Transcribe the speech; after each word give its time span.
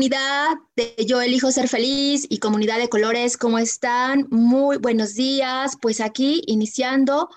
Comunidad 0.00 0.56
de 0.76 1.04
Yo 1.06 1.20
elijo 1.20 1.52
ser 1.52 1.68
feliz 1.68 2.26
y 2.30 2.38
comunidad 2.38 2.78
de 2.78 2.88
colores, 2.88 3.36
¿cómo 3.36 3.58
están? 3.58 4.26
Muy 4.30 4.78
buenos 4.78 5.12
días. 5.12 5.76
Pues 5.78 6.00
aquí 6.00 6.40
iniciando 6.46 7.28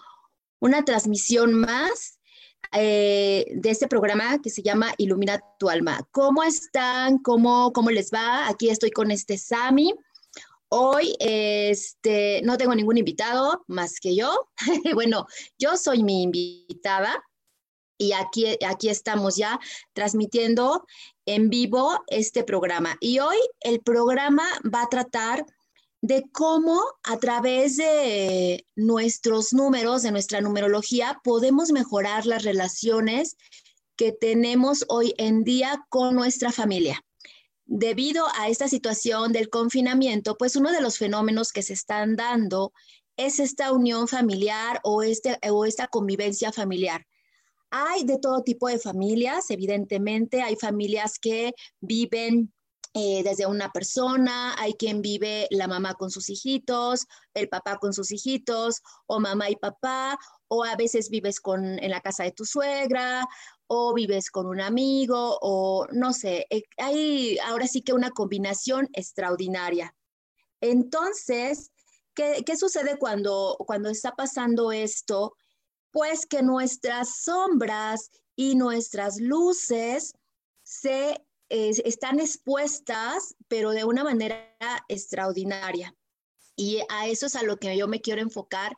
una 0.61 0.85
transmisión 0.85 1.53
más 1.53 2.19
eh, 2.71 3.47
de 3.53 3.69
este 3.69 3.89
programa 3.89 4.41
que 4.41 4.49
se 4.49 4.61
llama 4.61 4.93
Ilumina 4.97 5.41
tu 5.59 5.69
alma. 5.69 6.07
¿Cómo 6.11 6.41
están? 6.41 7.17
¿Cómo, 7.17 7.73
cómo 7.73 7.91
les 7.91 8.11
va? 8.11 8.47
Aquí 8.47 8.69
estoy 8.69 8.91
con 8.91 9.11
este 9.11 9.37
Sami. 9.37 9.93
Hoy 10.69 11.17
este, 11.19 12.41
no 12.45 12.55
tengo 12.55 12.73
ningún 12.75 12.97
invitado 12.97 13.65
más 13.67 13.99
que 13.99 14.15
yo. 14.15 14.47
bueno, 14.93 15.27
yo 15.59 15.75
soy 15.75 16.01
mi 16.01 16.23
invitada 16.23 17.21
y 18.03 18.13
aquí, 18.13 18.57
aquí 18.65 18.89
estamos 18.89 19.37
ya 19.37 19.59
transmitiendo 19.93 20.85
en 21.25 21.49
vivo 21.49 22.03
este 22.07 22.43
programa. 22.43 22.97
Y 22.99 23.19
hoy 23.19 23.37
el 23.61 23.79
programa 23.79 24.43
va 24.63 24.83
a 24.83 24.89
tratar 24.89 25.45
de 26.01 26.25
cómo 26.33 26.83
a 27.03 27.17
través 27.17 27.77
de 27.77 28.65
nuestros 28.75 29.53
números, 29.53 30.03
de 30.03 30.11
nuestra 30.11 30.41
numerología, 30.41 31.21
podemos 31.23 31.71
mejorar 31.71 32.25
las 32.25 32.43
relaciones 32.43 33.37
que 33.95 34.11
tenemos 34.11 34.83
hoy 34.89 35.13
en 35.17 35.45
día 35.45 35.85
con 35.87 36.13
nuestra 36.15 36.51
familia. 36.51 37.01
Debido 37.65 38.25
a 38.37 38.49
esta 38.49 38.67
situación 38.67 39.31
del 39.31 39.49
confinamiento, 39.49 40.35
pues 40.37 40.57
uno 40.57 40.73
de 40.73 40.81
los 40.81 40.97
fenómenos 40.97 41.53
que 41.53 41.61
se 41.61 41.71
están 41.71 42.17
dando 42.17 42.73
es 43.15 43.39
esta 43.39 43.71
unión 43.71 44.09
familiar 44.09 44.81
o, 44.83 45.03
este, 45.03 45.39
o 45.49 45.63
esta 45.63 45.87
convivencia 45.87 46.51
familiar. 46.51 47.05
Hay 47.75 48.03
de 48.03 48.19
todo 48.19 48.43
tipo 48.43 48.67
de 48.67 48.77
familias, 48.77 49.49
evidentemente, 49.49 50.43
hay 50.43 50.55
familias 50.55 51.17
que 51.17 51.55
viven 51.81 52.53
eh, 52.93 53.23
desde 53.23 53.47
una 53.47 53.71
persona, 53.71 54.53
hay 54.59 54.75
quien 54.75 55.01
vive 55.01 55.47
la 55.49 55.67
mamá 55.67 55.95
con 55.95 56.11
sus 56.11 56.29
hijitos, 56.29 57.07
el 57.33 57.49
papá 57.49 57.79
con 57.79 57.91
sus 57.91 58.11
hijitos, 58.11 58.83
o 59.07 59.19
mamá 59.19 59.49
y 59.49 59.55
papá, 59.55 60.19
o 60.47 60.63
a 60.63 60.75
veces 60.75 61.09
vives 61.09 61.39
con, 61.39 61.79
en 61.79 61.89
la 61.89 61.99
casa 62.01 62.25
de 62.25 62.31
tu 62.31 62.45
suegra, 62.45 63.27
o 63.65 63.91
vives 63.95 64.29
con 64.29 64.45
un 64.45 64.61
amigo, 64.61 65.39
o 65.41 65.87
no 65.91 66.13
sé, 66.13 66.45
eh, 66.51 66.61
hay 66.77 67.39
ahora 67.39 67.65
sí 67.65 67.81
que 67.81 67.93
una 67.93 68.11
combinación 68.11 68.87
extraordinaria. 68.93 69.95
Entonces, 70.61 71.71
¿qué, 72.13 72.43
qué 72.45 72.55
sucede 72.55 72.99
cuando, 72.99 73.55
cuando 73.65 73.89
está 73.89 74.11
pasando 74.11 74.71
esto? 74.71 75.33
Pues 75.93 76.25
que 76.25 76.41
nuestras 76.41 77.21
sombras 77.21 78.09
y 78.35 78.55
nuestras 78.55 79.21
luces 79.21 80.13
se 80.63 81.23
están 81.49 82.19
expuestas, 82.19 83.35
pero 83.47 83.69
de 83.69 83.83
una 83.83 84.03
manera 84.03 84.43
extraordinaria. 84.87 85.95
Y 86.55 86.79
a 86.89 87.07
eso 87.07 87.27
es 87.27 87.35
a 87.35 87.43
lo 87.43 87.57
que 87.57 87.77
yo 87.77 87.87
me 87.87 88.01
quiero 88.01 88.21
enfocar 88.21 88.75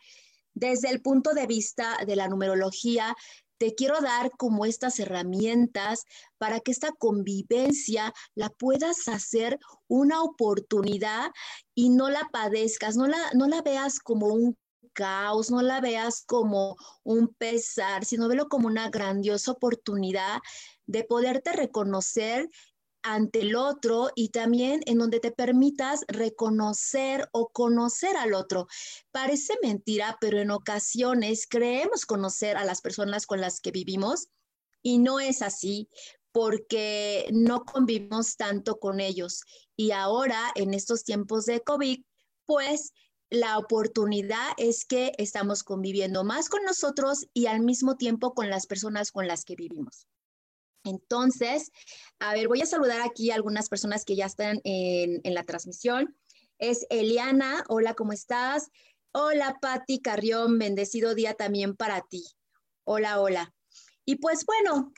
desde 0.54 0.90
el 0.90 1.02
punto 1.02 1.34
de 1.34 1.48
vista 1.48 1.98
de 2.06 2.18
la 2.18 2.28
numerología. 2.28 3.16
Te 3.58 3.76
quiero 3.76 4.02
dar 4.02 4.32
como 4.32 4.66
estas 4.66 5.00
herramientas 5.00 6.04
para 6.38 6.60
que 6.60 6.72
esta 6.72 6.92
convivencia 6.92 8.14
la 8.34 8.50
puedas 8.50 9.08
hacer 9.08 9.58
una 9.88 10.22
oportunidad 10.22 11.32
y 11.74 11.88
no 11.90 12.10
la 12.10 12.28
padezcas, 12.34 12.98
no 12.98 13.08
la, 13.08 13.32
no 13.34 13.48
la 13.48 13.62
veas 13.62 14.00
como 14.00 14.28
un 14.28 14.58
caos, 14.96 15.52
no 15.52 15.62
la 15.62 15.82
veas 15.82 16.24
como 16.26 16.76
un 17.04 17.28
pesar, 17.28 18.06
sino 18.06 18.28
velo 18.28 18.50
como 18.50 18.68
una 18.68 18.90
grandiosa 18.90 19.52
oportunidad 19.52 20.40
de 20.88 21.04
poderte 21.04 21.52
reconocer 21.52 22.50
ante 23.04 23.42
el 23.42 23.56
otro 23.56 24.10
y 24.16 24.30
también 24.30 24.82
en 24.88 24.98
donde 24.98 25.20
te 25.20 25.32
permitas 25.32 26.04
reconocer 26.08 27.30
o 27.34 27.50
conocer 27.50 28.18
al 28.18 28.34
otro. 28.34 28.68
Parece 29.12 29.54
mentira, 29.62 30.18
pero 30.20 30.40
en 30.40 30.50
ocasiones 30.50 31.46
creemos 31.48 32.08
conocer 32.08 32.58
a 32.58 32.66
las 32.66 32.82
personas 32.82 33.28
con 33.28 33.40
las 33.42 33.60
que 33.60 33.70
vivimos 33.70 34.30
y 34.82 34.98
no 34.98 35.20
es 35.20 35.44
así 35.44 35.88
porque 36.32 37.28
no 37.32 37.64
convivimos 37.64 38.38
tanto 38.38 38.80
con 38.80 39.00
ellos. 39.00 39.44
Y 39.78 39.92
ahora, 39.92 40.52
en 40.56 40.74
estos 40.74 41.04
tiempos 41.04 41.46
de 41.46 41.62
COVID, 41.62 42.04
pues 42.46 42.92
la 43.36 43.58
oportunidad 43.58 44.52
es 44.58 44.86
que 44.86 45.14
estamos 45.18 45.64
conviviendo 45.64 46.24
más 46.24 46.50
con 46.50 46.64
nosotros 46.64 47.28
y 47.34 47.48
al 47.48 47.62
mismo 47.62 47.98
tiempo 47.98 48.34
con 48.34 48.50
las 48.50 48.66
personas 48.66 49.12
con 49.12 49.28
las 49.28 49.46
que 49.46 49.56
vivimos. 49.56 50.08
Entonces, 50.84 51.72
a 52.20 52.34
ver, 52.34 52.48
voy 52.48 52.62
a 52.62 52.66
saludar 52.66 53.02
aquí 53.02 53.32
a 53.32 53.36
algunas 53.36 53.70
personas 53.70 54.06
que 54.06 54.16
ya 54.16 54.26
están 54.26 54.62
en, 54.64 55.22
la 55.34 55.44
transmisión. 55.44 56.16
Es 56.60 56.86
Eliana, 56.90 57.64
hola, 57.68 57.96
¿cómo 57.96 58.14
estás? 58.14 58.70
Hola, 59.12 59.58
Patti 59.62 60.00
Carrión, 60.00 60.60
bendecido 60.60 61.16
día 61.16 61.34
también 61.34 61.76
para 61.76 62.02
ti. 62.02 62.24
Hola, 62.84 63.20
hola. 63.20 63.54
Y 64.06 64.18
pues 64.18 64.46
bueno, 64.46 64.94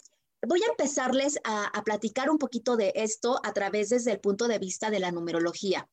voy 0.46 0.62
a 0.64 0.72
empezarles 0.72 1.40
a, 1.44 1.66
a 1.66 1.84
platicar 1.84 2.30
un 2.30 2.38
poquito 2.38 2.75
de 2.75 2.92
esto 2.96 3.40
a 3.44 3.54
través 3.54 3.90
desde 3.90 4.12
el 4.12 4.19
punto 4.19 4.48
de 4.48 4.59
vista 4.59 4.90
de 4.90 5.00
la 5.00 5.12
numerología. 5.12 5.90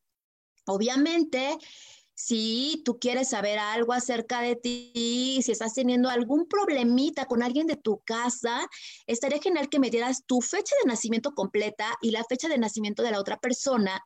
Obviamente, 0.67 1.57
si 2.15 2.83
tú 2.85 2.99
quieres 2.99 3.31
saber 3.31 3.59
algo 3.59 3.93
acerca 3.93 4.41
de 4.41 4.57
ti, 4.57 5.41
si 5.43 5.53
estás 5.53 5.75
teniendo 5.75 6.09
algún 6.09 6.47
problemita 6.47 7.27
con 7.27 7.43
alguien 7.43 7.67
de 7.67 7.77
tu 7.77 8.01
casa, 8.05 8.67
estaría 9.07 9.41
genial 9.41 9.69
que 9.69 9.81
me 9.81 9.91
dieras 9.91 10.25
tu 10.25 10.41
fecha 10.41 10.75
de 10.83 10.89
nacimiento 10.89 11.33
completa 11.33 11.97
y 12.01 12.13
la 12.13 12.25
fecha 12.25 12.49
de 12.49 12.59
nacimiento 12.59 13.03
de 13.03 13.11
la 13.11 13.21
otra 13.21 13.39
persona, 13.39 14.01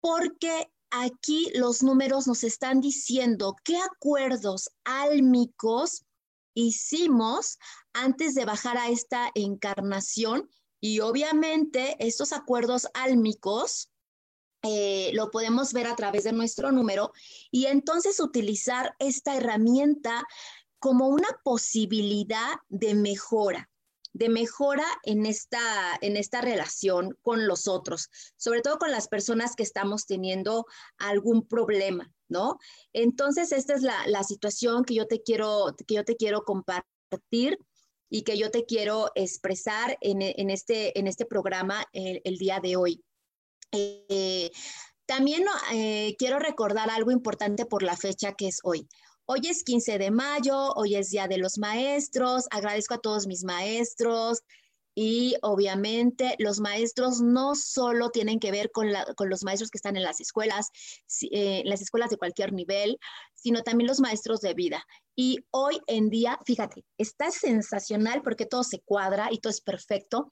porque 0.00 0.70
aquí 0.90 1.50
los 1.54 1.82
números 1.82 2.28
nos 2.28 2.44
están 2.44 2.80
diciendo 2.80 3.56
qué 3.64 3.76
acuerdos 3.78 4.70
álmicos 4.84 6.04
hicimos 6.54 7.58
antes 7.92 8.34
de 8.34 8.44
bajar 8.44 8.78
a 8.78 8.88
esta 8.88 9.30
encarnación 9.34 10.48
y 10.80 11.00
obviamente 11.00 11.96
estos 11.98 12.32
acuerdos 12.32 12.86
álmicos 12.94 13.90
eh, 14.66 15.10
lo 15.14 15.30
podemos 15.30 15.72
ver 15.72 15.86
a 15.86 15.96
través 15.96 16.24
de 16.24 16.32
nuestro 16.32 16.72
número 16.72 17.12
y 17.50 17.66
entonces 17.66 18.18
utilizar 18.20 18.94
esta 18.98 19.36
herramienta 19.36 20.24
como 20.78 21.08
una 21.08 21.28
posibilidad 21.44 22.56
de 22.68 22.94
mejora, 22.94 23.70
de 24.12 24.28
mejora 24.28 24.86
en 25.04 25.26
esta, 25.26 25.60
en 26.00 26.16
esta 26.16 26.40
relación 26.40 27.16
con 27.22 27.46
los 27.46 27.68
otros, 27.68 28.08
sobre 28.36 28.60
todo 28.60 28.78
con 28.78 28.90
las 28.90 29.08
personas 29.08 29.54
que 29.54 29.62
estamos 29.62 30.06
teniendo 30.06 30.66
algún 30.98 31.46
problema, 31.46 32.10
¿no? 32.28 32.58
Entonces, 32.92 33.52
esta 33.52 33.74
es 33.74 33.82
la, 33.82 34.22
situación 34.24 34.84
que 34.84 34.94
yo 34.94 35.06
te 35.06 35.22
quiero, 35.22 35.74
que 35.86 35.94
yo 35.94 36.04
te 36.04 36.16
quiero 36.16 36.44
compartir 36.44 37.58
y 38.08 38.22
que 38.22 38.36
yo 38.36 38.50
te 38.50 38.64
quiero 38.64 39.10
expresar 39.14 39.96
en, 40.00 40.50
este, 40.50 40.98
en 40.98 41.06
este 41.06 41.26
programa 41.26 41.84
el 41.92 42.38
día 42.38 42.60
de 42.60 42.76
hoy. 42.76 43.04
Eh, 43.72 44.50
también 45.06 45.44
eh, 45.72 46.14
quiero 46.18 46.38
recordar 46.38 46.90
algo 46.90 47.10
importante 47.10 47.64
por 47.64 47.82
la 47.82 47.96
fecha 47.96 48.34
que 48.34 48.48
es 48.48 48.60
hoy. 48.64 48.88
Hoy 49.24 49.40
es 49.48 49.64
15 49.64 49.98
de 49.98 50.10
mayo, 50.10 50.72
hoy 50.74 50.94
es 50.94 51.10
Día 51.10 51.26
de 51.26 51.38
los 51.38 51.58
Maestros, 51.58 52.46
agradezco 52.50 52.94
a 52.94 52.98
todos 52.98 53.26
mis 53.26 53.42
maestros 53.42 54.42
y 54.98 55.34
obviamente 55.42 56.36
los 56.38 56.58
maestros 56.58 57.20
no 57.20 57.54
solo 57.54 58.10
tienen 58.10 58.40
que 58.40 58.50
ver 58.50 58.70
con, 58.72 58.88
los 58.92 59.44
maestros 59.44 59.70
que 59.70 59.76
están 59.76 59.96
en 59.96 60.02
las 60.02 60.20
escuelas, 60.20 60.70
eh, 61.30 61.62
las 61.66 61.82
escuelas 61.82 62.08
de 62.08 62.16
cualquier 62.16 62.54
nivel, 62.54 62.98
sino 63.34 63.62
también 63.62 63.88
los 63.88 64.00
maestros 64.00 64.40
de 64.40 64.54
vida. 64.54 64.82
Y 65.14 65.44
hoy 65.50 65.80
en 65.86 66.08
día, 66.08 66.38
fíjate, 66.46 66.84
está 66.96 67.30
sensacional 67.30 68.22
porque 68.22 68.46
todo 68.46 68.64
se 68.64 68.80
cuadra 68.80 69.28
y 69.30 69.38
todo 69.38 69.50
es 69.50 69.60
perfecto. 69.60 70.30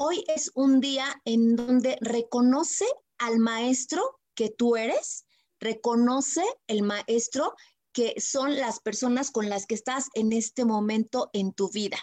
Hoy 0.00 0.24
es 0.28 0.52
un 0.54 0.78
día 0.78 1.20
en 1.24 1.56
donde 1.56 1.98
reconoce 2.00 2.86
al 3.18 3.40
maestro 3.40 4.20
que 4.36 4.48
tú 4.48 4.76
eres, 4.76 5.26
reconoce 5.58 6.44
el 6.68 6.84
maestro 6.84 7.56
que 7.92 8.14
son 8.20 8.54
las 8.54 8.78
personas 8.78 9.32
con 9.32 9.48
las 9.48 9.66
que 9.66 9.74
estás 9.74 10.06
en 10.14 10.32
este 10.32 10.64
momento 10.64 11.30
en 11.32 11.52
tu 11.52 11.68
vida. 11.72 11.98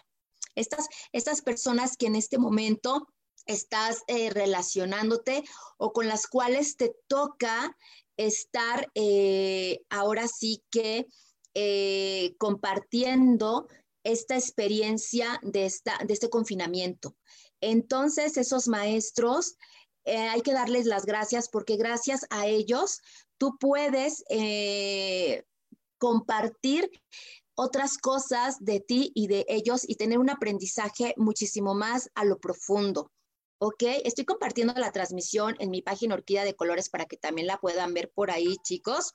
Estas, 0.56 0.90
estas 1.14 1.42
personas 1.42 1.96
que 1.96 2.08
en 2.08 2.18
este 2.18 2.38
momento 2.38 3.08
estás 3.46 4.04
eh, 4.08 4.30
relacionándote 4.30 5.46
o 5.78 5.94
con 5.94 6.10
las 6.10 6.28
cuales 6.28 6.76
te 6.76 6.98
toca 7.08 7.78
estar 8.18 8.92
eh, 8.94 9.86
ahora 9.90 10.28
sí 10.28 10.62
que 10.70 11.08
eh, 11.54 12.36
compartiendo 12.40 13.70
esta 14.04 14.36
experiencia 14.36 15.40
de, 15.44 15.66
esta, 15.66 15.98
de 16.06 16.14
este 16.14 16.30
confinamiento. 16.30 17.16
Entonces, 17.72 18.38
esos 18.38 18.68
maestros, 18.68 19.56
hay 20.06 20.42
que 20.42 20.54
darles 20.54 20.86
las 20.86 21.06
gracias 21.06 21.50
porque 21.50 21.78
gracias 21.78 22.26
a 22.30 22.46
ellos 22.46 23.02
tú 23.38 23.58
puedes 23.60 24.24
compartir 25.98 26.90
otras 27.56 27.98
cosas 27.98 28.58
de 28.60 28.82
ti 28.82 29.12
y 29.16 29.28
de 29.28 29.46
ellos 29.48 29.88
y 29.88 29.96
tener 29.96 30.20
un 30.20 30.30
aprendizaje 30.30 31.14
muchísimo 31.18 31.74
más 31.74 32.10
a 32.14 32.26
lo 32.26 32.38
profundo. 32.38 33.12
¿Ok? 33.58 33.84
Estoy 34.04 34.26
compartiendo 34.26 34.74
la 34.74 34.92
transmisión 34.92 35.56
en 35.60 35.72
mi 35.72 35.82
página 35.82 36.16
Orquídea 36.16 36.44
de 36.44 36.56
Colores 36.56 36.90
para 36.90 37.06
que 37.06 37.18
también 37.18 37.48
la 37.48 37.58
puedan 37.58 37.94
ver 37.94 38.12
por 38.14 38.30
ahí, 38.30 38.58
chicos. 38.64 39.14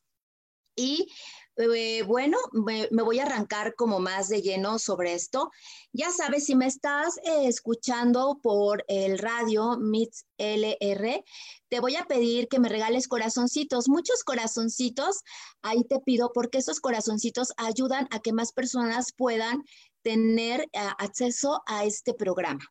Y 0.74 1.12
eh, 1.60 2.02
bueno, 2.02 2.38
me, 2.52 2.88
voy 2.90 3.18
a 3.18 3.24
arrancar 3.24 3.74
como 3.74 3.98
más 3.98 4.28
de 4.28 4.42
lleno 4.42 4.78
sobre 4.78 5.14
esto. 5.14 5.50
Ya 5.92 6.10
sabes, 6.10 6.46
si 6.46 6.54
me 6.54 6.66
estás 6.66 7.18
eh, 7.18 7.46
escuchando 7.46 8.38
por 8.42 8.84
el 8.88 9.18
radio 9.18 9.76
MITS 9.78 10.26
LR, 10.38 11.24
te 11.68 11.80
voy 11.80 11.96
a 11.96 12.06
pedir 12.06 12.48
que 12.48 12.58
me 12.58 12.68
regales 12.68 13.08
corazoncitos, 13.08 13.88
muchos 13.88 14.24
corazoncitos. 14.24 15.22
Ahí 15.62 15.84
te 15.84 16.00
pido 16.00 16.32
porque 16.32 16.58
esos 16.58 16.80
corazoncitos 16.80 17.52
ayudan 17.56 18.08
a 18.10 18.20
que 18.20 18.32
más 18.32 18.52
personas 18.52 19.12
puedan 19.16 19.62
tener 20.02 20.62
eh, 20.62 20.68
acceso 20.98 21.62
a 21.66 21.84
este 21.84 22.14
programa. 22.14 22.64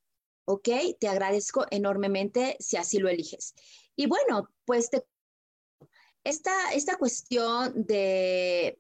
¿Ok? 0.46 0.70
Te 1.00 1.08
agradezco 1.08 1.66
enormemente 1.70 2.58
si 2.60 2.78
así 2.78 2.98
lo 2.98 3.08
eliges. 3.08 3.54
Y 3.96 4.08
bueno, 4.08 4.50
pues 4.66 4.90
te 4.90 5.04
esta, 6.30 6.72
esta 6.74 6.98
cuestión 6.98 7.74
de, 7.76 8.78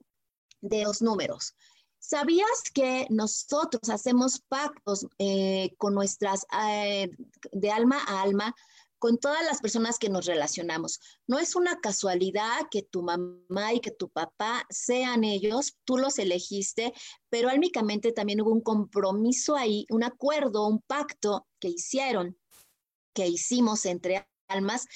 los 0.62 1.02
números. 1.02 1.56
¿Sabías 2.00 2.64
que 2.74 3.08
nosotros 3.10 3.90
hacemos 3.90 4.40
pactos 4.48 5.08
eh, 5.18 5.74
con 5.78 5.94
nuestras, 5.94 6.46
eh, 6.68 7.10
de 7.52 7.72
alma 7.72 8.02
a 8.08 8.22
alma, 8.22 8.56
con 8.98 9.18
todas 9.18 9.44
las 9.46 9.62
personas 9.62 9.98
que 9.98 10.10
nos 10.10 10.26
relacionamos? 10.26 11.00
No 11.28 11.40
es 11.40 11.56
una 11.56 11.80
casualidad 11.82 12.68
que 12.72 12.84
tu 12.84 13.04
mamá 13.04 13.74
y 13.74 13.80
que 13.80 13.92
tu 13.92 14.10
papá 14.10 14.66
sean 14.70 15.24
ellos, 15.24 15.78
tú 15.84 15.98
los 15.98 16.20
elegiste, 16.20 16.94
pero 17.30 17.50
álmicamente 17.50 18.12
también 18.12 18.42
hubo 18.42 18.52
un 18.52 18.62
compromiso 18.62 19.56
ahí, 19.56 19.86
un 19.90 20.04
acuerdo, 20.04 20.68
un 20.68 20.82
pacto 20.82 21.48
que 21.60 21.70
hicieron, 21.70 22.38
que 23.14 23.28
hicimos 23.28 23.86
entre 23.86 24.28
almas 24.48 24.88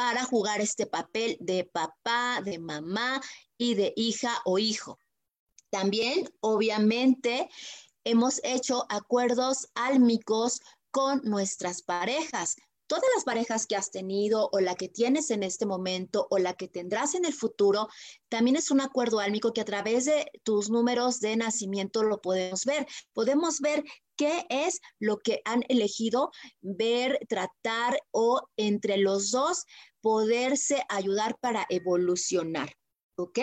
para 0.00 0.24
jugar 0.24 0.62
este 0.62 0.86
papel 0.86 1.36
de 1.40 1.64
papá, 1.64 2.40
de 2.42 2.58
mamá 2.58 3.20
y 3.58 3.74
de 3.74 3.92
hija 3.96 4.40
o 4.46 4.58
hijo. 4.58 4.98
También, 5.68 6.26
obviamente, 6.40 7.50
hemos 8.04 8.40
hecho 8.42 8.86
acuerdos 8.88 9.68
álmicos 9.74 10.60
con 10.90 11.20
nuestras 11.24 11.82
parejas. 11.82 12.56
Todas 12.86 13.04
las 13.14 13.24
parejas 13.24 13.66
que 13.66 13.76
has 13.76 13.90
tenido 13.90 14.48
o 14.52 14.60
la 14.60 14.74
que 14.74 14.88
tienes 14.88 15.30
en 15.30 15.42
este 15.42 15.66
momento 15.66 16.26
o 16.30 16.38
la 16.38 16.54
que 16.54 16.66
tendrás 16.66 17.14
en 17.14 17.26
el 17.26 17.34
futuro, 17.34 17.86
también 18.30 18.56
es 18.56 18.70
un 18.70 18.80
acuerdo 18.80 19.20
álmico 19.20 19.52
que 19.52 19.60
a 19.60 19.66
través 19.66 20.06
de 20.06 20.30
tus 20.44 20.70
números 20.70 21.20
de 21.20 21.36
nacimiento 21.36 22.04
lo 22.04 22.22
podemos 22.22 22.64
ver. 22.64 22.86
Podemos 23.12 23.60
ver 23.60 23.84
qué 24.20 24.44
es 24.50 24.82
lo 24.98 25.16
que 25.16 25.40
han 25.46 25.64
elegido 25.70 26.30
ver, 26.60 27.20
tratar 27.26 27.98
o 28.10 28.42
entre 28.58 28.98
los 28.98 29.30
dos 29.30 29.64
poderse 30.02 30.84
ayudar 30.90 31.38
para 31.40 31.64
evolucionar. 31.70 32.70
¿Ok? 33.16 33.38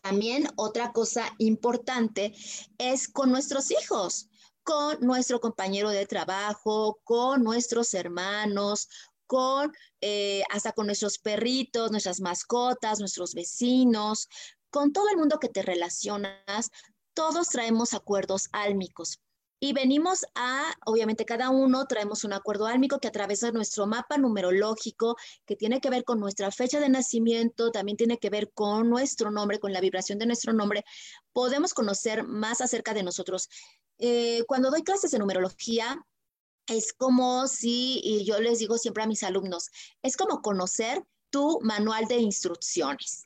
También 0.00 0.48
otra 0.56 0.92
cosa 0.92 1.30
importante 1.36 2.34
es 2.78 3.06
con 3.06 3.30
nuestros 3.30 3.70
hijos, 3.70 4.30
con 4.62 4.98
nuestro 5.00 5.40
compañero 5.40 5.90
de 5.90 6.06
trabajo, 6.06 6.98
con 7.04 7.42
nuestros 7.42 7.92
hermanos, 7.92 8.88
con 9.26 9.74
eh, 10.00 10.42
hasta 10.50 10.72
con 10.72 10.86
nuestros 10.86 11.18
perritos, 11.18 11.90
nuestras 11.90 12.22
mascotas, 12.22 12.98
nuestros 12.98 13.34
vecinos, 13.34 14.26
con 14.70 14.94
todo 14.94 15.10
el 15.10 15.18
mundo 15.18 15.38
que 15.38 15.50
te 15.50 15.60
relacionas, 15.60 16.70
todos 17.12 17.50
traemos 17.50 17.92
acuerdos 17.92 18.48
álmicos. 18.52 19.20
Y 19.58 19.72
venimos 19.72 20.26
a, 20.34 20.74
obviamente 20.84 21.24
cada 21.24 21.48
uno 21.48 21.86
traemos 21.86 22.24
un 22.24 22.34
acuerdo 22.34 22.66
álmico 22.66 22.98
que 22.98 23.08
atraviesa 23.08 23.50
nuestro 23.52 23.86
mapa 23.86 24.18
numerológico, 24.18 25.16
que 25.46 25.56
tiene 25.56 25.80
que 25.80 25.88
ver 25.88 26.04
con 26.04 26.20
nuestra 26.20 26.50
fecha 26.50 26.78
de 26.78 26.90
nacimiento, 26.90 27.70
también 27.70 27.96
tiene 27.96 28.18
que 28.18 28.28
ver 28.28 28.52
con 28.52 28.90
nuestro 28.90 29.30
nombre, 29.30 29.58
con 29.58 29.72
la 29.72 29.80
vibración 29.80 30.18
de 30.18 30.26
nuestro 30.26 30.52
nombre. 30.52 30.84
Podemos 31.32 31.72
conocer 31.72 32.24
más 32.24 32.60
acerca 32.60 32.92
de 32.92 33.02
nosotros. 33.02 33.48
Eh, 33.98 34.44
cuando 34.46 34.70
doy 34.70 34.82
clases 34.82 35.10
de 35.10 35.18
numerología, 35.18 36.04
es 36.66 36.92
como 36.92 37.46
si, 37.46 38.00
y 38.02 38.24
yo 38.24 38.38
les 38.40 38.58
digo 38.58 38.76
siempre 38.76 39.04
a 39.04 39.06
mis 39.06 39.22
alumnos, 39.22 39.70
es 40.02 40.16
como 40.16 40.42
conocer 40.42 41.02
tu 41.30 41.60
manual 41.62 42.06
de 42.06 42.16
instrucciones 42.16 43.25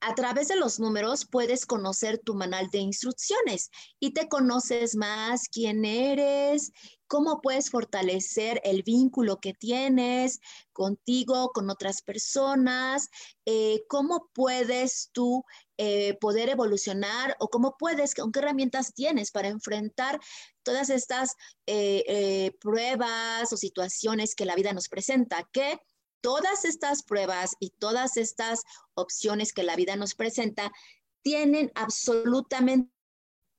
a 0.00 0.14
través 0.14 0.48
de 0.48 0.56
los 0.56 0.80
números 0.80 1.26
puedes 1.26 1.66
conocer 1.66 2.18
tu 2.18 2.34
manual 2.34 2.70
de 2.70 2.78
instrucciones 2.78 3.70
y 3.98 4.12
te 4.12 4.28
conoces 4.28 4.96
más 4.96 5.48
quién 5.48 5.84
eres, 5.84 6.72
cómo 7.06 7.40
puedes 7.40 7.70
fortalecer 7.70 8.60
el 8.64 8.82
vínculo 8.82 9.40
que 9.40 9.52
tienes 9.52 10.40
contigo, 10.72 11.50
con 11.52 11.68
otras 11.68 12.02
personas, 12.02 13.10
eh, 13.44 13.82
cómo 13.88 14.30
puedes 14.32 15.10
tú 15.12 15.44
eh, 15.76 16.14
poder 16.20 16.48
evolucionar 16.48 17.36
o 17.38 17.48
cómo 17.48 17.76
puedes, 17.78 18.14
con 18.14 18.32
qué 18.32 18.38
herramientas 18.38 18.94
tienes 18.94 19.30
para 19.30 19.48
enfrentar 19.48 20.18
todas 20.62 20.88
estas 20.88 21.34
eh, 21.66 22.52
pruebas 22.60 23.52
o 23.52 23.56
situaciones 23.56 24.34
que 24.34 24.44
la 24.46 24.54
vida 24.54 24.72
nos 24.72 24.88
presenta, 24.88 25.48
todas 26.20 26.64
estas 26.64 27.02
pruebas 27.02 27.56
y 27.60 27.70
todas 27.70 28.16
estas 28.16 28.62
opciones 28.94 29.52
que 29.52 29.62
la 29.62 29.76
vida 29.76 29.96
nos 29.96 30.14
presenta 30.14 30.72
tienen 31.22 31.70
absolutamente 31.74 32.92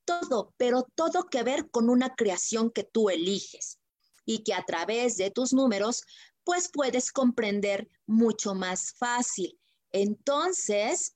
todo, 0.06 0.54
pero 0.58 0.84
todo 0.96 1.28
que 1.28 1.44
ver 1.44 1.70
con 1.70 1.90
una 1.90 2.16
creación 2.16 2.72
que 2.72 2.84
tú 2.84 3.10
eliges 3.10 3.80
y 4.26 4.44
que 4.44 4.54
a 4.54 4.64
través 4.66 5.18
de 5.18 5.32
tus 5.32 5.54
números, 5.54 6.04
pues 6.44 6.70
puedes 6.72 7.12
comprender 7.12 7.88
mucho 8.06 8.56
más 8.56 8.94
fácil. 8.94 9.60
Entonces, 9.92 11.16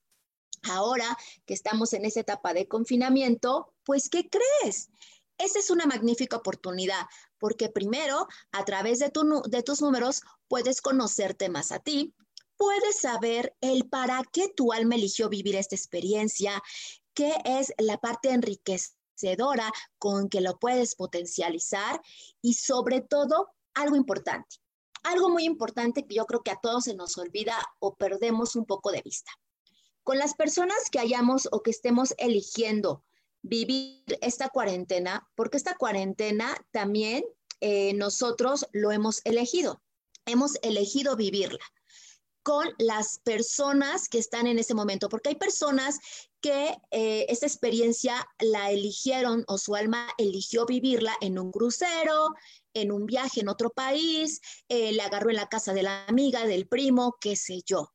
ahora 0.64 1.18
que 1.46 1.54
estamos 1.54 1.94
en 1.94 2.06
esa 2.06 2.22
etapa 2.22 2.54
de 2.54 2.68
confinamiento, 2.68 3.74
pues, 3.84 4.10
¿qué 4.10 4.30
crees? 4.30 4.90
Esa 5.38 5.60
es 5.60 5.70
una 5.70 5.86
magnífica 5.86 6.38
oportunidad, 6.38 7.06
porque 7.46 7.70
primero, 7.70 8.28
a 8.54 8.66
través 8.66 8.98
de, 8.98 9.12
tus 9.12 9.80
números, 9.80 10.24
puedes 10.48 10.82
conocerte 10.82 11.48
más 11.48 11.72
a 11.72 11.78
ti, 11.78 12.12
puedes 12.58 13.02
saber 13.02 13.56
el 13.62 13.88
para 13.88 14.24
qué 14.34 14.50
tu 14.50 14.74
alma 14.74 14.96
eligió 14.96 15.30
vivir 15.30 15.56
esta 15.56 15.76
experiencia, 15.76 16.60
qué 17.14 17.36
es 17.46 17.72
la 17.78 18.00
parte 18.00 18.32
enriquecedora 18.32 19.72
con 20.00 20.28
que 20.28 20.42
lo 20.42 20.58
puedes 20.58 20.96
potencializar 20.96 22.02
y 22.42 22.56
sobre 22.56 23.02
todo, 23.02 23.52
algo 23.76 23.96
importante, 23.96 24.56
algo 25.04 25.30
muy 25.30 25.44
importante 25.44 26.08
que 26.08 26.16
yo 26.16 26.26
creo 26.26 26.42
que 26.42 26.50
a 26.50 26.60
todos 26.60 26.86
se 26.86 26.96
nos 26.96 27.16
olvida 27.20 27.56
o 27.78 27.94
perdemos 27.94 28.56
un 28.56 28.66
poco 28.66 28.92
de 28.92 29.04
vista. 29.04 29.32
Con 30.02 30.18
las 30.18 30.34
personas 30.34 30.90
que 30.90 30.98
hayamos 30.98 31.48
o 31.52 31.62
que 31.62 31.70
estemos 31.70 32.16
eligiendo 32.18 33.04
vivir 33.46 34.04
esta 34.22 34.50
cuarentena, 34.50 35.28
porque 35.36 35.58
esta 35.58 35.76
cuarentena 35.76 36.56
también 36.72 37.24
eh, 37.62 37.94
nosotros 37.94 38.66
lo 38.74 38.92
hemos 38.92 39.22
elegido, 39.24 39.82
hemos 40.26 40.56
elegido 40.62 41.16
vivirla. 41.16 41.64
con 42.44 42.68
las 42.78 43.18
personas 43.24 44.08
que 44.08 44.20
están 44.20 44.46
en 44.46 44.60
ese 44.60 44.76
momento, 44.76 45.10
porque 45.10 45.30
hay 45.30 45.36
personas 45.36 45.98
que 46.42 46.78
eh, 46.92 47.26
esta 47.28 47.48
experiencia 47.48 48.24
la 48.40 48.70
eligieron 48.70 49.44
o 49.48 49.58
su 49.58 49.74
alma 49.74 50.10
eligió 50.20 50.68
vivirla 50.68 51.16
en 51.22 51.40
un 51.40 51.52
crucero, 51.52 52.36
en 52.76 52.92
un 52.92 53.08
viaje 53.08 53.42
en 53.42 53.50
otro 53.50 53.72
país, 53.72 54.42
eh, 54.70 54.92
le 54.92 55.02
agarró 55.02 55.32
en 55.32 55.38
la 55.38 55.50
casa 55.50 55.74
de 55.74 55.82
la 55.82 56.06
amiga, 56.06 56.46
del 56.46 56.68
primo, 56.68 57.16
qué 57.20 57.36
sé 57.36 57.64
yo. 57.66 57.92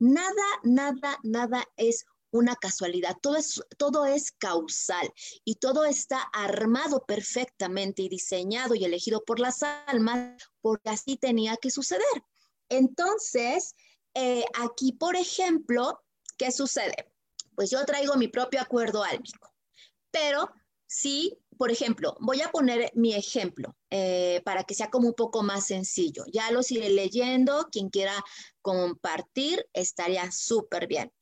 Nada, 0.00 0.48
nada, 0.64 1.20
nada 1.22 1.64
es 1.76 2.04
una 2.32 2.56
casualidad, 2.56 3.16
todo 3.20 3.36
es, 3.36 3.62
todo 3.76 4.06
es 4.06 4.32
causal 4.32 5.12
y 5.44 5.56
todo 5.56 5.84
está 5.84 6.20
armado 6.32 7.04
perfectamente 7.04 8.02
y 8.02 8.08
diseñado 8.08 8.74
y 8.74 8.84
elegido 8.84 9.22
por 9.24 9.38
las 9.38 9.62
almas 9.62 10.42
porque 10.60 10.90
así 10.90 11.16
tenía 11.16 11.56
que 11.58 11.70
suceder. 11.70 12.24
Entonces, 12.68 13.74
eh, 14.14 14.44
aquí, 14.58 14.92
por 14.92 15.14
ejemplo, 15.14 16.00
¿qué 16.38 16.50
sucede? 16.50 17.12
Pues 17.54 17.70
yo 17.70 17.84
traigo 17.84 18.16
mi 18.16 18.28
propio 18.28 18.62
acuerdo 18.62 19.04
álmico, 19.04 19.52
pero 20.10 20.50
sí, 20.86 21.38
por 21.58 21.70
ejemplo, 21.70 22.16
voy 22.20 22.40
a 22.40 22.50
poner 22.50 22.90
mi 22.94 23.14
ejemplo 23.14 23.76
eh, 23.90 24.40
para 24.46 24.64
que 24.64 24.74
sea 24.74 24.88
como 24.88 25.08
un 25.08 25.14
poco 25.14 25.42
más 25.42 25.66
sencillo. 25.66 26.24
Ya 26.32 26.50
lo 26.50 26.60
iré 26.66 26.88
leyendo, 26.88 27.68
quien 27.70 27.90
quiera 27.90 28.24
compartir 28.62 29.68
estaría 29.74 30.32
súper 30.32 30.86
bien 30.86 31.12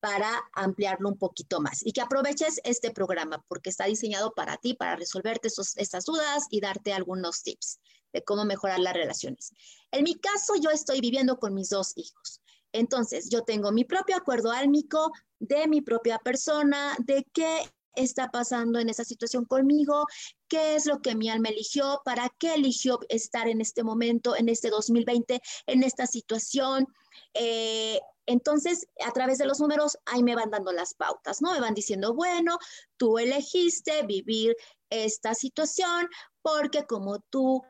para 0.00 0.30
ampliarlo 0.52 1.08
un 1.08 1.18
poquito 1.18 1.60
más 1.60 1.84
y 1.84 1.92
que 1.92 2.00
aproveches 2.00 2.60
este 2.64 2.90
programa 2.90 3.44
porque 3.48 3.70
está 3.70 3.86
diseñado 3.86 4.32
para 4.32 4.56
ti, 4.56 4.74
para 4.74 4.96
resolverte 4.96 5.48
estas 5.48 6.04
dudas 6.04 6.46
y 6.50 6.60
darte 6.60 6.92
algunos 6.92 7.42
tips 7.42 7.80
de 8.12 8.22
cómo 8.22 8.44
mejorar 8.44 8.78
las 8.78 8.94
relaciones. 8.94 9.52
En 9.90 10.04
mi 10.04 10.14
caso, 10.14 10.54
yo 10.60 10.70
estoy 10.70 11.00
viviendo 11.00 11.38
con 11.38 11.54
mis 11.54 11.70
dos 11.70 11.92
hijos. 11.96 12.40
Entonces, 12.72 13.28
yo 13.30 13.42
tengo 13.42 13.72
mi 13.72 13.84
propio 13.84 14.16
acuerdo 14.16 14.52
álmico 14.52 15.12
de 15.38 15.66
mi 15.66 15.80
propia 15.80 16.18
persona, 16.18 16.94
de 16.98 17.26
qué 17.32 17.62
está 17.94 18.30
pasando 18.30 18.78
en 18.78 18.88
esa 18.88 19.04
situación 19.04 19.44
conmigo, 19.44 20.06
qué 20.48 20.76
es 20.76 20.86
lo 20.86 21.00
que 21.00 21.14
mi 21.14 21.28
alma 21.28 21.48
eligió, 21.48 22.00
para 22.04 22.30
qué 22.38 22.54
eligió 22.54 23.00
estar 23.08 23.48
en 23.48 23.60
este 23.60 23.82
momento, 23.82 24.36
en 24.36 24.48
este 24.48 24.70
2020, 24.70 25.40
en 25.66 25.82
esta 25.82 26.06
situación. 26.06 26.86
Eh, 27.34 28.00
entonces, 28.26 28.86
a 29.06 29.12
través 29.12 29.38
de 29.38 29.46
los 29.46 29.58
números, 29.58 29.98
ahí 30.04 30.22
me 30.22 30.34
van 30.34 30.50
dando 30.50 30.72
las 30.72 30.94
pautas, 30.94 31.40
¿no? 31.40 31.52
Me 31.52 31.60
van 31.60 31.74
diciendo, 31.74 32.14
bueno, 32.14 32.58
tú 32.96 33.18
elegiste 33.18 34.02
vivir 34.02 34.56
esta 34.90 35.34
situación 35.34 36.08
porque 36.42 36.84
como 36.86 37.20
tú 37.20 37.64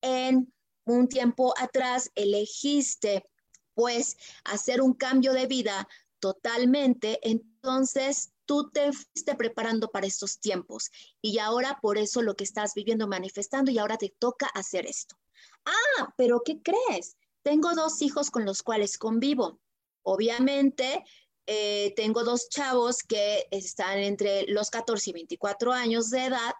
en 0.00 0.52
un 0.84 1.08
tiempo 1.08 1.52
atrás 1.58 2.10
elegiste, 2.14 3.24
pues, 3.74 4.16
hacer 4.44 4.80
un 4.82 4.94
cambio 4.94 5.32
de 5.32 5.46
vida 5.46 5.88
totalmente, 6.20 7.18
entonces 7.22 8.32
tú 8.44 8.70
te 8.70 8.92
fuiste 8.92 9.34
preparando 9.36 9.90
para 9.90 10.06
estos 10.06 10.38
tiempos 10.40 10.90
y 11.20 11.38
ahora 11.38 11.78
por 11.82 11.98
eso 11.98 12.22
lo 12.22 12.34
que 12.34 12.44
estás 12.44 12.74
viviendo, 12.74 13.06
manifestando 13.06 13.70
y 13.70 13.78
ahora 13.78 13.98
te 13.98 14.14
toca 14.18 14.46
hacer 14.46 14.86
esto. 14.86 15.16
Ah, 15.64 16.14
pero 16.16 16.42
¿qué 16.44 16.62
crees? 16.62 17.16
Tengo 17.42 17.74
dos 17.74 18.02
hijos 18.02 18.30
con 18.30 18.44
los 18.44 18.62
cuales 18.62 18.98
convivo 18.98 19.60
Obviamente, 20.10 21.04
eh, 21.46 21.92
tengo 21.94 22.24
dos 22.24 22.48
chavos 22.48 23.02
que 23.02 23.46
están 23.50 23.98
entre 23.98 24.46
los 24.48 24.70
14 24.70 25.10
y 25.10 25.12
24 25.12 25.70
años 25.74 26.08
de 26.08 26.24
edad 26.24 26.54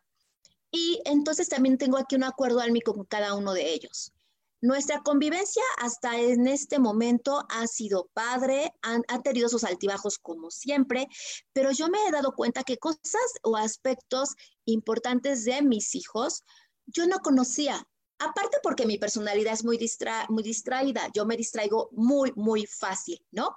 y 0.70 1.00
entonces 1.06 1.48
también 1.48 1.78
tengo 1.78 1.96
aquí 1.96 2.14
un 2.14 2.24
acuerdo 2.24 2.60
álmico 2.60 2.92
con 2.92 3.06
cada 3.06 3.32
uno 3.32 3.54
de 3.54 3.72
ellos. 3.72 4.12
Nuestra 4.60 5.00
convivencia 5.02 5.62
hasta 5.78 6.18
en 6.18 6.46
este 6.46 6.78
momento 6.78 7.46
ha 7.48 7.66
sido 7.66 8.10
padre, 8.12 8.70
han, 8.82 9.02
tenido 9.22 9.48
sus 9.48 9.64
altibajos 9.64 10.18
como 10.18 10.50
siempre, 10.50 11.06
pero 11.54 11.70
yo 11.70 11.88
me 11.88 12.06
he 12.06 12.10
dado 12.10 12.32
cuenta 12.32 12.64
que 12.64 12.76
cosas 12.76 13.32
o 13.44 13.56
aspectos 13.56 14.34
importantes 14.66 15.46
de 15.46 15.62
mis 15.62 15.94
hijos 15.94 16.44
yo 16.84 17.06
no 17.06 17.20
conocía. 17.20 17.88
Aparte 18.18 18.58
porque 18.62 18.86
mi 18.86 18.98
personalidad 18.98 19.52
es 19.52 19.64
muy, 19.64 19.78
distraída, 19.78 21.08
yo 21.14 21.24
me 21.24 21.36
distraigo 21.36 21.88
muy, 21.92 22.32
muy 22.34 22.66
fácil, 22.66 23.24
¿no? 23.30 23.56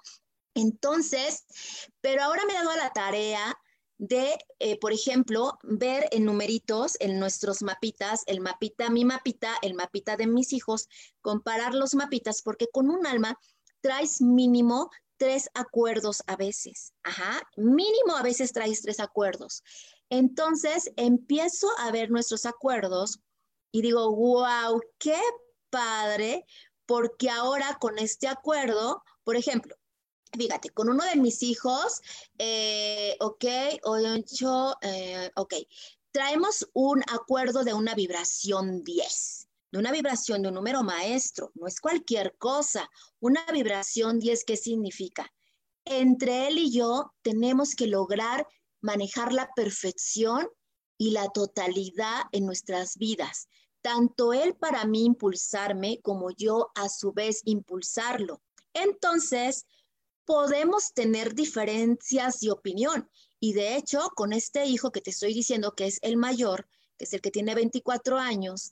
Entonces, 0.53 1.45
pero 2.01 2.23
ahora 2.23 2.45
me 2.45 2.53
he 2.53 2.57
dado 2.57 2.75
la 2.75 2.91
tarea 2.91 3.57
de, 3.97 4.37
eh, 4.59 4.79
por 4.79 4.93
ejemplo, 4.93 5.57
ver 5.63 6.07
en 6.11 6.25
numeritos, 6.25 6.97
en 6.99 7.19
nuestros 7.19 7.61
mapitas, 7.61 8.23
el 8.25 8.41
mapita, 8.41 8.89
mi 8.89 9.05
mapita, 9.05 9.55
el 9.61 9.73
mapita 9.73 10.17
de 10.17 10.27
mis 10.27 10.53
hijos, 10.53 10.87
comparar 11.21 11.73
los 11.73 11.95
mapitas, 11.95 12.41
porque 12.41 12.67
con 12.71 12.89
un 12.89 13.05
alma 13.05 13.37
traes 13.79 14.21
mínimo 14.21 14.89
tres 15.17 15.49
acuerdos 15.53 16.23
a 16.25 16.35
veces. 16.35 16.93
Ajá, 17.03 17.41
mínimo 17.55 18.17
a 18.17 18.23
veces 18.23 18.53
traes 18.53 18.81
tres 18.81 18.99
acuerdos. 18.99 19.63
Entonces, 20.09 20.91
empiezo 20.97 21.67
a 21.77 21.91
ver 21.91 22.09
nuestros 22.09 22.45
acuerdos 22.45 23.19
y 23.71 23.81
digo, 23.81 24.13
wow, 24.15 24.81
qué 24.97 25.19
padre, 25.69 26.45
porque 26.85 27.29
ahora 27.29 27.77
con 27.79 27.97
este 27.99 28.27
acuerdo, 28.27 29.03
por 29.23 29.35
ejemplo, 29.35 29.75
fíjate, 30.37 30.69
con 30.69 30.89
uno 30.89 31.03
de 31.05 31.15
mis 31.15 31.43
hijos, 31.43 32.01
eh, 32.37 33.15
ok, 33.19 33.45
ocho, 33.83 34.75
eh, 34.81 35.29
ok, 35.35 35.53
traemos 36.11 36.67
un 36.73 37.01
acuerdo 37.07 37.63
de 37.63 37.73
una 37.73 37.95
vibración 37.95 38.83
10, 38.83 39.47
de 39.71 39.79
una 39.79 39.91
vibración 39.91 40.41
de 40.41 40.49
un 40.49 40.55
número 40.55 40.83
maestro, 40.83 41.51
no 41.55 41.67
es 41.67 41.79
cualquier 41.79 42.35
cosa. 42.37 42.89
Una 43.19 43.45
vibración 43.51 44.19
10, 44.19 44.43
¿qué 44.43 44.57
significa? 44.57 45.31
Entre 45.85 46.47
él 46.47 46.57
y 46.57 46.71
yo 46.71 47.13
tenemos 47.21 47.75
que 47.75 47.87
lograr 47.87 48.45
manejar 48.81 49.31
la 49.31 49.49
perfección 49.55 50.47
y 50.97 51.11
la 51.11 51.29
totalidad 51.29 52.23
en 52.31 52.45
nuestras 52.45 52.97
vidas. 52.97 53.47
Tanto 53.81 54.33
él 54.33 54.55
para 54.55 54.85
mí 54.85 55.05
impulsarme 55.05 55.99
como 56.01 56.31
yo 56.31 56.71
a 56.75 56.89
su 56.89 57.11
vez 57.13 57.41
impulsarlo. 57.45 58.41
Entonces, 58.73 59.65
podemos 60.25 60.93
tener 60.93 61.33
diferencias 61.33 62.39
de 62.39 62.51
opinión. 62.51 63.09
Y 63.39 63.53
de 63.53 63.75
hecho, 63.75 64.09
con 64.15 64.33
este 64.33 64.65
hijo 64.65 64.91
que 64.91 65.01
te 65.01 65.09
estoy 65.09 65.33
diciendo 65.33 65.73
que 65.75 65.87
es 65.87 65.99
el 66.03 66.15
mayor, 66.17 66.67
que 66.97 67.05
es 67.05 67.13
el 67.13 67.21
que 67.21 67.31
tiene 67.31 67.55
24 67.55 68.17
años, 68.17 68.71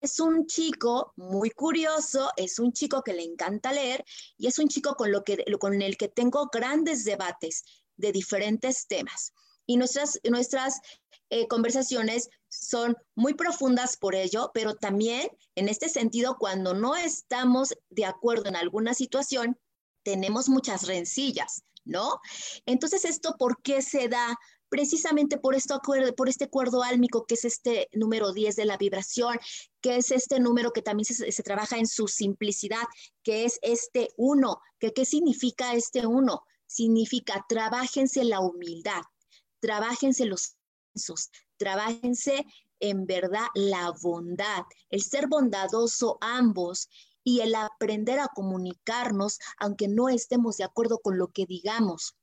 es 0.00 0.20
un 0.20 0.46
chico 0.46 1.12
muy 1.16 1.50
curioso, 1.50 2.30
es 2.36 2.58
un 2.58 2.72
chico 2.72 3.02
que 3.02 3.14
le 3.14 3.24
encanta 3.24 3.72
leer 3.72 4.04
y 4.36 4.46
es 4.46 4.58
un 4.58 4.68
chico 4.68 4.94
con, 4.94 5.10
lo 5.10 5.24
que, 5.24 5.44
con 5.58 5.80
el 5.80 5.96
que 5.96 6.08
tengo 6.08 6.48
grandes 6.52 7.04
debates 7.04 7.64
de 7.96 8.12
diferentes 8.12 8.86
temas 8.86 9.32
y 9.66 9.76
nuestras, 9.76 10.20
nuestras 10.28 10.80
eh, 11.28 11.48
conversaciones 11.48 12.30
son 12.48 12.96
muy 13.16 13.34
profundas 13.34 13.96
por 13.96 14.14
ello, 14.14 14.50
pero 14.54 14.74
también 14.74 15.28
en 15.56 15.68
este 15.68 15.88
sentido, 15.88 16.36
cuando 16.38 16.72
no 16.74 16.94
estamos 16.96 17.74
de 17.90 18.04
acuerdo 18.04 18.48
en 18.48 18.56
alguna 18.56 18.94
situación, 18.94 19.58
tenemos 20.04 20.48
muchas 20.48 20.86
rencillas, 20.86 21.64
¿no? 21.84 22.20
Entonces, 22.64 23.04
¿esto 23.04 23.34
por 23.38 23.60
qué 23.62 23.82
se 23.82 24.08
da? 24.08 24.38
Precisamente 24.68 25.38
por, 25.38 25.54
esto, 25.54 25.80
por 26.16 26.28
este 26.28 26.44
acuerdo 26.44 26.82
álmico, 26.82 27.24
que 27.24 27.34
es 27.34 27.44
este 27.44 27.88
número 27.92 28.32
10 28.32 28.56
de 28.56 28.64
la 28.64 28.76
vibración, 28.76 29.38
que 29.80 29.96
es 29.96 30.10
este 30.10 30.40
número 30.40 30.72
que 30.72 30.82
también 30.82 31.04
se, 31.04 31.30
se 31.30 31.42
trabaja 31.42 31.78
en 31.78 31.86
su 31.86 32.08
simplicidad, 32.08 32.82
que 33.22 33.44
es 33.44 33.58
este 33.62 34.08
uno. 34.16 34.60
que 34.78 34.92
¿Qué 34.92 35.04
significa 35.04 35.74
este 35.74 36.06
uno? 36.06 36.42
Significa 36.66 37.44
trabajense 37.48 38.24
la 38.24 38.40
humildad, 38.40 39.02
trabajense 39.60 40.26
los 40.26 40.56
trabajense 41.56 42.44
en 42.80 43.06
verdad 43.06 43.46
la 43.54 43.92
bondad, 44.02 44.64
el 44.90 45.02
ser 45.02 45.26
bondadoso 45.28 46.18
ambos 46.20 46.88
y 47.24 47.40
el 47.40 47.54
aprender 47.54 48.20
a 48.20 48.28
comunicarnos 48.28 49.38
aunque 49.58 49.88
no 49.88 50.08
estemos 50.08 50.56
de 50.56 50.64
acuerdo 50.64 50.98
con 51.00 51.18
lo 51.18 51.28
que 51.28 51.46
digamos, 51.46 52.16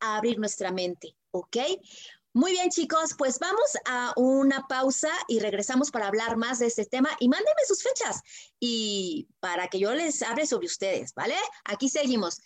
a 0.00 0.16
abrir 0.16 0.38
nuestra 0.38 0.70
mente, 0.70 1.16
¿ok? 1.32 1.56
Muy 2.34 2.52
bien, 2.52 2.70
chicos, 2.70 3.14
pues 3.16 3.38
vamos 3.38 3.76
a 3.86 4.12
una 4.16 4.66
pausa 4.68 5.10
y 5.26 5.40
regresamos 5.40 5.90
para 5.90 6.06
hablar 6.06 6.36
más 6.36 6.60
de 6.60 6.66
este 6.66 6.84
tema 6.84 7.10
y 7.18 7.28
mándenme 7.28 7.62
sus 7.66 7.82
fechas 7.82 8.22
y 8.60 9.26
para 9.40 9.68
que 9.68 9.80
yo 9.80 9.92
les 9.94 10.22
hable 10.22 10.46
sobre 10.46 10.66
ustedes, 10.66 11.14
¿vale? 11.14 11.34
Aquí 11.64 11.88
seguimos. 11.88 12.40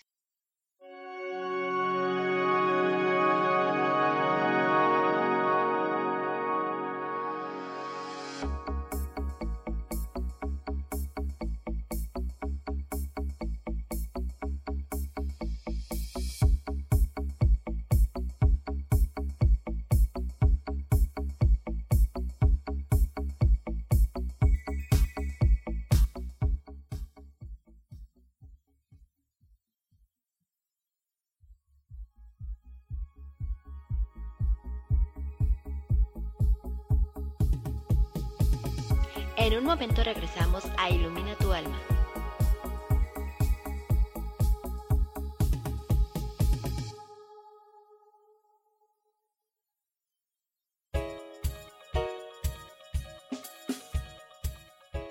En 39.52 39.58
un 39.58 39.64
momento 39.66 40.02
regresamos 40.02 40.64
a 40.78 40.88
Ilumina 40.88 41.34
tu 41.34 41.52
alma. 41.52 41.78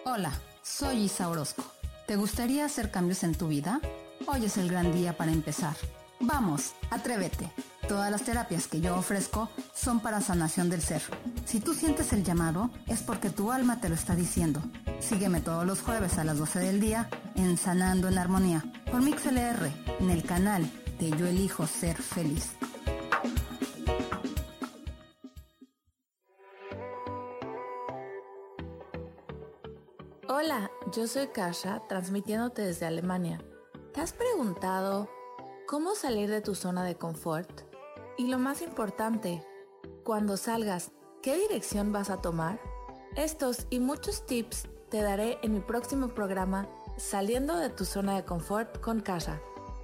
Hola, 0.06 0.34
soy 0.64 1.04
Isa 1.04 1.30
Orozco. 1.30 1.64
¿Te 2.08 2.16
gustaría 2.16 2.66
hacer 2.66 2.90
cambios 2.90 3.24
en 3.24 3.36
tu 3.36 3.48
vida? 3.48 3.80
Hoy 4.26 4.46
es 4.46 4.58
el 4.58 4.72
gran 4.72 4.92
día 4.92 5.16
para 5.16 5.32
empezar. 5.32 5.76
Vamos, 6.20 6.74
atrévete. 6.90 7.52
Todas 7.88 8.10
las 8.10 8.24
terapias 8.24 8.68
que 8.68 8.82
yo 8.82 8.98
ofrezco 8.98 9.52
son 9.76 10.00
para 10.00 10.20
sanación 10.20 10.72
del 10.72 10.82
ser. 10.82 11.04
Si 11.46 11.60
tú 11.60 11.74
sientes 11.74 12.14
el 12.14 12.24
llamado, 12.24 12.70
es 12.88 13.02
porque 13.02 13.30
tu 13.30 13.52
alma 13.52 13.82
te 13.82 13.90
lo 13.90 13.96
está 13.96 14.16
diciendo. 14.16 14.62
Sígueme 15.00 15.42
todos 15.42 15.66
los 15.66 15.82
jueves 15.82 16.18
a 16.18 16.24
las 16.24 16.38
12 16.38 16.60
del 16.60 16.80
día 16.80 17.10
en 17.36 17.58
Sanando 17.58 18.08
en 18.08 18.18
Armonía 18.18 18.64
por 18.90 19.02
MixLR 19.02 19.72
en 20.00 20.10
el 20.10 20.24
canal 20.24 20.70
de 21.00 21.10
Yo 21.12 21.28
Elijo 21.28 21.68
Ser 21.68 21.98
Feliz. 22.02 22.52
Hola, 30.28 30.72
yo 30.94 31.08
soy 31.08 31.28
Kasha, 31.28 31.82
transmitiéndote 31.90 32.62
desde 32.62 32.86
Alemania. 32.86 33.44
¿Te 33.94 34.00
has 34.00 34.14
preguntado 34.14 35.10
cómo 35.68 35.96
salir 35.96 36.30
de 36.30 36.42
tu 36.42 36.56
zona 36.56 36.86
de 36.86 36.96
confort? 36.96 37.62
Y 38.18 38.28
lo 38.28 38.40
más 38.40 38.62
importante, 38.62 39.46
cuando 40.04 40.38
salgas, 40.38 40.92
¿qué 41.22 41.38
dirección 41.38 41.92
vas 41.92 42.10
a 42.10 42.18
tomar? 42.18 42.60
Estos 43.16 43.68
y 43.70 43.80
muchos 43.80 44.26
tips 44.26 44.68
te 44.90 45.02
daré 45.02 45.38
en 45.44 45.54
mi 45.54 45.60
próximo 45.60 46.10
programa 46.10 46.68
Saliendo 46.98 47.58
de 47.58 47.70
tu 47.70 47.86
zona 47.86 48.16
de 48.16 48.26
confort 48.26 48.80
con 48.80 49.00
Kasha, 49.00 49.42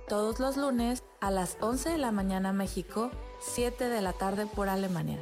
todos 0.07 0.39
los 0.39 0.55
lunes 0.55 1.03
a 1.19 1.31
las 1.31 1.57
11 1.61 1.89
de 1.91 1.97
la 1.97 2.11
mañana 2.11 2.53
México, 2.53 3.09
7 3.39 3.85
de 3.85 4.01
la 4.01 4.13
tarde 4.13 4.45
por 4.45 4.69
Alemania. 4.69 5.17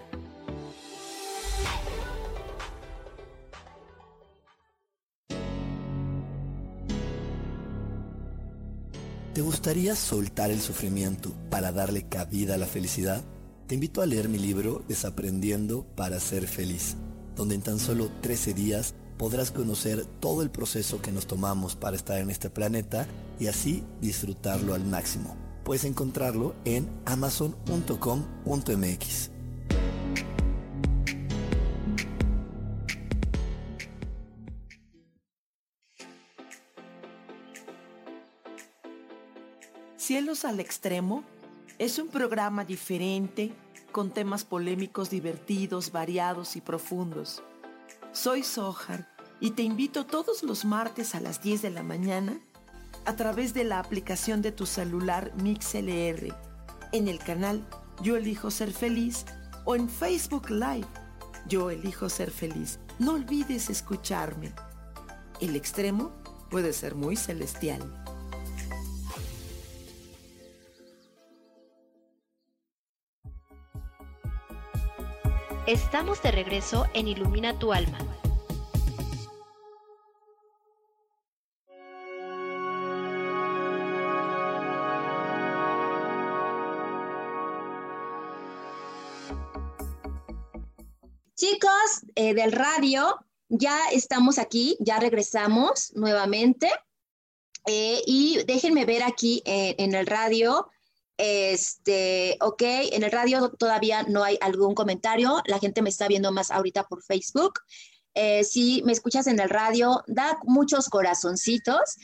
¿Te 9.33 9.41
gustaría 9.41 9.95
soltar 9.95 10.49
el 10.49 10.59
sufrimiento 10.59 11.31
para 11.49 11.71
darle 11.71 12.07
cabida 12.09 12.55
a 12.55 12.57
la 12.57 12.65
felicidad? 12.65 13.23
Te 13.67 13.73
invito 13.73 14.03
a 14.03 14.05
leer 14.05 14.29
mi 14.29 14.37
libro 14.37 14.83
Desaprendiendo 14.87 15.87
para 15.95 16.19
ser 16.19 16.47
feliz, 16.47 16.97
donde 17.35 17.55
en 17.55 17.63
tan 17.63 17.79
solo 17.79 18.11
13 18.21 18.53
días 18.53 18.93
podrás 19.17 19.49
conocer 19.49 20.05
todo 20.19 20.43
el 20.43 20.51
proceso 20.51 21.01
que 21.01 21.11
nos 21.11 21.25
tomamos 21.25 21.75
para 21.75 21.95
estar 21.95 22.19
en 22.19 22.29
este 22.29 22.51
planeta 22.51 23.07
y 23.39 23.47
así 23.47 23.83
disfrutarlo 24.01 24.75
al 24.75 24.85
máximo. 24.85 25.35
Puedes 25.63 25.83
encontrarlo 25.83 26.53
en 26.63 26.87
amazon.com.mx. 27.05 29.31
Cielos 39.97 40.45
al 40.45 40.59
Extremo 40.59 41.23
es 41.77 41.99
un 41.99 42.07
programa 42.07 42.63
diferente 42.63 43.53
con 43.91 44.11
temas 44.11 44.45
polémicos 44.45 45.09
divertidos, 45.09 45.91
variados 45.91 46.55
y 46.55 46.61
profundos. 46.61 47.43
Soy 48.13 48.43
Sohar 48.43 49.09
y 49.41 49.51
te 49.51 49.63
invito 49.63 50.05
todos 50.05 50.43
los 50.43 50.63
martes 50.63 51.15
a 51.15 51.19
las 51.19 51.41
10 51.41 51.61
de 51.61 51.69
la 51.71 51.83
mañana 51.83 52.39
a 53.05 53.15
través 53.15 53.53
de 53.53 53.65
la 53.65 53.79
aplicación 53.79 54.41
de 54.41 54.51
tu 54.51 54.65
celular 54.65 55.33
MixLR, 55.35 56.33
en 56.93 57.07
el 57.07 57.19
canal 57.19 57.67
Yo 58.01 58.15
Elijo 58.15 58.51
Ser 58.51 58.71
Feliz 58.71 59.25
o 59.65 59.75
en 59.75 59.89
Facebook 59.89 60.49
Live 60.49 60.87
Yo 61.47 61.71
Elijo 61.71 62.07
Ser 62.09 62.31
Feliz. 62.31 62.79
No 62.99 63.13
olvides 63.13 63.69
escucharme. 63.69 64.53
El 65.41 65.57
extremo 65.57 66.13
puede 66.49 66.71
ser 66.71 66.95
muy 66.95 67.17
celestial. 67.17 68.04
Estamos 75.67 76.21
de 76.21 76.29
regreso 76.29 76.85
en 76.93 77.07
Ilumina 77.07 77.57
tu 77.57 77.73
alma. 77.73 77.97
Chicos 91.35 91.71
eh, 92.13 92.35
del 92.35 92.51
radio, 92.51 93.17
ya 93.49 93.79
estamos 93.91 94.37
aquí, 94.37 94.77
ya 94.79 94.99
regresamos 94.99 95.93
nuevamente. 95.95 96.69
Eh, 97.65 98.03
y 98.05 98.43
déjenme 98.45 98.85
ver 98.85 99.01
aquí 99.01 99.41
eh, 99.45 99.73
en 99.79 99.95
el 99.95 100.05
radio 100.05 100.69
este, 101.17 102.37
ok, 102.41 102.61
en 102.61 103.03
el 103.03 103.11
radio 103.11 103.49
todavía 103.49 104.03
no 104.03 104.23
hay 104.23 104.37
algún 104.41 104.75
comentario, 104.75 105.41
la 105.45 105.59
gente 105.59 105.81
me 105.81 105.89
está 105.89 106.07
viendo 106.07 106.31
más 106.31 106.51
ahorita 106.51 106.83
por 106.83 107.03
Facebook. 107.03 107.59
Eh, 108.13 108.43
si 108.43 108.81
me 108.83 108.91
escuchas 108.91 109.27
en 109.27 109.39
el 109.39 109.49
radio, 109.49 110.03
da 110.07 110.37
muchos 110.43 110.89
corazoncitos. 110.89 111.95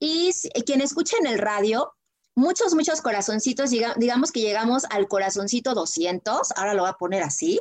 Y 0.00 0.30
quien 0.64 0.80
escucha 0.80 1.16
en 1.18 1.26
el 1.26 1.38
radio, 1.38 1.92
muchos, 2.34 2.74
muchos 2.74 3.00
corazoncitos, 3.02 3.70
digamos 3.70 4.30
que 4.30 4.40
llegamos 4.40 4.84
al 4.90 5.08
corazoncito 5.08 5.74
200, 5.74 6.52
ahora 6.56 6.74
lo 6.74 6.82
voy 6.82 6.90
a 6.90 6.94
poner 6.94 7.22
así, 7.24 7.60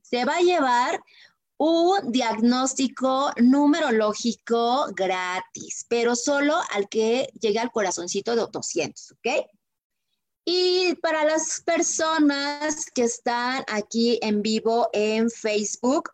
se 0.00 0.24
va 0.24 0.36
a 0.36 0.42
llevar 0.42 1.02
un 1.56 2.12
diagnóstico 2.12 3.32
numerológico 3.36 4.86
gratis, 4.94 5.86
pero 5.88 6.14
solo 6.14 6.56
al 6.72 6.88
que 6.88 7.28
llegue 7.40 7.58
al 7.58 7.70
corazoncito 7.70 8.36
de 8.36 8.46
200, 8.50 9.12
¿ok? 9.12 9.46
Y 10.44 10.94
para 10.96 11.24
las 11.24 11.62
personas 11.64 12.86
que 12.92 13.04
están 13.04 13.64
aquí 13.68 14.18
en 14.22 14.42
vivo 14.42 14.88
en 14.92 15.30
Facebook, 15.30 16.10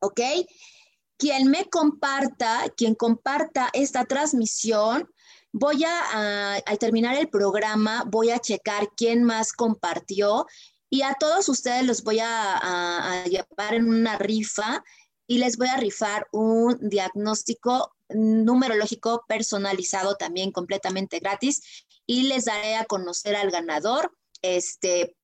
¿ok? 0.00 0.20
Quien 1.16 1.48
me 1.48 1.70
comparta, 1.70 2.64
quien 2.76 2.94
comparta 2.94 3.70
esta 3.72 4.04
transmisión, 4.04 5.08
voy 5.52 5.84
a, 5.84 6.56
al 6.56 6.78
terminar 6.78 7.16
el 7.16 7.28
programa, 7.28 8.04
voy 8.06 8.30
a 8.30 8.40
checar 8.40 8.88
quién 8.96 9.22
más 9.22 9.52
compartió 9.52 10.46
y 10.90 11.02
a 11.02 11.14
todos 11.18 11.48
ustedes 11.48 11.86
los 11.86 12.02
voy 12.02 12.18
a, 12.20 13.24
llevar 13.26 13.74
en 13.74 13.88
una 13.88 14.18
rifa 14.18 14.84
y 15.26 15.38
les 15.38 15.56
voy 15.56 15.68
a 15.68 15.78
rifar 15.78 16.26
un 16.32 16.78
diagnóstico 16.82 17.94
numerológico 18.10 19.24
personalizado 19.26 20.16
también 20.16 20.52
completamente 20.52 21.18
gratis 21.18 21.62
y 22.06 22.24
les 22.24 22.46
daré 22.46 22.76
a 22.76 22.84
conocer 22.84 23.36
al 23.36 23.50
ganador 23.50 24.16
este 24.42 25.16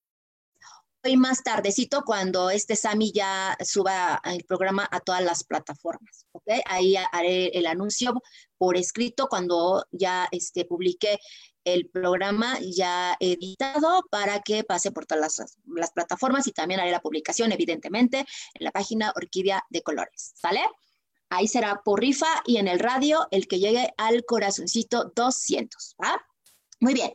hoy 1.04 1.16
más 1.16 1.42
tardecito 1.42 2.02
cuando 2.04 2.50
este 2.50 2.76
Sami 2.76 3.12
ya 3.12 3.56
suba 3.64 4.20
el 4.24 4.44
programa 4.44 4.88
a 4.90 5.00
todas 5.00 5.22
las 5.22 5.44
plataformas, 5.44 6.26
¿ok? 6.32 6.50
Ahí 6.66 6.96
haré 6.96 7.48
el 7.48 7.66
anuncio 7.66 8.20
por 8.56 8.76
escrito 8.76 9.28
cuando 9.28 9.86
ya 9.92 10.28
este, 10.32 10.64
publique 10.64 11.18
el 11.64 11.88
programa 11.88 12.58
ya 12.60 13.16
editado 13.20 14.02
para 14.10 14.40
que 14.40 14.64
pase 14.64 14.90
por 14.90 15.06
todas 15.06 15.38
las, 15.38 15.58
las, 15.66 15.92
plataformas 15.92 16.46
y 16.46 16.52
también 16.52 16.80
haré 16.80 16.90
la 16.90 17.00
publicación, 17.00 17.52
evidentemente, 17.52 18.20
en 18.54 18.64
la 18.64 18.72
página 18.72 19.12
Orquídea 19.14 19.64
de 19.70 19.82
Colores, 19.82 20.32
¿sale? 20.34 20.62
Ahí 21.30 21.46
será 21.46 21.82
por 21.84 22.00
rifa 22.00 22.42
y 22.46 22.56
en 22.56 22.68
el 22.68 22.78
radio 22.78 23.28
el 23.30 23.46
que 23.48 23.58
llegue 23.58 23.92
al 23.98 24.24
corazoncito 24.24 25.12
200, 25.14 25.96
¿va? 26.02 26.27
Muy 26.80 26.94
bien. 26.94 27.12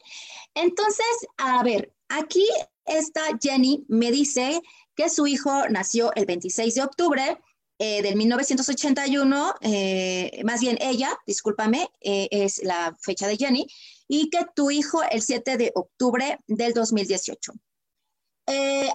Entonces, 0.54 1.06
a 1.38 1.64
ver, 1.64 1.94
aquí 2.10 2.48
esta 2.86 3.22
Jenny 3.42 3.86
me 3.88 4.12
dice 4.12 4.62
que 4.96 5.10
su 5.10 5.26
hijo 5.28 5.68
nació 5.70 6.14
el 6.16 6.26
26 6.26 6.76
de 6.76 6.84
octubre 6.84 7.40
eh, 7.80 8.02
del 8.02 8.16
1981, 8.16 9.56
eh, 9.62 10.42
más 10.46 10.62
bien 10.62 10.78
ella, 10.80 11.18
discúlpame, 11.26 11.90
eh, 12.02 12.28
es 12.32 12.64
la 12.64 12.96
fecha 13.02 13.28
de 13.28 13.36
Jenny, 13.36 13.68
y 14.08 14.30
que 14.30 14.46
tu 14.56 14.70
hijo 14.70 15.02
el 15.04 15.22
7 15.22 15.58
de 15.58 15.72
octubre 15.76 16.40
del 16.48 16.74
2018. 16.74 17.52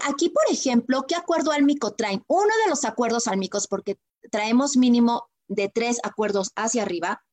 aquí, 0.06 0.28
por 0.28 0.44
ejemplo, 0.50 1.04
¿qué 1.06 1.16
acuerdo 1.16 1.52
álmico 1.52 1.94
traen? 1.94 2.22
Uno 2.28 2.52
de 2.64 2.70
los 2.70 2.84
acuerdos 2.84 3.26
álmicos, 3.26 3.66
porque 3.66 3.98
traemos 4.30 4.76
mínimo 4.76 5.28
de 5.48 5.68
tres 5.68 5.98
acuerdos 6.02 6.52
hacia 6.54 6.82
arriba, 6.82 7.24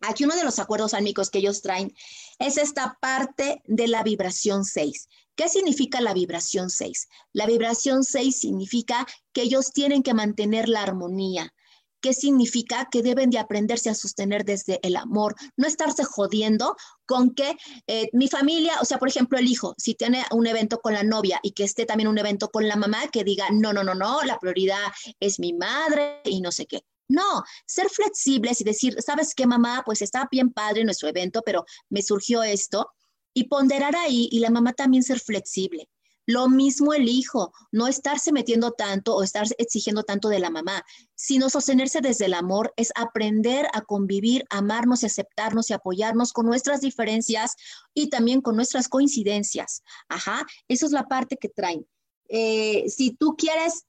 Aquí 0.00 0.24
uno 0.24 0.36
de 0.36 0.44
los 0.44 0.58
acuerdos 0.58 0.94
álmicos 0.94 1.30
que 1.30 1.38
ellos 1.38 1.62
traen 1.62 1.94
es 2.38 2.56
esta 2.56 2.98
parte 3.00 3.62
de 3.66 3.88
la 3.88 4.02
vibración 4.02 4.64
6. 4.64 5.08
¿Qué 5.34 5.48
significa 5.48 6.00
la 6.00 6.14
vibración 6.14 6.70
6? 6.70 7.08
La 7.32 7.46
vibración 7.46 8.04
6 8.04 8.38
significa 8.38 9.06
que 9.32 9.42
ellos 9.42 9.72
tienen 9.72 10.02
que 10.02 10.14
mantener 10.14 10.68
la 10.68 10.82
armonía, 10.82 11.52
¿Qué 12.00 12.14
significa? 12.14 12.88
Que 12.90 13.02
deben 13.02 13.30
de 13.30 13.38
aprenderse 13.38 13.90
a 13.90 13.94
sostener 13.94 14.44
desde 14.44 14.80
el 14.82 14.96
amor, 14.96 15.36
no 15.56 15.66
estarse 15.66 16.04
jodiendo 16.04 16.74
con 17.06 17.34
que 17.34 17.56
eh, 17.86 18.08
mi 18.12 18.28
familia, 18.28 18.74
o 18.80 18.84
sea, 18.84 18.98
por 18.98 19.08
ejemplo, 19.08 19.38
el 19.38 19.46
hijo, 19.46 19.74
si 19.76 19.94
tiene 19.94 20.24
un 20.32 20.46
evento 20.46 20.80
con 20.80 20.94
la 20.94 21.02
novia 21.02 21.40
y 21.42 21.52
que 21.52 21.64
esté 21.64 21.84
también 21.84 22.08
un 22.08 22.18
evento 22.18 22.48
con 22.48 22.66
la 22.66 22.76
mamá, 22.76 23.08
que 23.12 23.24
diga, 23.24 23.48
no, 23.52 23.72
no, 23.72 23.84
no, 23.84 23.94
no, 23.94 24.22
la 24.22 24.38
prioridad 24.38 24.86
es 25.20 25.38
mi 25.38 25.52
madre 25.52 26.20
y 26.24 26.40
no 26.40 26.52
sé 26.52 26.66
qué. 26.66 26.84
No, 27.10 27.42
ser 27.66 27.90
flexibles 27.90 28.60
y 28.60 28.64
decir, 28.64 28.96
¿sabes 29.04 29.34
qué, 29.34 29.44
mamá? 29.44 29.82
Pues 29.84 30.00
está 30.00 30.28
bien 30.30 30.52
padre 30.52 30.84
nuestro 30.84 31.08
evento, 31.08 31.42
pero 31.44 31.64
me 31.88 32.02
surgió 32.02 32.44
esto. 32.44 32.88
Y 33.34 33.48
ponderar 33.48 33.96
ahí 33.96 34.28
y 34.30 34.38
la 34.38 34.50
mamá 34.50 34.74
también 34.74 35.02
ser 35.02 35.18
flexible. 35.18 35.88
Lo 36.26 36.48
mismo 36.48 36.94
el 36.94 37.08
hijo, 37.08 37.52
no 37.72 37.88
estarse 37.88 38.30
metiendo 38.30 38.70
tanto 38.70 39.16
o 39.16 39.24
estar 39.24 39.44
exigiendo 39.58 40.04
tanto 40.04 40.28
de 40.28 40.38
la 40.38 40.50
mamá, 40.50 40.84
sino 41.16 41.50
sostenerse 41.50 42.00
desde 42.00 42.26
el 42.26 42.34
amor 42.34 42.72
es 42.76 42.92
aprender 42.94 43.66
a 43.72 43.80
convivir, 43.80 44.44
amarnos 44.48 45.02
y 45.02 45.06
aceptarnos 45.06 45.68
y 45.68 45.72
apoyarnos 45.72 46.32
con 46.32 46.46
nuestras 46.46 46.80
diferencias 46.80 47.56
y 47.92 48.08
también 48.08 48.40
con 48.40 48.54
nuestras 48.54 48.88
coincidencias. 48.88 49.82
Ajá, 50.08 50.46
eso 50.68 50.86
es 50.86 50.92
la 50.92 51.08
parte 51.08 51.36
que 51.36 51.48
traen. 51.48 51.84
Eh, 52.28 52.88
si 52.88 53.10
tú 53.10 53.34
quieres 53.36 53.86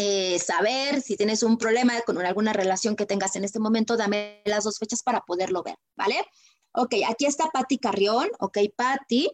eh, 0.00 0.38
saber 0.38 1.02
si 1.02 1.16
tienes 1.16 1.42
un 1.42 1.58
problema 1.58 2.00
con 2.02 2.24
alguna 2.24 2.52
relación 2.52 2.94
que 2.94 3.04
tengas 3.04 3.34
en 3.34 3.44
este 3.44 3.58
momento, 3.58 3.96
dame 3.96 4.42
las 4.44 4.62
dos 4.62 4.78
fechas 4.78 5.02
para 5.02 5.22
poderlo 5.22 5.64
ver, 5.64 5.76
¿vale? 5.96 6.24
Ok, 6.72 6.94
aquí 7.08 7.26
está 7.26 7.50
Patti 7.52 7.78
Carrión. 7.78 8.28
Ok, 8.38 8.58
Patti, 8.76 9.28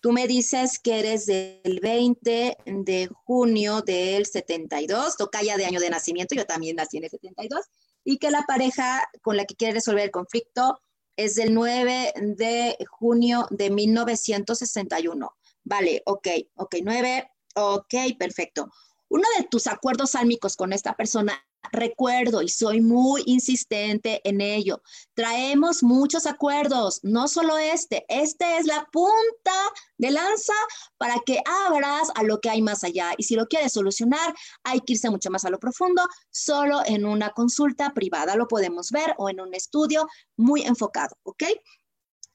tú 0.00 0.10
me 0.10 0.26
dices 0.26 0.80
que 0.80 0.98
eres 0.98 1.26
del 1.26 1.78
20 1.80 2.56
de 2.66 3.08
junio 3.24 3.82
del 3.82 4.26
72, 4.26 5.14
ya 5.44 5.56
de 5.56 5.66
año 5.66 5.78
de 5.78 5.90
nacimiento, 5.90 6.34
yo 6.34 6.46
también 6.46 6.74
nací 6.74 6.96
en 6.96 7.04
el 7.04 7.10
72, 7.10 7.60
y 8.02 8.18
que 8.18 8.32
la 8.32 8.42
pareja 8.42 9.08
con 9.22 9.36
la 9.36 9.44
que 9.44 9.54
quieres 9.54 9.76
resolver 9.76 10.04
el 10.04 10.10
conflicto 10.10 10.80
es 11.16 11.36
del 11.36 11.54
9 11.54 12.12
de 12.36 12.76
junio 12.90 13.46
de 13.50 13.70
1961. 13.70 15.30
Vale, 15.62 16.02
ok, 16.06 16.28
ok, 16.56 16.76
9, 16.82 17.30
ok, 17.54 17.94
perfecto. 18.18 18.68
Uno 19.08 19.24
de 19.38 19.44
tus 19.44 19.66
acuerdos 19.66 20.10
sálmicos 20.10 20.56
con 20.56 20.72
esta 20.72 20.94
persona, 20.94 21.44
recuerdo 21.72 22.42
y 22.42 22.48
soy 22.48 22.80
muy 22.80 23.22
insistente 23.26 24.20
en 24.28 24.40
ello, 24.40 24.82
traemos 25.14 25.82
muchos 25.82 26.26
acuerdos, 26.26 27.00
no 27.02 27.28
solo 27.28 27.58
este, 27.58 28.04
este 28.08 28.58
es 28.58 28.66
la 28.66 28.86
punta 28.92 29.52
de 29.96 30.10
lanza 30.10 30.52
para 30.98 31.16
que 31.24 31.42
abras 31.66 32.10
a 32.14 32.22
lo 32.22 32.40
que 32.40 32.50
hay 32.50 32.62
más 32.62 32.84
allá. 32.84 33.12
Y 33.16 33.24
si 33.24 33.34
lo 33.34 33.46
quieres 33.46 33.72
solucionar, 33.72 34.34
hay 34.62 34.80
que 34.80 34.94
irse 34.94 35.10
mucho 35.10 35.30
más 35.30 35.44
a 35.44 35.50
lo 35.50 35.58
profundo, 35.58 36.06
solo 36.30 36.82
en 36.86 37.04
una 37.04 37.30
consulta 37.30 37.92
privada 37.94 38.36
lo 38.36 38.46
podemos 38.48 38.90
ver 38.90 39.14
o 39.18 39.28
en 39.28 39.40
un 39.40 39.54
estudio 39.54 40.06
muy 40.36 40.62
enfocado, 40.62 41.16
¿ok? 41.22 41.44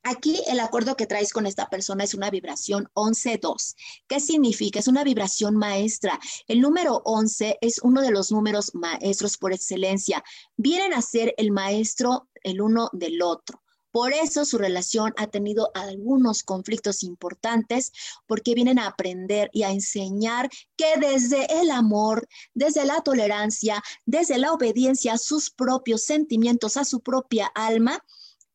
Aquí 0.03 0.41
el 0.47 0.59
acuerdo 0.59 0.97
que 0.97 1.07
traes 1.07 1.31
con 1.31 1.45
esta 1.45 1.69
persona 1.69 2.03
es 2.03 2.13
una 2.13 2.29
vibración 2.29 2.89
11-2. 2.93 3.75
¿Qué 4.05 4.19
significa? 4.19 4.79
Es 4.79 4.89
una 4.89 5.05
vibración 5.05 5.55
maestra. 5.55 6.19
El 6.47 6.59
número 6.59 7.01
11 7.05 7.57
es 7.61 7.79
uno 7.81 8.01
de 8.01 8.11
los 8.11 8.29
números 8.29 8.71
maestros 8.75 9.37
por 9.37 9.53
excelencia. 9.53 10.21
Vienen 10.57 10.93
a 10.93 11.01
ser 11.01 11.33
el 11.37 11.51
maestro 11.51 12.27
el 12.43 12.61
uno 12.61 12.89
del 12.91 13.21
otro. 13.21 13.63
Por 13.91 14.11
eso 14.11 14.43
su 14.43 14.57
relación 14.57 15.13
ha 15.17 15.27
tenido 15.27 15.69
algunos 15.75 16.41
conflictos 16.43 17.03
importantes 17.03 17.91
porque 18.25 18.55
vienen 18.55 18.79
a 18.79 18.87
aprender 18.87 19.51
y 19.53 19.63
a 19.63 19.69
enseñar 19.69 20.49
que 20.75 20.97
desde 20.99 21.61
el 21.61 21.69
amor, 21.69 22.27
desde 22.55 22.85
la 22.85 23.01
tolerancia, 23.01 23.81
desde 24.05 24.39
la 24.39 24.51
obediencia 24.51 25.13
a 25.13 25.17
sus 25.19 25.51
propios 25.51 26.03
sentimientos, 26.03 26.75
a 26.75 26.85
su 26.85 27.01
propia 27.01 27.45
alma, 27.53 28.03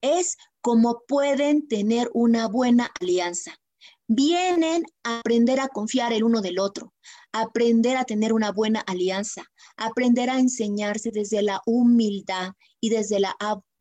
es 0.00 0.36
como 0.68 1.02
pueden 1.08 1.66
tener 1.66 2.10
una 2.12 2.46
buena 2.46 2.90
alianza. 3.00 3.58
Vienen 4.06 4.84
a 5.02 5.20
aprender 5.20 5.60
a 5.60 5.68
confiar 5.68 6.12
el 6.12 6.24
uno 6.24 6.42
del 6.42 6.58
otro, 6.58 6.92
aprender 7.32 7.96
a 7.96 8.04
tener 8.04 8.34
una 8.34 8.52
buena 8.52 8.80
alianza, 8.80 9.44
aprender 9.78 10.28
a 10.28 10.38
enseñarse 10.38 11.10
desde 11.10 11.40
la 11.40 11.62
humildad 11.64 12.52
y 12.82 12.90
desde 12.90 13.18
la, 13.18 13.34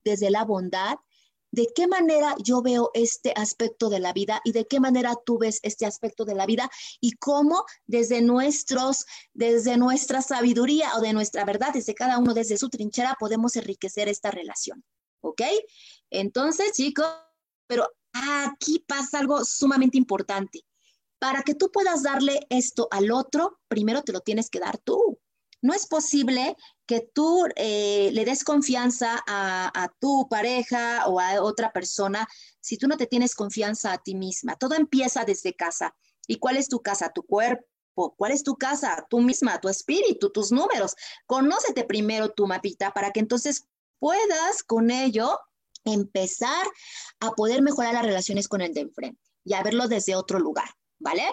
desde 0.06 0.32
la 0.32 0.46
bondad 0.46 0.96
de 1.52 1.68
qué 1.76 1.88
manera 1.88 2.38
yo 2.42 2.62
veo 2.62 2.90
este 2.94 3.34
aspecto 3.36 3.90
de 3.90 4.00
la 4.00 4.14
vida 4.14 4.40
y 4.46 4.54
de 4.54 4.66
qué 4.66 4.80
manera 4.80 5.14
tú 5.26 5.40
ves 5.40 5.60
este 5.64 5.86
aspecto 5.86 6.24
de 6.24 6.36
la 6.36 6.46
vida 6.46 6.70
y 7.02 7.18
cómo 7.18 7.66
desde 7.86 8.22
nuestros, 8.22 9.04
desde 9.34 9.76
nuestra 9.76 10.22
sabiduría 10.22 10.96
o 10.96 11.02
de 11.02 11.12
nuestra 11.12 11.44
verdad, 11.44 11.74
desde 11.74 11.94
cada 11.94 12.18
uno 12.18 12.34
desde 12.34 12.58
su 12.58 12.70
trinchera 12.70 13.18
podemos 13.20 13.58
enriquecer 13.58 14.08
esta 14.08 14.32
relación. 14.32 14.86
¿Ok? 15.20 15.42
Entonces, 16.10 16.72
chicos, 16.74 17.08
pero 17.68 17.88
aquí 18.14 18.84
pasa 18.88 19.20
algo 19.20 19.44
sumamente 19.44 19.98
importante. 19.98 20.66
Para 21.20 21.42
que 21.42 21.56
tú 21.56 21.72
puedas 21.72 22.04
darle 22.04 22.46
esto 22.50 22.88
al 22.92 23.12
otro, 23.12 23.60
primero 23.68 24.04
te 24.04 24.12
lo 24.12 24.22
tienes 24.22 24.50
que 24.50 24.60
dar 24.60 24.78
tú. 24.78 25.20
No 25.62 25.74
es 25.74 25.88
posible 25.88 26.56
que 26.86 27.02
tú 27.02 27.46
eh, 27.56 28.12
le 28.14 28.26
des 28.26 28.44
confianza 28.44 29.24
a, 29.28 29.72
a, 29.74 29.90
tu 30.00 30.28
pareja 30.30 31.08
o 31.08 31.20
a 31.20 31.42
otra 31.42 31.74
persona 31.74 32.28
si 32.62 32.78
tú 32.78 32.88
no 32.88 32.96
te 32.96 33.08
tienes 33.08 33.34
confianza 33.34 33.92
a 33.94 33.98
ti 33.98 34.14
misma. 34.14 34.56
Todo 34.56 34.76
empieza 34.76 35.26
desde 35.26 35.56
casa. 35.56 35.96
¿Y 36.28 36.38
cuál 36.38 36.58
es 36.58 36.70
tu 36.70 36.82
casa? 36.82 37.12
Tu 37.12 37.24
cuerpo. 37.24 37.66
¿Cuál 38.16 38.32
es 38.32 38.44
tu 38.44 38.56
casa? 38.56 39.08
Tú 39.10 39.20
misma, 39.22 39.60
tu 39.60 39.70
espíritu, 39.70 40.30
tus 40.30 40.52
números. 40.52 40.96
Conócete 41.26 41.84
primero 41.84 42.30
tu 42.30 42.46
mapita 42.46 42.92
para 42.92 43.12
que 43.12 43.20
entonces 43.20 43.68
puedas 44.00 44.62
con 44.62 44.92
ello 44.92 45.40
empezar 45.94 46.66
a 47.20 47.32
poder 47.32 47.62
mejorar 47.62 47.94
las 47.94 48.06
relaciones 48.06 48.48
con 48.48 48.62
el 48.62 48.74
de 48.74 48.82
enfrente 48.82 49.22
y 49.44 49.54
a 49.54 49.64
verlo 49.64 49.88
desde 49.88 50.16
otro 50.16 50.40
lugar, 50.40 50.70
¿vale? 51.00 51.24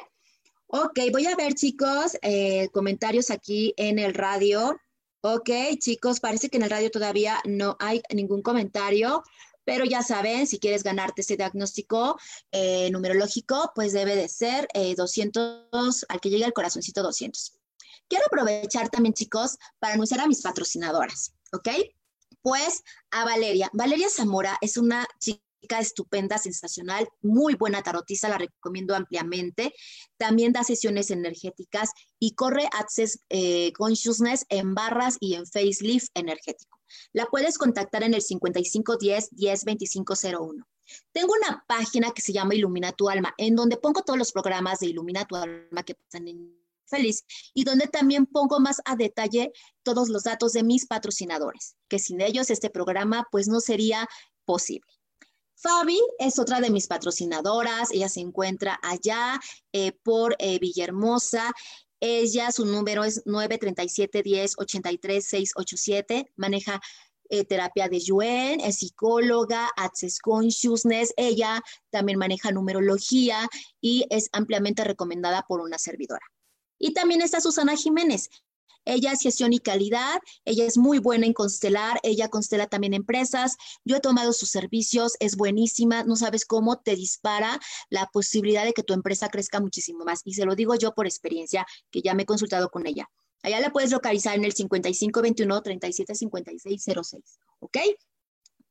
Ok, 0.67 0.99
voy 1.13 1.27
a 1.27 1.37
ver 1.37 1.55
chicos, 1.55 2.17
eh, 2.23 2.69
comentarios 2.73 3.31
aquí 3.31 3.75
en 3.77 3.99
el 3.99 4.15
radio. 4.15 4.77
Ok, 5.21 5.51
chicos, 5.79 6.21
parece 6.21 6.49
que 6.49 6.57
en 6.57 6.65
el 6.65 6.71
radio 6.71 6.91
todavía 6.91 7.41
no 7.45 7.77
hay 7.81 8.03
ningún 8.13 8.43
comentario, 8.43 9.23
pero 9.65 9.85
ya 9.85 10.03
saben, 10.03 10.47
si 10.47 10.59
quieres 10.59 10.83
ganarte 10.83 11.23
ese 11.23 11.37
diagnóstico 11.37 12.19
eh, 12.53 12.91
numerológico, 12.91 13.73
pues 13.75 13.93
debe 13.93 14.17
de 14.17 14.29
ser 14.29 14.69
200, 14.97 16.03
eh, 16.03 16.07
al 16.09 16.21
que 16.21 16.31
llegue 16.31 16.45
el 16.45 16.53
corazoncito 16.53 17.03
200. 17.03 17.59
Quiero 18.09 18.27
aprovechar 18.27 18.91
también, 18.91 19.15
chicos, 19.15 19.57
para 19.79 19.95
anunciar 19.95 20.21
a 20.21 20.27
mis 20.27 20.43
patrocinadoras, 20.43 21.35
¿ok? 21.53 21.69
Pues 22.45 22.83
a 23.11 23.25
Valeria. 23.25 23.71
Valeria 23.73 24.11
Zamora 24.11 24.59
es 24.61 24.77
una 24.77 25.09
chica 25.19 25.81
estupenda, 25.81 26.37
sensacional, 26.37 27.09
muy 27.23 27.55
buena 27.55 27.83
tarotista, 27.83 28.29
la 28.29 28.37
recomiendo 28.37 28.95
ampliamente. 28.95 29.73
También 30.19 30.53
da 30.53 30.63
sesiones 30.63 31.11
energéticas 31.11 31.93
y 32.19 32.35
corre 32.35 32.69
Access 32.79 33.21
eh, 33.31 33.73
Consciousness 33.73 34.45
en 34.51 34.75
barras 34.75 35.17
y 35.21 35.37
en 35.37 35.47
facelift 35.47 36.09
energético. 36.13 36.79
La 37.15 37.25
puedes 37.25 37.57
contactar 37.57 38.03
en 38.03 38.13
el 38.13 38.21
5510 38.21 39.31
102501. 39.31 40.67
Tengo 41.13 41.33
una 41.33 41.65
página 41.67 42.11
que 42.11 42.21
se 42.21 42.35
llama 42.35 42.55
Ilumina 42.55 42.93
tu 42.93 43.09
alma, 43.09 43.33
en 43.39 43.57
donde 43.57 43.79
pongo 43.79 44.03
todos 44.03 44.19
los 44.19 44.33
programas 44.33 44.81
de 44.81 44.89
Ilumina 44.89 45.25
tu 45.25 45.37
alma 45.37 45.83
que 45.83 45.95
pasan 45.95 46.29
en 46.29 46.64
feliz 46.87 47.25
y 47.53 47.65
donde 47.65 47.87
también 47.87 48.27
pongo 48.27 48.61
más 48.61 48.81
a 48.85 48.97
detalle 48.97 49.53
todos 49.83 50.09
los 50.09 50.25
datos 50.25 50.53
de 50.53 50.63
mis 50.63 50.87
patrocinadores, 50.87 51.77
que 51.89 51.99
sin 51.99 52.21
ellos 52.21 52.51
este 52.51 52.71
programa 52.71 53.27
pues 53.31 53.49
no 53.49 53.61
sería 53.61 54.09
posible. 54.45 54.91
Fabi 55.57 55.99
es 56.19 56.39
otra 56.39 56.61
de 56.61 56.71
mis 56.71 56.87
patrocinadoras, 56.87 57.91
ella 57.91 58.09
se 58.09 58.21
encuentra 58.21 58.79
allá 58.83 59.41
eh, 59.73 59.93
por 60.03 60.37
eh, 60.39 60.59
Villahermosa. 60.59 61.53
Ella, 62.01 62.53
su 62.53 62.67
número 62.67 63.03
es 63.03 63.23
937 63.25 64.23
10 64.23 64.55
83 64.59 65.25
687, 65.25 66.33
maneja 66.37 66.81
eh, 67.31 67.45
terapia 67.45 67.89
de 67.89 68.01
Yuen, 68.01 68.61
es 68.61 68.77
psicóloga, 68.81 69.71
Access 69.77 70.19
Consciousness, 70.19 71.15
ella 71.17 71.63
también 71.91 72.19
maneja 72.19 72.53
numerología 72.53 73.49
y 73.81 74.05
es 74.11 74.29
ampliamente 74.33 74.85
recomendada 74.85 75.47
por 75.49 75.61
una 75.61 75.79
servidora. 75.79 76.27
Y 76.79 76.93
también 76.93 77.23
está 77.23 77.41
Susana 77.41 77.77
Jiménez. 77.77 78.31
Ella 78.87 79.13
es 79.13 79.21
gestión 79.21 79.53
y 79.53 79.61
calidad, 79.61 80.21
ella 80.45 80.67
es 80.67 80.77
muy 80.77 80.99
buena 80.99 81.27
en 81.27 81.33
constelar, 81.33 81.99
ella 82.03 82.29
constela 82.29 82.67
también 82.67 82.93
empresas. 82.93 83.57
Yo 83.85 83.97
he 83.97 84.01
tomado 84.01 84.33
sus 84.35 84.51
servicios, 84.51 85.15
es 85.21 85.37
buenísima, 85.37 86.05
no 86.05 86.17
sabes 86.17 86.45
cómo 86.45 86.79
te 86.81 86.95
dispara 86.95 87.59
la 87.89 88.07
posibilidad 88.13 88.65
de 88.65 88.75
que 88.75 88.83
tu 88.83 88.93
empresa 88.93 89.31
crezca 89.31 89.61
muchísimo 89.61 90.05
más. 90.05 90.21
Y 90.25 90.35
se 90.35 90.45
lo 90.45 90.55
digo 90.55 90.75
yo 90.75 90.93
por 90.93 91.07
experiencia, 91.07 91.67
que 91.91 92.03
ya 92.03 92.15
me 92.15 92.25
he 92.25 92.27
consultado 92.27 92.69
con 92.71 92.87
ella. 92.87 93.09
Allá 93.43 93.61
la 93.61 93.71
puedes 93.71 93.91
localizar 93.91 94.37
en 94.37 94.45
el 94.45 94.53
5521 94.53 95.63
375606, 95.63 97.39
¿ok? 97.61 97.79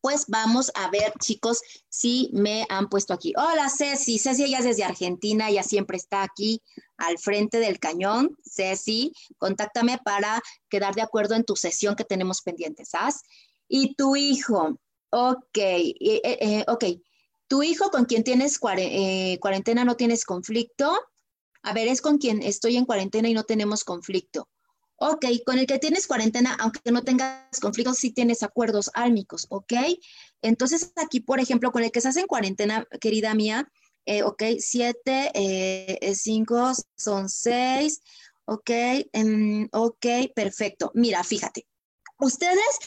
Pues 0.04 0.26
vamos 0.28 0.70
a 0.76 0.90
ver, 0.90 1.14
chicos, 1.18 1.62
si 1.88 2.30
me 2.34 2.66
han 2.68 2.90
puesto 2.90 3.14
aquí. 3.14 3.32
Hola, 3.38 3.70
Ceci. 3.70 4.20
Ceci, 4.20 4.44
ella 4.44 4.58
es 4.60 4.66
desde 4.66 4.84
Argentina, 4.84 5.48
ella 5.48 5.64
siempre 5.64 5.96
está 5.96 6.24
aquí 6.24 6.62
al 6.98 7.18
frente 7.18 7.60
del 7.60 7.80
cañón. 7.80 8.36
Ceci, 8.44 9.14
contáctame 9.38 10.00
para 10.04 10.42
quedar 10.68 10.94
de 10.94 11.04
acuerdo 11.04 11.36
en 11.36 11.46
tu 11.46 11.56
sesión 11.56 11.96
que 11.96 12.04
tenemos 12.04 12.42
pendientes, 12.42 12.90
¿sabes? 12.90 13.22
Y 13.70 13.96
tu 13.96 14.18
hijo, 14.18 14.78
ok, 15.12 15.58
eh, 15.58 15.96
eh, 16.02 16.66
ok. 16.68 16.84
Tu 17.48 17.64
hijo 17.64 17.90
con 17.90 18.04
quien 18.04 18.26
tienes 18.26 18.60
eh, 18.78 19.40
cuarentena 19.40 19.86
no 19.86 19.96
tienes 19.96 20.26
conflicto. 20.26 21.00
A 21.62 21.72
ver, 21.72 21.88
es 21.88 22.02
con 22.02 22.18
quien 22.18 22.44
estoy 22.44 22.76
en 22.76 22.84
cuarentena 22.84 23.30
y 23.30 23.34
no 23.34 23.46
tenemos 23.46 23.86
conflicto. 23.86 24.50
Ok, 25.06 25.26
con 25.46 25.60
el 25.60 25.68
que 25.68 25.80
tienes 25.80 26.08
cuarentena, 26.08 26.56
aunque 26.62 26.90
no 26.90 27.04
tengas 27.04 27.60
conflictos, 27.60 27.98
sí 27.98 28.12
tienes 28.12 28.42
acuerdos 28.42 28.90
álmicos, 28.94 29.48
¿ok? 29.50 29.74
Entonces 30.42 30.94
aquí, 30.96 31.20
por 31.20 31.42
ejemplo, 31.42 31.74
con 31.74 31.84
el 31.84 31.92
que 31.92 32.00
estás 32.00 32.16
en 32.16 32.26
cuarentena, 32.26 32.88
querida 33.02 33.34
mía, 33.34 33.70
eh, 34.06 34.24
ok, 34.24 34.44
siete, 34.60 35.30
eh, 35.34 36.16
cinco, 36.16 36.72
son 36.96 37.28
seis, 37.28 38.02
ok, 38.46 38.70
em, 39.12 39.68
ok, 39.74 40.06
perfecto. 40.34 40.90
Mira, 40.94 41.22
fíjate, 41.26 41.68
ustedes, 42.20 42.80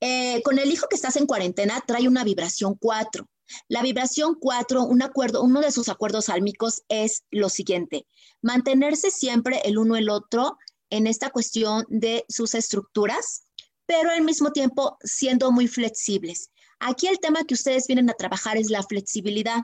eh, 0.00 0.40
con 0.44 0.58
el 0.58 0.72
hijo 0.72 0.86
que 0.88 0.96
estás 0.96 1.16
en 1.16 1.26
cuarentena, 1.26 1.84
trae 1.86 2.08
una 2.08 2.24
vibración 2.24 2.76
cuatro. 2.80 3.28
La 3.68 3.82
vibración 3.82 4.36
cuatro, 4.40 4.84
un 4.84 5.02
acuerdo, 5.02 5.42
uno 5.42 5.60
de 5.60 5.72
sus 5.72 5.90
acuerdos 5.90 6.30
álmicos 6.30 6.82
es 6.88 7.24
lo 7.30 7.50
siguiente, 7.50 8.06
mantenerse 8.40 9.10
siempre 9.10 9.60
el 9.66 9.76
uno 9.76 9.96
el 9.96 10.08
otro 10.08 10.56
en 10.90 11.06
esta 11.06 11.30
cuestión 11.30 11.84
de 11.88 12.24
sus 12.28 12.54
estructuras, 12.54 13.44
pero 13.86 14.10
al 14.10 14.22
mismo 14.22 14.52
tiempo 14.52 14.96
siendo 15.02 15.50
muy 15.50 15.68
flexibles. 15.68 16.50
Aquí 16.80 17.06
el 17.08 17.18
tema 17.18 17.44
que 17.44 17.54
ustedes 17.54 17.86
vienen 17.86 18.10
a 18.10 18.14
trabajar 18.14 18.56
es 18.56 18.70
la 18.70 18.82
flexibilidad. 18.82 19.62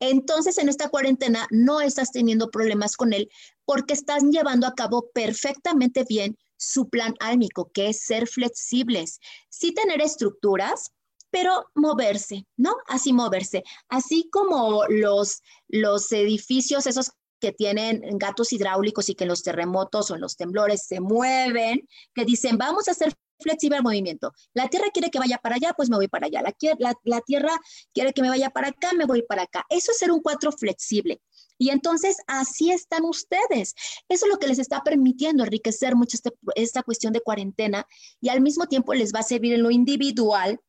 Entonces, 0.00 0.58
en 0.58 0.68
esta 0.68 0.88
cuarentena 0.88 1.46
no 1.50 1.80
estás 1.80 2.12
teniendo 2.12 2.50
problemas 2.50 2.96
con 2.96 3.12
él 3.12 3.28
porque 3.64 3.94
están 3.94 4.30
llevando 4.30 4.66
a 4.66 4.74
cabo 4.74 5.10
perfectamente 5.12 6.04
bien 6.08 6.36
su 6.56 6.88
plan 6.88 7.14
álmico, 7.20 7.70
que 7.72 7.88
es 7.88 8.00
ser 8.00 8.26
flexibles, 8.26 9.20
sí 9.48 9.72
tener 9.72 10.00
estructuras, 10.00 10.92
pero 11.30 11.66
moverse, 11.74 12.46
¿no? 12.56 12.74
Así 12.86 13.12
moverse. 13.12 13.62
Así 13.88 14.28
como 14.30 14.84
los, 14.88 15.42
los 15.68 16.10
edificios, 16.12 16.86
esos 16.86 17.12
que 17.40 17.52
tienen 17.52 18.02
gatos 18.18 18.52
hidráulicos 18.52 19.08
y 19.08 19.14
que 19.14 19.24
en 19.24 19.28
los 19.28 19.42
terremotos 19.42 20.10
o 20.10 20.14
en 20.14 20.20
los 20.20 20.36
temblores 20.36 20.84
se 20.86 21.00
mueven, 21.00 21.88
que 22.14 22.24
dicen, 22.24 22.58
vamos 22.58 22.88
a 22.88 22.92
hacer 22.92 23.14
flexible 23.40 23.78
el 23.78 23.82
movimiento. 23.82 24.32
La 24.52 24.68
tierra 24.68 24.86
quiere 24.92 25.10
que 25.10 25.18
vaya 25.18 25.38
para 25.38 25.56
allá, 25.56 25.72
pues 25.76 25.88
me 25.88 25.96
voy 25.96 26.08
para 26.08 26.26
allá. 26.26 26.42
La, 26.42 26.94
la, 27.04 27.20
tierra 27.20 27.52
quiere 27.94 28.12
que 28.12 28.22
me 28.22 28.28
vaya 28.28 28.50
para 28.50 28.68
acá, 28.68 28.92
me 28.94 29.04
voy 29.04 29.22
para 29.22 29.42
acá. 29.42 29.64
Eso 29.68 29.92
es 29.92 29.98
ser 29.98 30.10
un 30.10 30.20
cuatro 30.20 30.52
flexible. 30.52 31.20
Y 31.56 31.70
entonces 31.70 32.16
así 32.26 32.70
están 32.70 33.04
ustedes. 33.04 33.74
Eso 34.08 34.26
es 34.26 34.32
lo 34.32 34.38
que 34.38 34.46
les 34.46 34.58
está 34.58 34.82
permitiendo 34.82 35.44
enriquecer 35.44 35.96
mucho 35.96 36.16
este, 36.16 36.32
esta 36.54 36.82
cuestión 36.82 37.12
de 37.12 37.20
cuarentena 37.20 37.86
y 38.20 38.28
al 38.28 38.40
mismo 38.40 38.66
tiempo 38.66 38.94
les 38.94 39.12
va 39.12 39.20
a 39.20 39.24
servir 39.24 39.54
en 39.54 39.62
lo 39.62 39.70
individual 39.70 40.60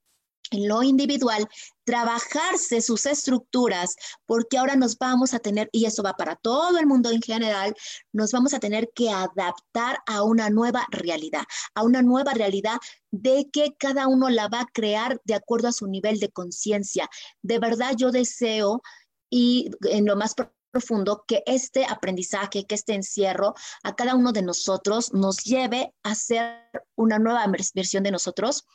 en 0.51 0.67
lo 0.67 0.83
individual, 0.83 1.47
trabajarse 1.83 2.81
sus 2.81 3.05
estructuras, 3.05 3.95
porque 4.25 4.57
ahora 4.57 4.75
nos 4.75 4.97
vamos 4.97 5.33
a 5.33 5.39
tener, 5.39 5.69
y 5.71 5.85
eso 5.85 6.03
va 6.03 6.13
para 6.13 6.35
todo 6.35 6.77
el 6.77 6.85
mundo 6.85 7.09
en 7.11 7.21
general, 7.21 7.73
nos 8.11 8.31
vamos 8.31 8.53
a 8.53 8.59
tener 8.59 8.91
que 8.93 9.09
adaptar 9.09 9.99
a 10.05 10.23
una 10.23 10.49
nueva 10.49 10.85
realidad, 10.91 11.43
a 11.73 11.83
una 11.83 12.01
nueva 12.01 12.33
realidad 12.33 12.77
de 13.11 13.47
que 13.51 13.73
cada 13.77 14.07
uno 14.07 14.29
la 14.29 14.47
va 14.47 14.61
a 14.61 14.67
crear 14.71 15.19
de 15.23 15.35
acuerdo 15.35 15.67
a 15.67 15.73
su 15.73 15.87
nivel 15.87 16.19
de 16.19 16.29
conciencia. 16.29 17.09
De 17.41 17.59
verdad 17.59 17.93
yo 17.97 18.11
deseo 18.11 18.81
y 19.29 19.71
en 19.89 20.05
lo 20.05 20.15
más 20.15 20.35
profundo 20.71 21.23
que 21.27 21.43
este 21.45 21.85
aprendizaje, 21.85 22.65
que 22.65 22.75
este 22.75 22.93
encierro 22.93 23.55
a 23.83 23.95
cada 23.95 24.15
uno 24.15 24.31
de 24.31 24.41
nosotros 24.41 25.13
nos 25.13 25.37
lleve 25.43 25.93
a 26.03 26.15
ser 26.15 26.69
una 26.95 27.19
nueva 27.19 27.45
versión 27.73 28.03
de 28.03 28.11
nosotros 28.11 28.65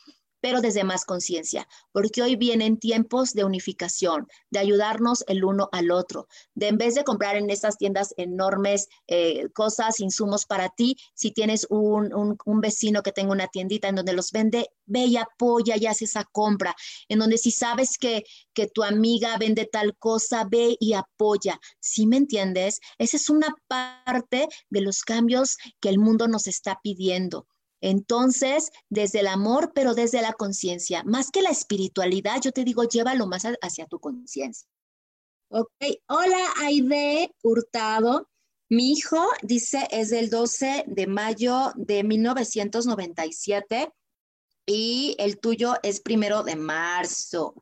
pero 0.45 0.61
desde 0.61 0.83
más 0.83 1.05
conciencia, 1.05 1.67
porque 1.91 2.21
hoy 2.21 2.35
vienen 2.35 2.77
tiempos 2.77 3.33
de 3.33 3.45
unificación, 3.45 4.27
de 4.51 4.59
ayudarnos 4.59 5.23
el 5.25 5.43
uno 5.43 5.69
al 5.71 5.89
otro, 5.89 6.27
de 6.53 6.67
en 6.67 6.77
vez 6.77 6.93
de 6.93 7.03
comprar 7.03 7.35
en 7.35 7.49
estas 7.49 7.79
tiendas 7.79 8.13
enormes 8.15 8.87
eh, 9.07 9.49
cosas, 9.55 9.99
insumos 9.99 10.45
para 10.45 10.69
ti, 10.69 10.97
si 11.15 11.31
tienes 11.31 11.65
un, 11.71 12.11
vecino 12.61 13.01
que 13.01 13.11
tenga 13.11 13.31
una 13.31 13.47
tiendita 13.47 13.87
en 13.87 13.95
donde 13.95 14.13
los 14.13 14.31
vende, 14.31 14.69
ve 14.85 15.05
y 15.05 15.17
apoya 15.17 15.77
y 15.77 15.87
hace 15.87 16.05
esa 16.05 16.25
compra, 16.25 16.75
en 17.09 17.17
donde 17.17 17.39
si 17.39 17.49
sabes 17.49 17.97
que, 17.97 18.23
que 18.53 18.67
tu 18.67 18.83
amiga 18.83 19.35
vende 19.39 19.65
tal 19.65 19.97
cosa, 19.97 20.45
ve 20.47 20.77
y 20.79 20.93
apoya. 20.93 21.59
¿Sí 21.79 22.05
me 22.05 22.17
entiendes? 22.17 22.81
Esa 22.99 23.17
es 23.17 23.31
una 23.31 23.47
parte 23.67 24.47
de 24.69 24.81
los 24.81 25.01
cambios 25.01 25.57
que 25.79 25.89
el 25.89 25.97
mundo 25.97 26.27
nos 26.27 26.45
está 26.45 26.79
pidiendo. 26.83 27.47
Entonces, 27.85 28.71
desde 28.89 29.19
el 29.19 29.27
amor, 29.27 29.71
pero 29.75 29.93
desde 29.93 30.19
la 30.19 30.33
conciencia, 30.33 31.03
más 31.03 31.29
que 31.29 31.43
la 31.43 31.51
espiritualidad, 31.51 32.41
yo 32.41 32.51
te 32.51 32.63
digo, 32.63 32.83
llévalo 32.85 33.27
más 33.27 33.43
hacia 33.61 33.85
tu 33.85 33.99
conciencia. 33.99 34.67
Ok, 35.49 35.69
hola 36.07 36.53
Aide 36.63 37.31
Hurtado. 37.43 38.27
Mi 38.69 38.93
hijo 38.93 39.23
dice 39.43 39.87
es 39.91 40.09
del 40.09 40.31
12 40.31 40.85
de 40.87 41.05
mayo 41.05 41.73
de 41.75 42.03
1997 42.03 43.93
y 44.65 45.15
el 45.19 45.39
tuyo 45.39 45.75
es 45.83 45.99
primero 45.99 46.41
de 46.41 46.55
marzo. 46.55 47.53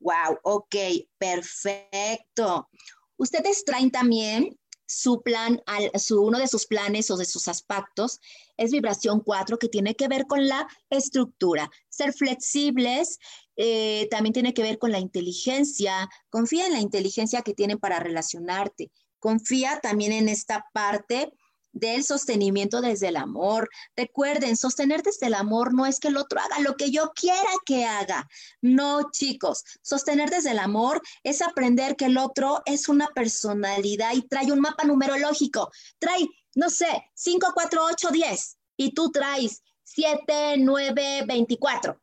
Wow, 0.00 0.38
ok, 0.42 0.76
perfecto. 1.16 2.68
Ustedes 3.16 3.64
traen 3.64 3.90
también 3.90 4.54
su 4.92 5.22
plan, 5.22 5.62
su, 5.98 6.22
uno 6.22 6.38
de 6.38 6.48
sus 6.48 6.66
planes 6.66 7.10
o 7.10 7.16
de 7.16 7.24
sus 7.24 7.48
aspectos 7.48 8.20
es 8.56 8.70
vibración 8.70 9.20
4, 9.20 9.58
que 9.58 9.68
tiene 9.68 9.94
que 9.94 10.08
ver 10.08 10.26
con 10.26 10.46
la 10.46 10.68
estructura. 10.90 11.70
Ser 11.88 12.12
flexibles 12.12 13.18
eh, 13.56 14.08
también 14.10 14.32
tiene 14.32 14.54
que 14.54 14.62
ver 14.62 14.78
con 14.78 14.92
la 14.92 14.98
inteligencia. 14.98 16.08
Confía 16.28 16.66
en 16.66 16.72
la 16.72 16.80
inteligencia 16.80 17.42
que 17.42 17.54
tienen 17.54 17.78
para 17.78 18.00
relacionarte. 18.00 18.90
Confía 19.18 19.80
también 19.80 20.12
en 20.12 20.28
esta 20.28 20.66
parte 20.72 21.32
del 21.72 22.04
sostenimiento 22.04 22.80
desde 22.80 23.08
el 23.08 23.16
amor. 23.16 23.68
Recuerden, 23.96 24.56
sostener 24.56 25.02
desde 25.02 25.26
el 25.26 25.34
amor 25.34 25.74
no 25.74 25.86
es 25.86 25.98
que 25.98 26.08
el 26.08 26.16
otro 26.16 26.40
haga 26.40 26.60
lo 26.60 26.76
que 26.76 26.90
yo 26.90 27.12
quiera 27.14 27.50
que 27.64 27.84
haga. 27.84 28.28
No, 28.60 29.10
chicos, 29.10 29.64
sostener 29.82 30.30
desde 30.30 30.50
el 30.50 30.58
amor 30.58 31.02
es 31.22 31.42
aprender 31.42 31.96
que 31.96 32.06
el 32.06 32.18
otro 32.18 32.62
es 32.66 32.88
una 32.88 33.08
personalidad 33.08 34.14
y 34.14 34.22
trae 34.22 34.52
un 34.52 34.60
mapa 34.60 34.84
numerológico. 34.84 35.70
Trae, 35.98 36.28
no 36.54 36.70
sé, 36.70 37.10
5, 37.14 37.52
4, 37.54 37.84
8, 37.84 38.08
10 38.10 38.58
y 38.76 38.92
tú 38.92 39.10
traes 39.10 39.62
7, 39.84 40.56
9, 40.58 41.24
24. 41.26 42.00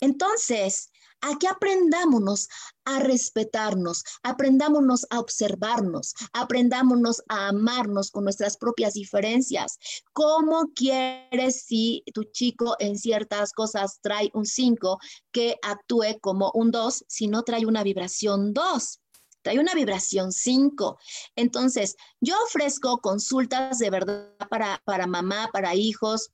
Entonces, 0.00 0.91
Aquí 1.22 1.46
aprendámonos 1.46 2.48
a 2.84 2.98
respetarnos, 2.98 4.02
aprendámonos 4.24 5.06
a 5.08 5.20
observarnos, 5.20 6.14
aprendámonos 6.32 7.22
a 7.28 7.48
amarnos 7.48 8.10
con 8.10 8.24
nuestras 8.24 8.56
propias 8.56 8.94
diferencias. 8.94 9.78
¿Cómo 10.12 10.72
quieres 10.74 11.62
si 11.62 12.02
tu 12.12 12.24
chico 12.24 12.74
en 12.80 12.98
ciertas 12.98 13.52
cosas 13.52 14.00
trae 14.02 14.30
un 14.34 14.44
5 14.44 14.98
que 15.30 15.56
actúe 15.62 16.18
como 16.20 16.50
un 16.54 16.72
2 16.72 17.04
si 17.06 17.28
no 17.28 17.44
trae 17.44 17.66
una 17.66 17.84
vibración 17.84 18.52
2? 18.52 18.98
trae 19.42 19.58
una 19.58 19.74
vibración 19.74 20.32
5. 20.32 20.98
Entonces, 21.34 21.96
yo 22.20 22.36
ofrezco 22.44 22.98
consultas 22.98 23.78
de 23.78 23.90
verdad 23.90 24.28
para, 24.48 24.80
para 24.84 25.08
mamá, 25.08 25.50
para 25.52 25.74
hijos, 25.74 26.30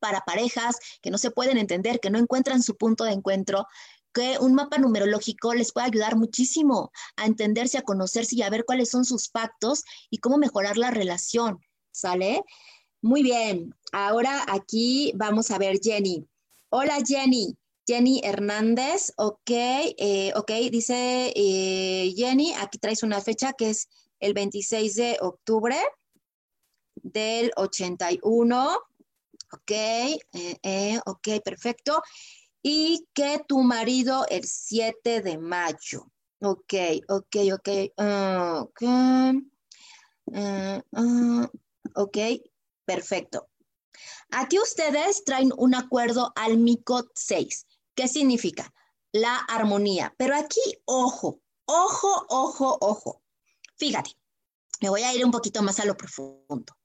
para 0.00 0.20
parejas 0.20 0.76
que 1.02 1.10
no 1.10 1.18
se 1.18 1.30
pueden 1.30 1.58
entender, 1.58 2.00
que 2.00 2.10
no 2.10 2.18
encuentran 2.18 2.62
su 2.62 2.76
punto 2.76 3.04
de 3.04 3.12
encuentro, 3.12 3.66
que 4.12 4.38
un 4.40 4.54
mapa 4.54 4.78
numerológico 4.78 5.54
les 5.54 5.72
puede 5.72 5.86
ayudar 5.86 6.16
muchísimo 6.16 6.90
a 7.16 7.26
entenderse, 7.26 7.78
a 7.78 7.82
conocerse 7.82 8.36
y 8.36 8.42
a 8.42 8.50
ver 8.50 8.64
cuáles 8.64 8.90
son 8.90 9.04
sus 9.04 9.28
pactos 9.28 9.84
y 10.10 10.18
cómo 10.18 10.38
mejorar 10.38 10.76
la 10.76 10.90
relación. 10.90 11.58
¿Sale? 11.90 12.42
Muy 13.02 13.22
bien. 13.22 13.74
Ahora 13.92 14.44
aquí 14.48 15.12
vamos 15.16 15.50
a 15.50 15.58
ver 15.58 15.78
Jenny. 15.82 16.26
Hola 16.70 16.98
Jenny. 17.06 17.56
Jenny 17.86 18.20
Hernández, 18.22 19.14
ok, 19.16 19.48
eh, 19.48 20.30
ok, 20.36 20.50
dice 20.70 21.32
eh, 21.34 22.12
Jenny, 22.14 22.52
aquí 22.52 22.76
traes 22.76 23.02
una 23.02 23.22
fecha 23.22 23.54
que 23.54 23.70
es 23.70 23.88
el 24.20 24.34
26 24.34 24.94
de 24.94 25.16
octubre 25.22 25.74
del 26.96 27.50
81, 27.56 28.78
ok, 29.52 29.70
eh, 29.70 31.00
ok, 31.06 31.28
perfecto 31.42 32.02
y 32.70 33.06
que 33.14 33.40
tu 33.46 33.60
marido 33.62 34.26
el 34.28 34.44
7 34.44 35.22
de 35.22 35.38
mayo. 35.38 36.10
Ok, 36.40 36.74
ok, 37.08 37.36
ok. 37.54 37.68
Ah, 37.96 38.60
ok, 38.62 38.82
ah, 40.34 40.82
ah, 40.92 41.50
ok, 41.94 42.18
perfecto. 42.84 43.48
Aquí 44.30 44.58
ustedes 44.58 45.24
traen 45.24 45.52
un 45.56 45.74
acuerdo 45.74 46.32
álmico 46.36 47.08
6. 47.14 47.66
¿Qué 47.94 48.06
significa? 48.06 48.72
la 49.12 49.36
armonía. 49.36 50.14
Pero 50.18 50.36
aquí, 50.36 50.60
ojo, 50.84 51.40
ojo, 51.66 52.26
ojo, 52.28 52.78
ojo. 52.80 53.22
Fíjate, 53.76 54.10
me 54.80 54.88
voy 54.88 55.02
a 55.02 55.14
ir 55.14 55.24
un 55.24 55.30
poquito 55.30 55.62
más 55.62 55.80
a 55.80 55.84
lo 55.84 55.96
profundo. 55.96 56.76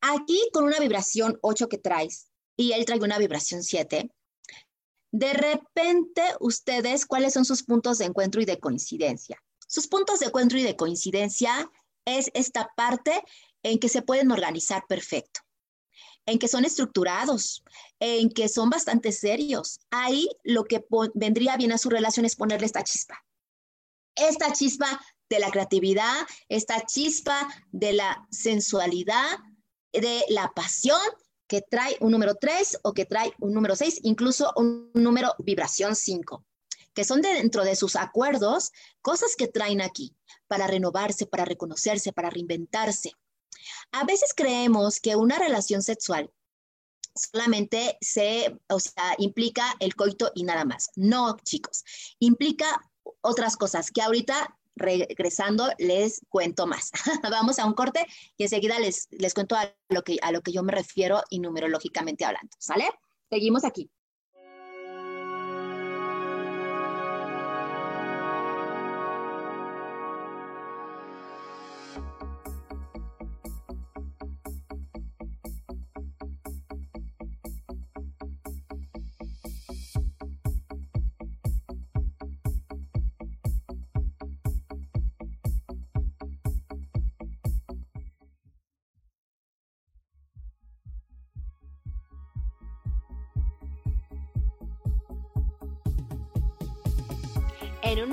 Aquí 0.00 0.48
con 0.52 0.64
una 0.64 0.80
vibración 0.80 1.38
8 1.42 1.68
que 1.68 1.78
traes 1.78 2.30
y 2.56 2.72
él 2.72 2.84
trae 2.84 2.98
una 2.98 3.18
vibración 3.18 3.62
7, 3.62 4.10
de 5.12 5.34
repente 5.34 6.22
ustedes, 6.40 7.06
¿cuáles 7.06 7.34
son 7.34 7.44
sus 7.44 7.62
puntos 7.62 7.98
de 7.98 8.06
encuentro 8.06 8.40
y 8.40 8.46
de 8.46 8.58
coincidencia? 8.58 9.40
Sus 9.68 9.86
puntos 9.86 10.20
de 10.20 10.26
encuentro 10.26 10.58
y 10.58 10.62
de 10.62 10.74
coincidencia 10.74 11.70
es 12.06 12.30
esta 12.34 12.70
parte 12.74 13.22
en 13.62 13.78
que 13.78 13.90
se 13.90 14.02
pueden 14.02 14.32
organizar 14.32 14.84
perfecto, 14.88 15.40
en 16.26 16.38
que 16.38 16.48
son 16.48 16.64
estructurados, 16.64 17.62
en 18.00 18.30
que 18.30 18.48
son 18.48 18.70
bastante 18.70 19.12
serios. 19.12 19.80
Ahí 19.90 20.28
lo 20.44 20.64
que 20.64 20.84
vendría 21.14 21.56
bien 21.56 21.72
a 21.72 21.78
su 21.78 21.90
relación 21.90 22.24
es 22.24 22.34
ponerle 22.34 22.66
esta 22.66 22.82
chispa. 22.82 23.22
Esta 24.14 24.52
chispa 24.52 25.00
de 25.28 25.38
la 25.38 25.50
creatividad, 25.50 26.26
esta 26.48 26.84
chispa 26.86 27.48
de 27.70 27.92
la 27.92 28.26
sensualidad, 28.30 29.38
de 29.92 30.24
la 30.28 30.52
pasión 30.54 31.00
que 31.52 31.60
trae 31.60 31.98
un 32.00 32.12
número 32.12 32.34
3 32.34 32.78
o 32.82 32.94
que 32.94 33.04
trae 33.04 33.34
un 33.38 33.52
número 33.52 33.76
6, 33.76 34.00
incluso 34.04 34.54
un 34.56 34.90
número 34.94 35.34
vibración 35.38 35.94
5 35.94 36.46
que 36.94 37.04
son 37.04 37.20
dentro 37.20 37.62
de 37.62 37.76
sus 37.76 37.96
acuerdos, 37.96 38.70
cosas 39.02 39.36
que 39.36 39.48
traen 39.48 39.80
aquí 39.82 40.14
para 40.46 40.66
renovarse, 40.66 41.26
para 41.26 41.46
reconocerse, 41.46 42.12
para 42.12 42.28
reinventarse. 42.28 43.12
A 43.92 44.04
veces 44.04 44.32
creemos 44.34 45.00
que 45.00 45.16
una 45.16 45.38
relación 45.38 45.82
sexual 45.82 46.30
solamente 47.14 47.96
se, 48.00 48.58
o 48.68 48.78
sea, 48.78 49.14
implica 49.18 49.74
el 49.78 49.94
coito 49.94 50.32
y 50.34 50.44
nada 50.44 50.66
más. 50.66 50.90
No, 50.96 51.38
chicos, 51.44 51.82
implica 52.18 52.66
otras 53.22 53.56
cosas 53.56 53.90
que 53.90 54.02
ahorita 54.02 54.58
regresando 54.76 55.70
les 55.78 56.20
cuento 56.28 56.66
más. 56.66 56.90
Vamos 57.30 57.58
a 57.58 57.66
un 57.66 57.74
corte 57.74 58.06
y 58.36 58.44
enseguida 58.44 58.78
les, 58.78 59.08
les 59.10 59.34
cuento 59.34 59.56
a 59.56 59.74
lo, 59.88 60.02
que, 60.02 60.18
a 60.22 60.32
lo 60.32 60.42
que 60.42 60.52
yo 60.52 60.62
me 60.62 60.72
refiero 60.72 61.22
y 61.30 61.40
numerológicamente 61.40 62.24
hablando. 62.24 62.56
¿Sale? 62.58 62.90
Seguimos 63.30 63.64
aquí. 63.64 63.90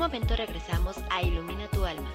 Momento 0.09 0.35
regresamos 0.35 0.95
a 1.11 1.21
Ilumina 1.21 1.67
tu 1.67 1.85
alma. 1.85 2.11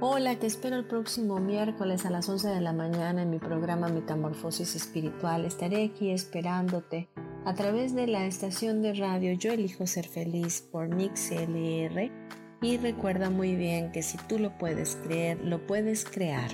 Hola, 0.00 0.38
te 0.38 0.46
espero 0.46 0.76
el 0.76 0.84
próximo 0.84 1.40
miércoles 1.40 2.04
a 2.04 2.10
las 2.10 2.28
11 2.28 2.48
de 2.48 2.60
la 2.60 2.74
mañana 2.74 3.22
en 3.22 3.30
mi 3.30 3.38
programa 3.38 3.88
Metamorfosis 3.88 4.76
Espiritual. 4.76 5.46
Estaré 5.46 5.82
aquí 5.86 6.10
esperándote 6.10 7.08
a 7.46 7.54
través 7.54 7.94
de 7.94 8.06
la 8.06 8.26
estación 8.26 8.82
de 8.82 8.92
radio 8.92 9.32
Yo 9.32 9.52
Elijo 9.52 9.86
Ser 9.86 10.06
Feliz 10.06 10.60
por 10.60 10.94
Mix 10.94 11.30
LR 11.30 12.41
y 12.62 12.76
recuerda 12.76 13.28
muy 13.28 13.56
bien 13.56 13.90
que 13.90 14.02
si 14.02 14.16
tú 14.16 14.38
lo 14.38 14.56
puedes 14.56 14.94
creer, 14.94 15.38
lo 15.44 15.66
puedes 15.66 16.04
crear. 16.04 16.48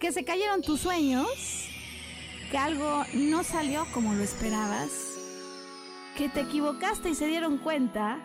Que 0.00 0.12
se 0.12 0.24
cayeron 0.24 0.62
tus 0.62 0.80
sueños, 0.80 1.68
que 2.50 2.56
algo 2.56 3.04
no 3.12 3.44
salió 3.44 3.86
como 3.92 4.14
lo 4.14 4.22
esperabas, 4.22 4.90
que 6.16 6.30
te 6.30 6.40
equivocaste 6.40 7.10
y 7.10 7.14
se 7.14 7.26
dieron 7.26 7.58
cuenta. 7.58 8.22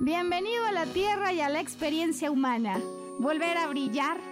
Bienvenido 0.00 0.66
a 0.66 0.72
la 0.72 0.84
Tierra 0.86 1.32
y 1.32 1.40
a 1.40 1.48
la 1.48 1.60
experiencia 1.60 2.30
humana. 2.30 2.78
Volver 3.18 3.56
a 3.56 3.66
brillar 3.68 4.31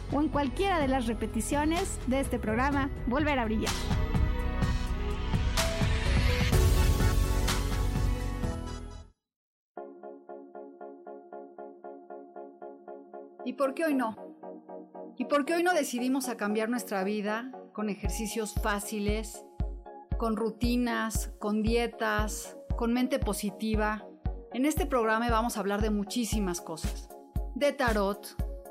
o 0.11 0.21
en 0.21 0.29
cualquiera 0.29 0.79
de 0.79 0.87
las 0.87 1.07
repeticiones 1.07 1.99
de 2.07 2.19
este 2.19 2.39
programa 2.39 2.89
Volver 3.07 3.39
a 3.39 3.45
Brillar. 3.45 3.71
¿Y 13.43 13.53
por 13.53 13.73
qué 13.73 13.85
hoy 13.85 13.95
no? 13.95 14.15
¿Y 15.17 15.25
por 15.25 15.45
qué 15.45 15.55
hoy 15.55 15.63
no 15.63 15.73
decidimos 15.73 16.27
cambiar 16.35 16.69
nuestra 16.69 17.03
vida 17.03 17.51
con 17.73 17.89
ejercicios 17.89 18.53
fáciles, 18.55 19.43
con 20.17 20.35
rutinas, 20.35 21.31
con 21.39 21.61
dietas, 21.61 22.57
con 22.77 22.93
mente 22.93 23.19
positiva? 23.19 24.05
En 24.53 24.65
este 24.65 24.85
programa 24.85 25.29
vamos 25.29 25.57
a 25.57 25.59
hablar 25.59 25.81
de 25.81 25.89
muchísimas 25.89 26.61
cosas. 26.61 27.09
De 27.55 27.71
tarot, 27.71 28.35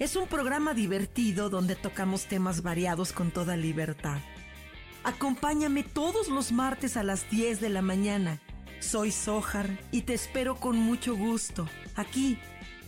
es 0.00 0.16
un 0.16 0.26
programa 0.26 0.72
divertido 0.72 1.50
donde 1.50 1.76
tocamos 1.76 2.24
temas 2.24 2.62
variados 2.62 3.12
con 3.12 3.30
toda 3.30 3.58
libertad. 3.58 4.18
Acompáñame 5.04 5.82
todos 5.82 6.28
los 6.28 6.52
martes 6.52 6.96
a 6.96 7.02
las 7.02 7.28
10 7.30 7.60
de 7.60 7.68
la 7.68 7.82
mañana. 7.82 8.40
Soy 8.80 9.12
Sojar 9.12 9.68
y 9.92 10.02
te 10.02 10.14
espero 10.14 10.56
con 10.56 10.78
mucho 10.78 11.14
gusto 11.14 11.68
aquí 11.96 12.38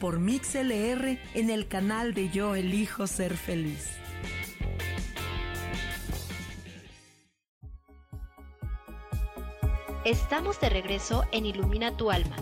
por 0.00 0.20
MixLR 0.20 1.18
en 1.34 1.50
el 1.50 1.68
canal 1.68 2.14
de 2.14 2.30
Yo 2.30 2.54
Elijo 2.54 3.06
Ser 3.06 3.36
Feliz. 3.36 3.90
Estamos 10.06 10.58
de 10.60 10.70
regreso 10.70 11.24
en 11.30 11.44
Ilumina 11.44 11.94
tu 11.94 12.10
alma. 12.10 12.36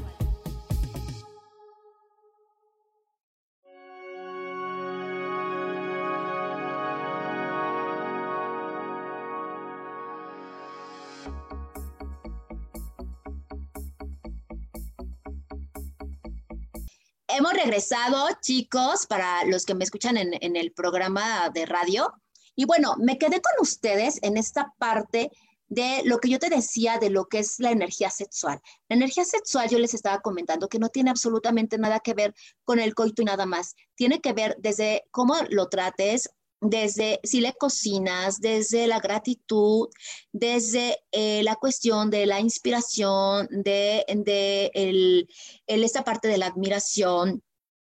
Hemos 17.33 17.53
regresado, 17.53 18.29
chicos, 18.41 19.07
para 19.07 19.45
los 19.45 19.65
que 19.65 19.75
me 19.75 19.85
escuchan 19.85 20.17
en, 20.17 20.57
el 20.57 20.73
programa 20.73 21.49
de 21.51 21.65
radio. 21.65 22.13
Y 22.57 22.65
bueno, 22.65 22.97
me 22.99 23.19
quedé 23.19 23.41
con 23.41 23.53
ustedes 23.61 24.19
en 24.23 24.37
esta 24.37 24.75
parte 24.79 25.31
de 25.69 26.03
lo 26.05 26.19
que 26.19 26.29
yo 26.29 26.39
te 26.39 26.51
decía 26.51 26.99
de 26.99 27.11
lo 27.11 27.27
que 27.27 27.39
es 27.39 27.61
la 27.61 27.71
energía 27.71 28.11
sexual. 28.11 28.61
La 28.89 28.97
energía 28.97 29.25
sexual 29.25 29.69
yo 29.69 29.79
les 29.79 29.95
estaba 29.95 30.21
comentando 30.21 30.69
que 30.69 30.81
no 30.81 30.89
tiene 30.89 31.11
absolutamente 31.11 31.79
nada 31.79 32.01
que 32.01 32.15
ver 32.15 32.35
con 32.65 32.81
el 32.81 32.95
coito 32.95 33.23
y 33.23 33.27
nada 33.27 33.47
más. 33.47 33.77
Tiene 33.95 34.21
que 34.21 34.33
ver 34.33 34.57
desde 34.59 35.05
cómo 35.13 35.37
lo 35.51 35.69
trates, 35.69 36.31
desde 36.61 37.21
si 37.25 37.41
le 37.41 37.55
cocinas, 37.55 38.41
desde 38.41 38.87
la 38.87 39.01
gratitud, 39.01 39.89
desde 40.33 40.99
eh, 41.11 41.43
la 41.43 41.57
cuestión 41.57 42.11
de 42.11 42.27
la 42.27 42.41
inspiración, 42.41 43.49
de, 43.51 44.05
de 44.07 45.27
esta 45.67 46.05
parte 46.05 46.29
de 46.29 46.39
la 46.39 46.47
admiración. 46.47 47.43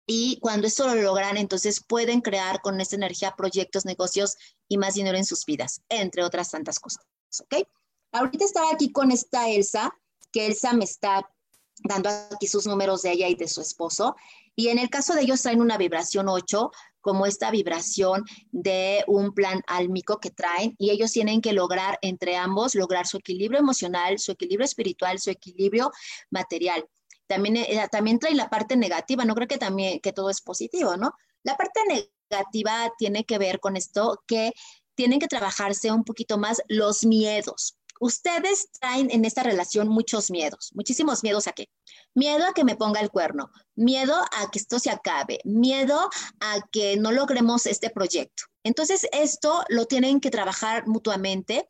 Y 0.06 0.38
cuando 0.40 0.66
esto 0.66 0.86
lo 0.86 1.00
logran, 1.00 1.36
entonces 1.36 1.84
pueden 1.86 2.20
crear 2.20 2.60
con 2.62 2.80
esta 2.80 2.96
energía 2.96 3.34
proyectos, 3.36 3.84
negocios 3.84 4.36
y 4.68 4.76
más 4.76 4.94
dinero 4.94 5.16
en 5.16 5.24
sus 5.24 5.44
vidas, 5.44 5.82
entre 5.88 6.24
otras 6.24 6.50
tantas 6.50 6.80
cosas. 6.80 7.04
¿ok? 7.40 7.66
Ahorita 8.12 8.44
estaba 8.44 8.72
aquí 8.72 8.90
con 8.90 9.12
esta 9.12 9.48
Elsa, 9.48 9.92
que 10.32 10.46
Elsa 10.46 10.72
me 10.72 10.84
está 10.84 11.28
dando 11.84 12.08
aquí 12.08 12.46
sus 12.46 12.66
números 12.66 13.02
de 13.02 13.12
ella 13.12 13.28
y 13.28 13.34
de 13.34 13.48
su 13.48 13.60
esposo. 13.60 14.16
Y 14.56 14.68
en 14.68 14.78
el 14.78 14.90
caso 14.90 15.14
de 15.14 15.22
ellos 15.22 15.42
traen 15.42 15.60
una 15.60 15.78
vibración 15.78 16.28
8, 16.28 16.70
como 17.01 17.26
esta 17.26 17.51
vibración 17.51 18.24
de 18.51 19.05
un 19.07 19.32
plan 19.32 19.62
álmico 19.66 20.18
que 20.20 20.30
traen, 20.30 20.74
y 20.78 20.90
ellos 20.90 21.12
tienen 21.12 21.40
que 21.40 21.53
lograr 21.53 21.98
entre 22.03 22.36
ambos, 22.36 22.74
lograr 22.74 23.07
su 23.07 23.18
equilibrio 23.18 23.61
emocional, 23.61 24.18
su 24.18 24.32
equilibrio 24.32 24.64
espiritual, 24.64 25.18
su 25.18 25.30
equilibrio 25.30 25.90
material. 26.30 26.86
También, 27.26 27.57
eh, 27.57 27.86
también 27.90 28.18
trae 28.18 28.34
la 28.34 28.51
parte 28.51 28.76
negativa, 28.76 29.24
no 29.24 29.34
creo 29.34 29.48
que 29.48 29.59
también 29.59 30.01
que 30.01 30.12
todo 30.12 30.30
es 30.30 30.40
positivo, 30.40 30.96
¿no? 30.96 31.12
La 31.42 31.57
parte 31.57 31.80
negativa 31.86 32.92
tiene 32.98 33.24
que 33.24 33.38
ver 33.38 33.61
con 33.61 33.76
esto 33.76 34.22
que 34.26 34.53
tienen 34.94 35.18
que 35.18 35.28
trabajarse 35.28 35.90
un 35.90 36.05
poquito 36.05 36.36
más 36.36 36.61
los 36.68 37.07
miedos. 37.07 37.78
Ustedes 38.01 38.70
traen 38.80 39.11
en 39.11 39.26
esta 39.26 39.42
relación 39.42 39.86
muchos 39.86 40.30
miedos, 40.30 40.70
muchísimos 40.74 41.22
miedos 41.22 41.46
a 41.46 41.53
qué? 41.53 41.68
Miedo 42.14 42.46
a 42.46 42.55
que 42.55 42.64
me 42.64 42.74
ponga 42.74 42.98
el 43.01 43.11
cuerno, 43.11 43.51
miedo 43.76 44.16
a 44.16 44.51
que 44.51 44.59
esto 44.59 44.78
se 44.78 44.90
acabe, 44.90 45.38
miedo 45.44 46.09
a 46.40 46.61
que 46.72 46.96
no 46.96 47.12
logremos 47.12 47.66
este 47.66 47.90
proyecto. 47.90 48.44
Entonces, 48.64 49.07
esto 49.12 49.64
lo 49.68 49.84
tienen 49.84 50.18
que 50.20 50.30
trabajar 50.30 50.86
mutuamente 50.86 51.68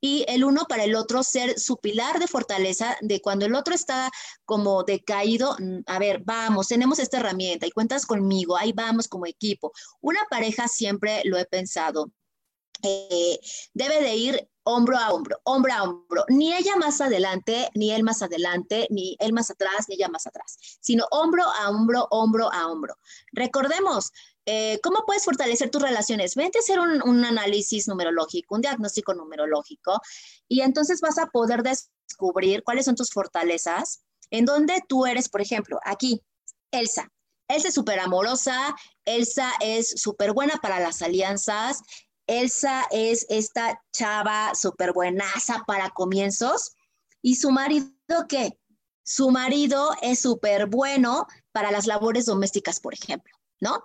y 0.00 0.24
el 0.28 0.42
uno 0.42 0.66
para 0.68 0.82
el 0.82 0.96
otro 0.96 1.22
ser 1.22 1.58
su 1.60 1.76
pilar 1.78 2.18
de 2.18 2.26
fortaleza 2.26 2.96
de 3.00 3.20
cuando 3.20 3.46
el 3.46 3.54
otro 3.54 3.72
está 3.72 4.10
como 4.44 4.82
decaído, 4.82 5.56
a 5.86 5.98
ver, 6.00 6.22
vamos, 6.24 6.68
tenemos 6.68 6.98
esta 6.98 7.18
herramienta 7.18 7.66
y 7.66 7.70
cuentas 7.70 8.04
conmigo, 8.04 8.56
ahí 8.56 8.72
vamos 8.72 9.06
como 9.06 9.26
equipo. 9.26 9.72
Una 10.00 10.20
pareja 10.28 10.66
siempre 10.66 11.22
lo 11.24 11.38
he 11.38 11.44
pensado, 11.44 12.10
eh, 12.82 13.38
debe 13.74 14.00
de 14.00 14.14
ir 14.14 14.48
hombro 14.64 14.98
a 14.98 15.12
hombro, 15.12 15.40
hombro 15.44 15.72
a 15.72 15.82
hombro, 15.82 16.24
ni 16.28 16.54
ella 16.54 16.76
más 16.76 17.00
adelante, 17.00 17.70
ni 17.74 17.90
él 17.90 18.02
más 18.02 18.20
adelante, 18.20 18.86
ni 18.90 19.16
él 19.18 19.32
más 19.32 19.50
atrás, 19.50 19.86
ni 19.88 19.94
ella 19.94 20.08
más 20.08 20.26
atrás, 20.26 20.58
sino 20.80 21.06
hombro 21.10 21.42
a 21.42 21.70
hombro, 21.70 22.06
hombro 22.10 22.52
a 22.52 22.68
hombro. 22.68 22.94
Recordemos, 23.32 24.12
eh, 24.44 24.78
¿cómo 24.82 25.04
puedes 25.06 25.24
fortalecer 25.24 25.70
tus 25.70 25.80
relaciones? 25.80 26.34
Vente 26.34 26.58
a 26.58 26.60
hacer 26.60 26.80
un, 26.80 27.02
un, 27.02 27.24
análisis 27.24 27.88
numerológico, 27.88 28.56
un 28.56 28.60
diagnóstico 28.60 29.14
numerológico, 29.14 30.00
y 30.48 30.60
entonces 30.60 31.00
vas 31.00 31.18
a 31.18 31.26
poder 31.26 31.62
descubrir 31.62 32.62
cuáles 32.62 32.84
son 32.84 32.94
tus 32.94 33.10
fortalezas, 33.10 34.04
en 34.30 34.44
donde 34.44 34.82
tú 34.86 35.06
eres, 35.06 35.30
por 35.30 35.40
ejemplo, 35.40 35.80
aquí, 35.82 36.22
Elsa. 36.70 37.10
Elsa 37.48 37.68
es 37.68 37.74
súper 37.74 37.98
amorosa, 37.98 38.76
Elsa 39.06 39.50
es 39.60 39.94
súper 39.96 40.34
buena 40.34 40.58
para 40.60 40.80
las 40.80 41.00
alianzas, 41.00 41.80
Elsa 42.28 42.86
es 42.90 43.26
esta 43.30 43.82
chava 43.92 44.54
súper 44.54 44.92
buenaza 44.92 45.64
para 45.66 45.90
comienzos. 45.90 46.76
¿Y 47.22 47.36
su 47.36 47.50
marido 47.50 47.90
qué? 48.28 48.58
Su 49.02 49.30
marido 49.30 49.90
es 50.02 50.20
súper 50.20 50.66
bueno 50.66 51.26
para 51.50 51.72
las 51.72 51.86
labores 51.86 52.26
domésticas, 52.26 52.78
por 52.78 52.94
ejemplo, 52.94 53.34
¿no? 53.60 53.82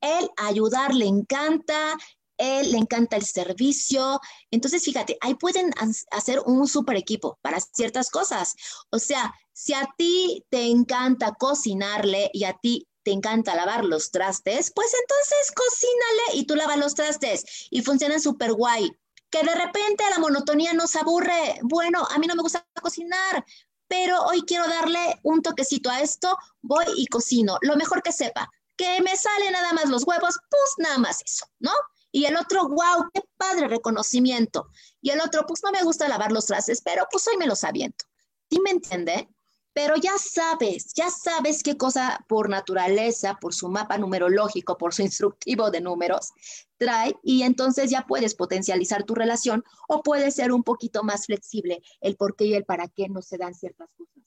Él 0.00 0.28
ayudar 0.36 0.92
le 0.92 1.06
encanta, 1.06 1.96
él 2.36 2.72
le 2.72 2.78
encanta 2.78 3.16
el 3.16 3.24
servicio. 3.24 4.20
Entonces, 4.50 4.82
fíjate, 4.84 5.16
ahí 5.20 5.36
pueden 5.36 5.70
hacer 6.10 6.40
un 6.44 6.66
super 6.66 6.96
equipo 6.96 7.38
para 7.40 7.60
ciertas 7.60 8.10
cosas. 8.10 8.54
O 8.90 8.98
sea, 8.98 9.32
si 9.52 9.72
a 9.72 9.88
ti 9.96 10.44
te 10.50 10.66
encanta 10.66 11.34
cocinarle 11.38 12.30
y 12.32 12.42
a 12.44 12.54
ti 12.54 12.88
te 13.04 13.12
encanta 13.12 13.54
lavar 13.54 13.84
los 13.84 14.10
trastes, 14.10 14.72
pues 14.74 14.92
entonces 14.94 15.52
cocínale 15.54 16.40
y 16.40 16.46
tú 16.46 16.56
lavas 16.56 16.78
los 16.78 16.94
trastes 16.94 17.68
y 17.70 17.82
funcionan 17.82 18.20
súper 18.20 18.52
guay. 18.52 18.90
Que 19.30 19.42
de 19.42 19.54
repente 19.54 20.04
la 20.10 20.18
monotonía 20.18 20.72
nos 20.72 20.94
aburre. 20.96 21.58
Bueno, 21.62 22.06
a 22.10 22.18
mí 22.18 22.26
no 22.26 22.36
me 22.36 22.42
gusta 22.42 22.66
cocinar, 22.80 23.44
pero 23.88 24.22
hoy 24.24 24.42
quiero 24.42 24.66
darle 24.68 25.20
un 25.22 25.42
toquecito 25.42 25.90
a 25.90 26.00
esto, 26.00 26.36
voy 26.62 26.84
y 26.96 27.06
cocino, 27.06 27.58
lo 27.62 27.76
mejor 27.76 28.02
que 28.02 28.12
sepa. 28.12 28.50
Que 28.76 29.00
me 29.02 29.16
salen 29.16 29.52
nada 29.52 29.72
más 29.72 29.88
los 29.88 30.04
huevos, 30.04 30.36
pues 30.50 30.74
nada 30.78 30.98
más 30.98 31.20
eso, 31.24 31.46
¿no? 31.60 31.72
Y 32.10 32.26
el 32.26 32.36
otro, 32.36 32.68
wow, 32.68 33.10
qué 33.12 33.22
padre 33.36 33.68
reconocimiento. 33.68 34.68
Y 35.00 35.10
el 35.10 35.20
otro, 35.20 35.46
pues 35.46 35.62
no 35.64 35.72
me 35.72 35.82
gusta 35.82 36.08
lavar 36.08 36.32
los 36.32 36.46
trastes, 36.46 36.80
pero 36.82 37.06
pues 37.10 37.26
hoy 37.26 37.36
me 37.36 37.46
los 37.46 37.64
aviento. 37.64 38.04
¿Sí 38.50 38.60
me 38.60 38.70
entiende? 38.70 39.28
Pero 39.74 39.96
ya 39.96 40.12
sabes, 40.18 40.94
ya 40.94 41.10
sabes 41.10 41.62
qué 41.62 41.76
cosa 41.76 42.24
por 42.28 42.48
naturaleza, 42.48 43.38
por 43.40 43.52
su 43.52 43.68
mapa 43.68 43.98
numerológico, 43.98 44.78
por 44.78 44.94
su 44.94 45.02
instructivo 45.02 45.70
de 45.70 45.80
números 45.80 46.32
trae 46.76 47.14
y 47.22 47.42
entonces 47.42 47.90
ya 47.90 48.06
puedes 48.06 48.34
potencializar 48.34 49.04
tu 49.04 49.14
relación 49.14 49.64
o 49.88 50.02
puedes 50.02 50.36
ser 50.36 50.52
un 50.52 50.62
poquito 50.62 51.02
más 51.02 51.26
flexible 51.26 51.82
el 52.00 52.16
por 52.16 52.36
qué 52.36 52.46
y 52.46 52.54
el 52.54 52.64
para 52.64 52.88
qué 52.88 53.08
no 53.08 53.20
se 53.20 53.36
dan 53.36 53.54
ciertas 53.54 53.88
cosas. 53.96 54.23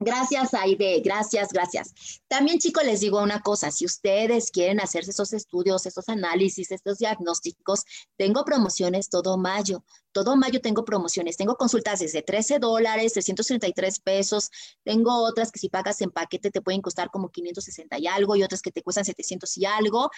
Gracias, 0.00 0.54
Aide. 0.54 1.00
Gracias, 1.04 1.48
gracias. 1.52 1.92
También, 2.28 2.58
chicos, 2.58 2.84
les 2.84 3.00
digo 3.00 3.20
una 3.20 3.40
cosa. 3.40 3.72
Si 3.72 3.84
ustedes 3.84 4.52
quieren 4.52 4.80
hacerse 4.80 5.10
esos 5.10 5.32
estudios, 5.32 5.86
esos 5.86 6.08
análisis, 6.08 6.70
estos 6.70 6.98
diagnósticos, 6.98 7.82
tengo 8.16 8.44
promociones 8.44 9.08
todo 9.08 9.36
mayo. 9.38 9.84
Todo 10.12 10.36
mayo 10.36 10.60
tengo 10.60 10.84
promociones. 10.84 11.36
Tengo 11.36 11.56
consultas 11.56 11.98
desde 11.98 12.22
13 12.22 12.60
dólares, 12.60 13.12
333 13.12 13.98
pesos. 13.98 14.50
Tengo 14.84 15.24
otras 15.24 15.50
que 15.50 15.58
si 15.58 15.68
pagas 15.68 16.00
en 16.00 16.10
paquete 16.12 16.52
te 16.52 16.60
pueden 16.60 16.80
costar 16.80 17.10
como 17.10 17.30
560 17.30 17.98
y 17.98 18.06
algo 18.06 18.36
y 18.36 18.44
otras 18.44 18.62
que 18.62 18.70
te 18.70 18.82
cuestan 18.82 19.04
700 19.04 19.56
y 19.58 19.66
algo. 19.66 20.10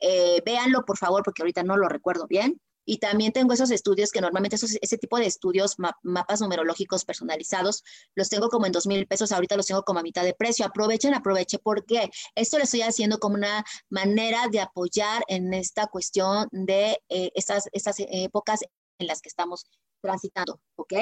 Eh, 0.00 0.42
véanlo, 0.44 0.84
por 0.84 0.98
favor, 0.98 1.22
porque 1.22 1.42
ahorita 1.42 1.62
no 1.62 1.76
lo 1.76 1.88
recuerdo 1.88 2.26
bien. 2.26 2.60
Y 2.90 2.96
también 2.96 3.32
tengo 3.32 3.52
esos 3.52 3.70
estudios 3.70 4.10
que 4.10 4.22
normalmente 4.22 4.56
esos, 4.56 4.78
ese 4.80 4.96
tipo 4.96 5.18
de 5.18 5.26
estudios, 5.26 5.76
mapas 6.02 6.40
numerológicos 6.40 7.04
personalizados, 7.04 7.84
los 8.14 8.30
tengo 8.30 8.48
como 8.48 8.64
en 8.64 8.72
dos 8.72 8.86
mil 8.86 9.06
pesos, 9.06 9.30
ahorita 9.30 9.58
los 9.58 9.66
tengo 9.66 9.82
como 9.82 9.98
a 9.98 10.02
mitad 10.02 10.24
de 10.24 10.32
precio. 10.32 10.64
Aprovechen, 10.64 11.12
aprovechen, 11.12 11.60
porque 11.62 12.08
esto 12.34 12.56
lo 12.56 12.64
estoy 12.64 12.80
haciendo 12.80 13.18
como 13.18 13.34
una 13.34 13.62
manera 13.90 14.48
de 14.50 14.60
apoyar 14.60 15.22
en 15.28 15.52
esta 15.52 15.88
cuestión 15.88 16.48
de 16.50 16.98
eh, 17.10 17.30
estas, 17.34 17.68
estas 17.72 17.96
épocas 17.98 18.60
en 18.98 19.06
las 19.06 19.20
que 19.20 19.28
estamos 19.28 19.66
transitando, 20.00 20.58
¿ok? 20.76 20.94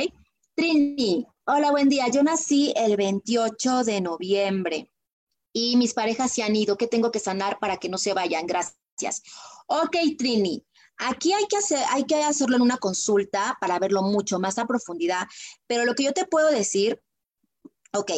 Trini, 0.57 1.25
hola, 1.47 1.71
buen 1.71 1.89
día. 1.89 2.09
Yo 2.09 2.25
nací 2.25 2.75
el 2.75 2.97
28 2.97 3.85
de 3.85 4.01
noviembre 4.01 4.91
y 5.53 5.77
mis 5.77 5.95
parejas 5.95 6.33
se 6.33 6.43
han 6.43 6.57
ido. 6.57 6.77
¿Qué 6.77 6.89
tengo 6.89 7.13
que 7.13 7.21
sanar 7.21 7.61
para 7.61 7.77
que 7.77 7.89
no 7.89 7.97
se 7.97 8.13
vayan? 8.13 8.45
Gracias. 8.45 9.23
Ok, 9.69 9.97
Trini. 10.19 10.67
Aquí 10.99 11.33
hay 11.33 11.47
que, 12.05 12.25
hacerlo 12.25 12.57
en 12.57 12.63
una 12.63 12.79
consulta 12.79 13.57
para 13.61 13.79
verlo 13.79 14.03
mucho 14.03 14.39
más 14.39 14.59
a 14.59 14.67
profundidad, 14.67 15.27
pero 15.67 15.85
lo 15.85 15.95
que 15.95 16.05
yo 16.05 16.13
te 16.13 16.27
puedo 16.27 16.51
decir, 16.51 17.03
ok, 17.93 18.13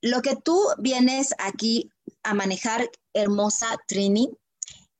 lo 0.00 0.22
que 0.22 0.36
tú 0.36 0.60
vienes 0.78 1.34
aquí 1.38 1.90
a 2.22 2.34
manejar, 2.34 2.90
hermosa 3.12 3.76
Trini, 3.86 4.30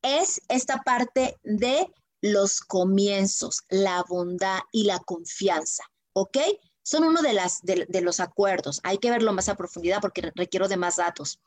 es 0.03 0.41
esta 0.49 0.83
parte 0.83 1.37
de 1.43 1.91
los 2.21 2.61
comienzos, 2.61 3.63
la 3.69 4.05
bondad 4.09 4.61
y 4.73 4.85
la 4.85 4.99
confianza, 4.99 5.85
¿ok? 6.13 6.39
Son 6.83 7.03
uno 7.03 7.21
de, 7.23 8.01
los 8.01 8.21
acuerdos. 8.21 8.81
Hay 8.85 8.99
que 8.99 9.11
verlo 9.11 9.33
más 9.33 9.49
a 9.49 9.57
profundidad 9.57 10.01
porque 10.01 10.31
requiero 10.37 10.69
de 10.69 10.77
más 10.77 10.97
datos. 10.97 11.41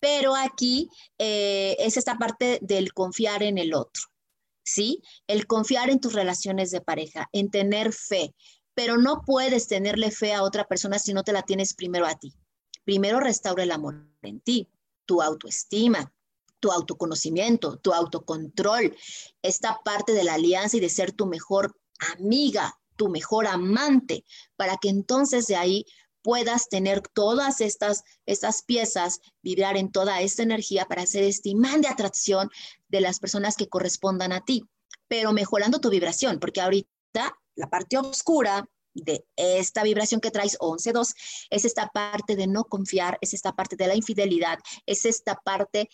Pero 0.00 0.34
aquí 0.34 0.90
eh, 1.18 1.76
es 1.78 1.96
esta 1.96 2.18
parte 2.18 2.58
del 2.62 2.92
confiar 2.92 3.44
en 3.44 3.58
el 3.58 3.74
otro. 3.74 4.11
¿Sí? 4.64 5.02
El 5.26 5.46
confiar 5.46 5.90
en 5.90 6.00
tus 6.00 6.12
relaciones 6.12 6.70
de 6.70 6.80
pareja, 6.80 7.28
en 7.32 7.50
tener 7.50 7.92
fe, 7.92 8.34
pero 8.74 8.96
no 8.96 9.22
puedes 9.26 9.66
tenerle 9.66 10.10
fe 10.10 10.32
a 10.32 10.42
otra 10.42 10.66
persona 10.66 10.98
si 10.98 11.12
no 11.12 11.24
te 11.24 11.32
la 11.32 11.42
tienes 11.42 11.74
primero 11.74 12.06
a 12.06 12.14
ti. 12.14 12.34
Primero 12.84 13.20
restaura 13.20 13.62
el 13.62 13.70
amor 13.70 14.06
en 14.22 14.40
ti, 14.40 14.68
tu 15.04 15.22
autoestima, 15.22 16.12
tu 16.58 16.72
autoconocimiento, 16.72 17.76
tu 17.78 17.92
autocontrol, 17.92 18.96
esta 19.42 19.80
parte 19.84 20.12
de 20.12 20.24
la 20.24 20.34
alianza 20.34 20.76
y 20.76 20.80
de 20.80 20.88
ser 20.88 21.12
tu 21.12 21.26
mejor 21.26 21.76
amiga, 22.14 22.78
tu 22.96 23.08
mejor 23.08 23.46
amante, 23.46 24.24
para 24.56 24.76
que 24.76 24.88
entonces 24.88 25.46
de 25.46 25.56
ahí 25.56 25.84
puedas 26.22 26.68
tener 26.68 27.02
todas 27.14 27.60
estas, 27.60 28.04
estas 28.26 28.62
piezas, 28.62 29.20
vibrar 29.42 29.76
en 29.76 29.90
toda 29.90 30.20
esta 30.20 30.42
energía 30.42 30.86
para 30.86 31.02
hacer 31.02 31.24
este 31.24 31.50
imán 31.50 31.80
de 31.80 31.88
atracción 31.88 32.48
de 32.88 33.00
las 33.00 33.18
personas 33.18 33.56
que 33.56 33.68
correspondan 33.68 34.32
a 34.32 34.44
ti. 34.44 34.64
pero 35.08 35.32
mejorando 35.32 35.78
tu 35.78 35.90
vibración, 35.90 36.38
porque 36.40 36.62
ahorita 36.62 37.36
la 37.54 37.68
parte 37.68 37.98
oscura 37.98 38.66
de 38.94 39.26
esta 39.36 39.82
vibración 39.82 40.20
que 40.20 40.30
traes 40.30 40.58
11-2 40.58 41.14
es 41.50 41.64
esta 41.64 41.88
parte 41.88 42.36
de 42.36 42.46
no 42.46 42.64
confiar, 42.64 43.18
es 43.20 43.34
esta 43.34 43.52
parte 43.54 43.76
de 43.76 43.86
la 43.88 43.94
infidelidad, 43.94 44.58
es 44.86 45.04
esta 45.04 45.34
parte 45.34 45.88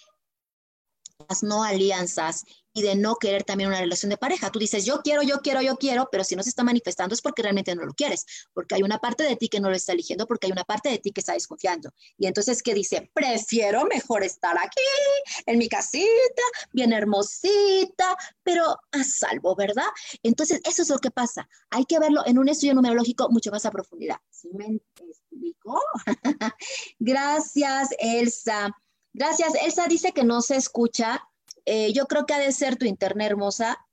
las 1.26 1.42
no 1.42 1.64
alianzas 1.64 2.44
y 2.72 2.82
de 2.82 2.94
no 2.94 3.16
querer 3.16 3.42
también 3.42 3.70
una 3.70 3.80
relación 3.80 4.10
de 4.10 4.16
pareja. 4.16 4.50
Tú 4.50 4.58
dices, 4.58 4.84
yo 4.84 5.00
quiero, 5.02 5.22
yo 5.22 5.40
quiero, 5.40 5.60
yo 5.62 5.76
quiero, 5.76 6.08
pero 6.12 6.22
si 6.22 6.36
no 6.36 6.42
se 6.44 6.50
está 6.50 6.62
manifestando 6.62 7.14
es 7.14 7.20
porque 7.20 7.42
realmente 7.42 7.74
no 7.74 7.84
lo 7.84 7.92
quieres, 7.92 8.24
porque 8.54 8.76
hay 8.76 8.82
una 8.82 8.98
parte 8.98 9.24
de 9.24 9.34
ti 9.34 9.48
que 9.48 9.58
no 9.58 9.68
lo 9.68 9.74
está 9.74 9.92
eligiendo, 9.92 10.26
porque 10.26 10.46
hay 10.46 10.52
una 10.52 10.62
parte 10.64 10.88
de 10.88 10.98
ti 10.98 11.10
que 11.10 11.20
está 11.20 11.32
desconfiando. 11.32 11.90
Y 12.16 12.26
entonces, 12.26 12.62
¿qué 12.62 12.74
dice? 12.74 13.10
Prefiero 13.12 13.84
mejor 13.86 14.22
estar 14.22 14.56
aquí, 14.56 15.42
en 15.46 15.58
mi 15.58 15.68
casita, 15.68 16.42
bien 16.72 16.92
hermosita, 16.92 18.16
pero 18.44 18.76
a 18.92 19.04
salvo, 19.04 19.56
¿verdad? 19.56 19.88
Entonces, 20.22 20.60
eso 20.64 20.82
es 20.82 20.90
lo 20.90 20.98
que 20.98 21.10
pasa. 21.10 21.48
Hay 21.70 21.84
que 21.84 21.98
verlo 21.98 22.22
en 22.26 22.38
un 22.38 22.48
estudio 22.48 22.74
numerológico 22.74 23.28
mucho 23.30 23.50
más 23.50 23.66
a 23.66 23.72
profundidad. 23.72 24.18
¿Sí 24.30 24.50
me 24.52 24.78
explico? 25.00 25.80
Gracias, 27.00 27.88
Elsa. 27.98 28.72
Gracias. 29.18 29.52
Elsa 29.60 29.88
dice 29.88 30.12
que 30.12 30.22
no 30.22 30.40
se 30.42 30.54
escucha. 30.54 31.28
Eh, 31.64 31.92
yo 31.92 32.06
creo 32.06 32.24
que 32.24 32.34
ha 32.34 32.38
de 32.38 32.52
ser 32.52 32.76
tu 32.76 32.86
internet 32.86 33.32
hermosa, 33.32 33.84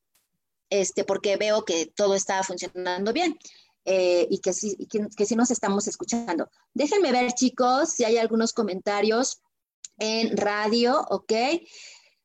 este, 0.69 1.03
porque 1.03 1.35
veo 1.35 1.65
que 1.65 1.87
todo 1.87 2.13
está 2.13 2.43
funcionando 2.43 3.11
bien 3.11 3.35
eh, 3.85 4.27
y, 4.29 4.37
que 4.37 4.53
sí, 4.53 4.77
que, 4.87 5.25
sí 5.25 5.35
nos 5.35 5.49
estamos 5.49 5.87
escuchando. 5.87 6.47
Déjenme 6.75 7.11
ver, 7.11 7.31
chicos, 7.31 7.89
si 7.89 8.03
hay 8.03 8.19
algunos 8.19 8.53
comentarios 8.53 9.41
en 9.97 10.37
radio, 10.37 11.03
¿ok? 11.09 11.33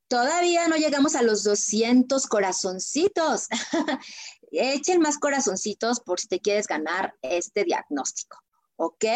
Todavía 0.07 0.69
no 0.69 0.77
llegamos 0.77 1.15
a 1.17 1.23
los 1.23 1.43
200 1.43 2.27
corazoncitos. 2.27 3.47
Echen 4.53 5.01
más 5.01 5.17
corazoncitos 5.17 6.01
por 6.01 6.21
si 6.21 6.29
te 6.29 6.41
quieres 6.41 6.67
ganar 6.67 7.15
este 7.23 7.65
diagnóstico, 7.65 8.37
¿ok? 8.77 9.07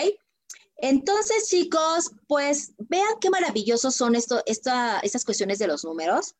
Entonces, 0.77 1.49
chicos, 1.49 2.12
pues 2.27 2.72
vean 2.79 3.18
qué 3.20 3.31
maravillosos 3.31 3.95
son 3.95 4.16
esto, 4.16 4.43
estas 4.47 5.25
cuestiones 5.25 5.59
de 5.59 5.66
los 5.66 5.85
números. 5.85 6.35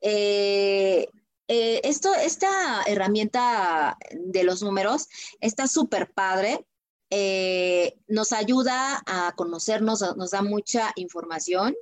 Eh, 0.00 1.08
eh, 1.48 1.80
esto, 1.82 2.14
esta 2.14 2.82
herramienta 2.86 3.96
de 4.12 4.44
los 4.44 4.62
números 4.62 5.08
está 5.40 5.66
súper 5.66 6.12
padre. 6.12 6.66
Eh, 7.10 7.98
nos 8.06 8.32
ayuda 8.32 9.02
a 9.06 9.32
conocernos, 9.34 10.04
nos 10.16 10.30
da 10.30 10.42
mucha 10.42 10.92
información. 10.96 11.74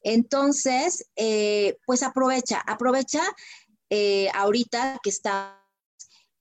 Entonces, 0.00 1.10
pues 1.84 2.02
aprovecha, 2.02 2.60
aprovecha 2.60 3.22
ahorita 4.32 4.98
que 5.02 5.10
está 5.10 5.62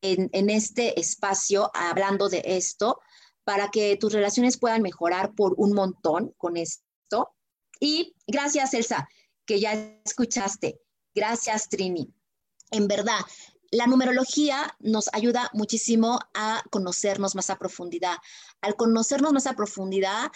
en 0.02 0.50
este 0.50 0.98
espacio 1.00 1.70
hablando 1.74 2.30
de 2.30 2.42
esto 2.46 3.02
para 3.48 3.72
que 3.72 3.96
tus 3.96 4.12
relaciones 4.12 4.58
puedan 4.58 4.82
mejorar 4.82 5.34
por 5.34 5.54
un 5.56 5.72
montón 5.72 6.34
con 6.38 6.58
esto. 6.58 7.34
Y 7.80 8.14
gracias, 8.28 8.74
Elsa, 8.74 9.08
que 9.46 9.62
ya 9.62 9.72
escuchaste. 10.04 10.82
Gracias, 11.16 11.70
Trini. 11.70 12.14
En 12.72 12.90
verdad, 12.90 13.22
la 13.72 13.88
numerología 13.88 14.76
nos 14.80 15.10
ayuda 15.14 15.50
muchísimo 15.54 16.20
a 16.34 16.62
conocernos 16.72 17.36
más 17.36 17.50
a 17.50 17.58
profundidad. 17.58 18.18
Al 18.60 18.76
conocernos 18.76 19.32
más 19.32 19.48
a 19.48 19.54
profundidad, 19.54 20.30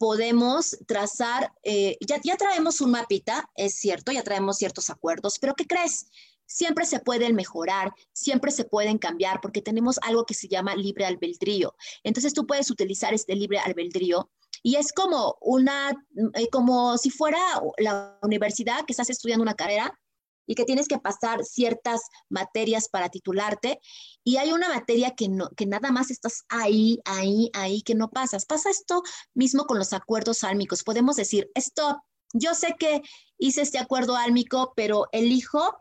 podemos 0.00 0.76
trazar, 0.88 1.52
eh, 1.62 1.96
ya, 2.04 2.20
ya 2.20 2.36
traemos 2.36 2.80
un 2.80 2.90
mapita, 2.90 3.48
es 3.54 3.76
cierto, 3.76 4.10
ya 4.10 4.24
traemos 4.24 4.56
ciertos 4.56 4.90
acuerdos, 4.90 5.38
pero 5.38 5.54
¿qué 5.54 5.68
crees? 5.68 6.06
Siempre 6.46 6.86
se 6.86 7.00
pueden 7.00 7.34
mejorar, 7.34 7.92
siempre 8.12 8.50
se 8.50 8.64
pueden 8.64 8.98
cambiar, 8.98 9.40
porque 9.40 9.62
tenemos 9.62 9.98
algo 10.02 10.24
que 10.24 10.34
se 10.34 10.48
llama 10.48 10.74
libre 10.74 11.04
albedrío. 11.04 11.74
Entonces 12.02 12.32
tú 12.32 12.46
puedes 12.46 12.70
utilizar 12.70 13.14
este 13.14 13.34
libre 13.34 13.58
albedrío 13.58 14.30
y 14.62 14.76
es 14.76 14.92
como 14.92 15.36
una, 15.40 15.90
eh, 16.34 16.48
como 16.50 16.98
si 16.98 17.10
fuera 17.10 17.38
la 17.78 18.18
universidad 18.22 18.84
que 18.84 18.92
estás 18.92 19.10
estudiando 19.10 19.42
una 19.42 19.54
carrera 19.54 19.98
y 20.46 20.54
que 20.54 20.64
tienes 20.64 20.88
que 20.88 20.98
pasar 20.98 21.44
ciertas 21.44 22.00
materias 22.28 22.88
para 22.88 23.08
titularte 23.08 23.80
y 24.24 24.36
hay 24.36 24.52
una 24.52 24.68
materia 24.68 25.14
que, 25.14 25.28
no, 25.28 25.50
que 25.50 25.66
nada 25.66 25.90
más 25.90 26.10
estás 26.10 26.44
ahí, 26.48 27.00
ahí, 27.04 27.50
ahí, 27.52 27.82
que 27.82 27.94
no 27.94 28.10
pasas. 28.10 28.46
Pasa 28.46 28.70
esto 28.70 29.02
mismo 29.34 29.66
con 29.66 29.78
los 29.78 29.92
acuerdos 29.92 30.44
álmicos. 30.44 30.84
Podemos 30.84 31.16
decir, 31.16 31.50
esto, 31.54 32.02
yo 32.32 32.54
sé 32.54 32.76
que 32.78 33.02
hice 33.38 33.62
este 33.62 33.78
acuerdo 33.78 34.16
álmico, 34.16 34.72
pero 34.76 35.06
elijo 35.12 35.76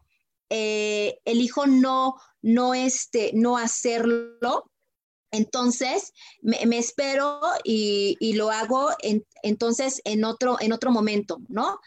eh, 0.50 1.20
elijo 1.26 1.68
no, 1.68 2.16
no, 2.42 2.74
este, 2.74 3.32
no 3.34 3.58
hacerlo, 3.58 4.70
entonces 5.32 6.14
me, 6.42 6.78
espero 6.78 7.42
y, 7.64 8.34
lo 8.34 8.52
hago 8.52 8.90
entonces 9.44 10.02
en 10.06 10.24
otro, 10.24 10.58
en 10.60 10.72
otro 10.72 10.92
momento, 10.92 11.40
¿no? 11.50 11.80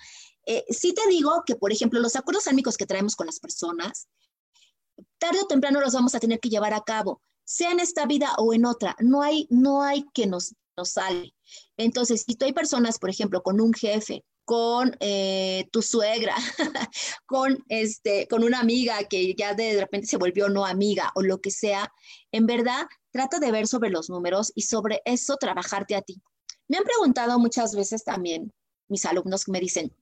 Eh, 0.46 0.64
te 0.68 1.08
digo 1.08 1.42
que, 1.46 1.56
por 1.56 1.72
ejemplo, 1.72 2.00
los 2.00 2.16
acuerdos 2.16 2.46
álmicos 2.46 2.76
que 2.76 2.86
traemos 2.86 3.16
con 3.16 3.26
las 3.26 3.38
personas, 3.38 4.08
tarde 5.18 5.40
o 5.42 5.46
temprano 5.46 5.80
los 5.80 5.92
vamos 5.92 6.14
a 6.14 6.20
tener 6.20 6.40
que 6.40 6.48
llevar 6.48 6.74
a 6.74 6.82
cabo, 6.82 7.22
sea 7.44 7.70
en 7.70 7.80
esta 7.80 8.06
vida 8.06 8.34
o 8.38 8.54
en 8.54 8.64
otra. 8.64 8.96
No 9.00 9.22
hay, 9.22 9.46
no 9.50 9.82
hay 9.82 10.04
que 10.12 10.26
nos, 10.26 10.54
nos 10.76 10.90
sale. 10.90 11.34
Entonces, 11.76 12.24
si 12.26 12.34
tú 12.34 12.44
hay 12.44 12.52
personas, 12.52 12.98
por 12.98 13.10
ejemplo, 13.10 13.42
con 13.42 13.60
un 13.60 13.72
jefe 13.72 14.24
con 14.48 14.96
eh, 15.00 15.68
tu 15.72 15.82
suegra, 15.82 16.34
con, 17.26 17.62
este, 17.68 18.26
con 18.28 18.42
una 18.42 18.60
amiga 18.60 19.04
que 19.04 19.34
ya 19.34 19.52
de 19.52 19.78
repente 19.78 20.06
se 20.06 20.16
volvió 20.16 20.48
no 20.48 20.64
amiga 20.64 21.12
o 21.16 21.20
lo 21.20 21.42
que 21.42 21.50
sea, 21.50 21.92
en 22.32 22.46
verdad 22.46 22.86
trata 23.10 23.40
de 23.40 23.52
ver 23.52 23.66
sobre 23.66 23.90
los 23.90 24.08
números 24.08 24.50
y 24.54 24.62
sobre 24.62 25.02
eso 25.04 25.36
trabajarte 25.36 25.96
a 25.96 26.00
ti. 26.00 26.22
Me 26.66 26.78
han 26.78 26.84
preguntado 26.84 27.38
muchas 27.38 27.74
veces 27.74 28.04
también 28.04 28.50
mis 28.88 29.04
alumnos 29.04 29.44
que 29.44 29.52
me 29.52 29.60
dicen, 29.60 29.94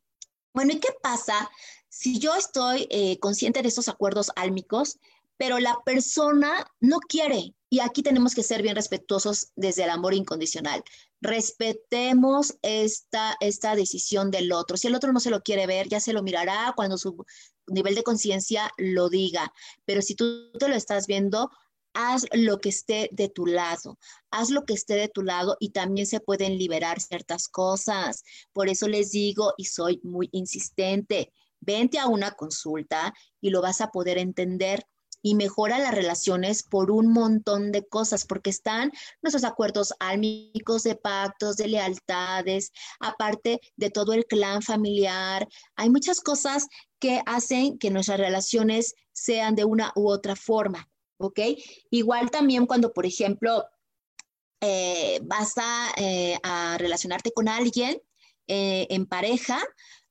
bueno, 0.55 0.75
¿y 0.75 0.79
qué 0.79 0.91
pasa 1.03 1.51
si 1.89 2.21
yo 2.21 2.37
estoy 2.37 2.87
eh, 2.91 3.19
consciente 3.19 3.63
de 3.63 3.69
esos 3.69 3.89
acuerdos 3.89 4.31
álmicos, 4.37 5.01
pero 5.37 5.59
la 5.59 5.77
persona 5.85 6.71
no 6.79 7.01
quiere? 7.01 7.53
Y 7.77 7.81
aquí 7.81 8.03
tenemos 8.03 8.35
que 8.35 8.43
ser 8.43 8.63
bien 8.63 8.75
respetuosos 8.75 9.53
desde 9.55 9.85
el 9.85 9.91
amor 9.91 10.15
incondicional 10.15 10.83
respetemos 11.21 12.57
esta, 12.63 13.37
esta 13.41 13.75
decisión 13.75 14.31
del 14.31 14.53
otro. 14.53 14.77
Si 14.77 14.87
el 14.87 14.95
otro 14.95 15.13
no 15.13 15.21
se 15.21 15.31
lo 15.31 15.43
quiere 15.43 15.67
ver, 15.67 15.89
ya 15.89 16.01
se 16.01 16.13
lo 16.13 16.23
mirará 16.23 16.73
cuando 16.77 16.99
su 16.99 17.25
nivel 17.67 17.95
de 17.95 18.03
conciencia 18.03 18.71
lo 18.77 19.09
diga. 19.09 19.53
Pero 19.85 20.03
si 20.03 20.15
tú 20.15 20.53
te 20.59 20.69
lo 20.69 20.75
estás 20.75 21.07
viendo, 21.07 21.51
haz 21.95 22.27
lo 22.33 22.59
que 22.59 22.69
esté 22.69 23.09
de 23.13 23.29
tu 23.29 23.47
lado, 23.47 23.99
haz 24.31 24.51
lo 24.51 24.65
que 24.65 24.75
esté 24.75 24.95
de 24.95 25.09
tu 25.09 25.23
lado 25.23 25.57
y 25.59 25.71
también 25.71 26.07
se 26.07 26.21
pueden 26.21 26.59
liberar 26.59 27.01
ciertas 27.01 27.49
cosas. 27.49 28.23
Por 28.53 28.69
eso 28.69 28.87
les 28.87 29.11
digo 29.11 29.55
y 29.57 29.65
soy 29.65 30.01
muy 30.03 30.29
insistente, 30.33 31.33
vente 31.61 31.99
a 31.99 32.07
una 32.07 32.33
consulta 32.33 33.15
y 33.41 33.51
lo 33.51 33.63
vas 33.63 33.81
a 33.81 33.91
poder 33.91 34.19
entender 34.19 34.87
y 35.23 35.35
mejora 35.35 35.79
las 35.79 35.95
relaciones 35.95 36.63
por 36.63 36.91
un 36.91 37.09
montón 37.09 37.73
de 37.73 37.87
cosas, 37.87 38.25
porque 38.25 38.51
están 38.51 38.93
nuestros 39.23 39.45
acuerdos 39.45 39.93
álmicos 39.99 40.83
de 40.83 40.95
pactos, 40.95 41.57
de 41.57 41.69
lealtades, 41.69 42.73
aparte 43.01 43.61
de 43.77 43.91
todo 43.91 44.13
el 44.13 44.25
clan 44.27 44.63
familiar. 44.63 45.49
Hay 45.75 45.91
muchas 45.91 46.21
cosas 46.21 46.67
que 46.99 47.21
hacen 47.27 47.79
que 47.79 47.91
nuestras 47.91 48.21
relaciones 48.21 48.95
sean 49.13 49.55
de 49.55 49.65
una 49.65 49.93
u 49.97 50.09
otra 50.09 50.37
forma, 50.37 50.89
¿ok? 51.19 51.41
Igual 51.91 52.31
también 52.31 52.67
cuando, 52.67 52.93
por 52.93 53.07
ejemplo, 53.07 53.65
eh, 54.61 55.21
vas 55.23 55.55
eh, 55.97 56.39
a, 56.43 56.77
relacionarte 56.79 57.31
con 57.33 57.49
alguien 57.49 58.01
eh, 58.47 58.87
en 58.91 59.07
pareja, 59.07 59.63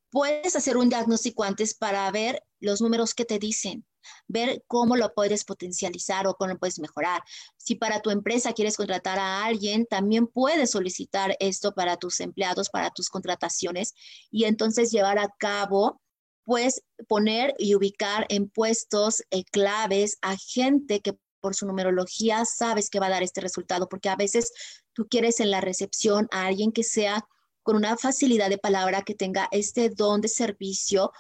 puedes 0.09 0.55
hacer 0.55 0.77
un 0.77 0.89
diagnóstico 0.89 1.43
antes 1.43 1.73
para 1.73 2.09
ver 2.11 2.43
los 2.59 2.81
números 2.81 3.13
que 3.13 3.25
te 3.25 3.39
dicen 3.39 3.85
ver 4.27 4.63
cómo 4.67 4.95
lo 4.95 5.13
puedes 5.13 5.43
potencializar 5.43 6.27
o 6.27 6.35
cómo 6.35 6.53
lo 6.53 6.59
puedes 6.59 6.79
mejorar. 6.79 7.21
Si 7.57 7.75
para 7.75 8.01
tu 8.01 8.09
empresa 8.09 8.53
quieres 8.53 8.77
contratar 8.77 9.19
a 9.19 9.45
alguien, 9.45 9.85
también 9.85 10.27
puedes 10.27 10.71
solicitar 10.71 11.35
esto 11.39 11.73
para 11.73 11.97
tus 11.97 12.19
empleados, 12.19 12.69
para 12.69 12.91
tus 12.91 13.09
contrataciones 13.09 13.93
y 14.31 14.45
entonces 14.45 14.91
llevar 14.91 15.19
a 15.19 15.33
cabo 15.37 16.01
pues 16.43 16.83
poner 17.07 17.55
y 17.57 17.75
ubicar 17.75 18.25
en 18.29 18.49
puestos 18.49 19.23
eh, 19.31 19.43
claves 19.51 20.17
a 20.21 20.35
gente 20.37 21.01
que 21.01 21.17
por 21.41 21.55
su 21.55 21.65
numerología 21.65 22.45
sabes 22.45 22.89
que 22.89 22.99
va 22.99 23.07
a 23.07 23.11
dar 23.11 23.23
este 23.23 23.41
resultado, 23.41 23.87
porque 23.87 24.09
a 24.09 24.15
veces 24.15 24.51
tú 24.93 25.07
quieres 25.07 25.39
en 25.39 25.51
la 25.51 25.61
recepción 25.61 26.27
a 26.31 26.45
alguien 26.45 26.71
que 26.71 26.83
sea 26.83 27.27
con 27.61 27.75
una 27.75 27.97
facilidad 27.97 28.49
de 28.49 28.57
palabra, 28.57 29.01
que 29.01 29.15
tenga 29.15 29.47
este 29.51 29.89
don 29.89 30.21
de 30.21 30.27
servicio, 30.27 31.11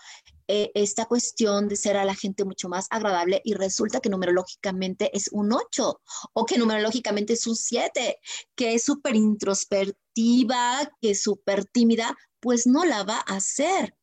eh, 0.47 0.71
esta 0.75 1.05
cuestión 1.05 1.67
de 1.67 1.75
ser 1.75 1.97
a 1.97 2.05
la 2.05 2.13
gente 2.13 2.45
mucho 2.45 2.69
más 2.69 2.87
agradable 2.91 3.41
y 3.43 3.55
resulta 3.55 3.99
que 3.99 4.09
numerológicamente 4.09 5.15
es 5.15 5.29
un 5.31 5.51
8 5.51 6.01
o 6.33 6.45
que 6.45 6.57
numerológicamente 6.59 7.33
es 7.33 7.47
un 7.47 7.55
7, 7.55 8.19
que 8.55 8.75
es 8.75 8.83
súper 8.83 9.15
introspectiva, 9.15 10.91
que 11.01 11.11
es 11.11 11.21
súper 11.23 11.65
tímida, 11.65 12.15
pues 12.39 12.67
no 12.67 12.85
la 12.85 13.03
va 13.03 13.17
a 13.17 13.35
hacer. 13.37 13.95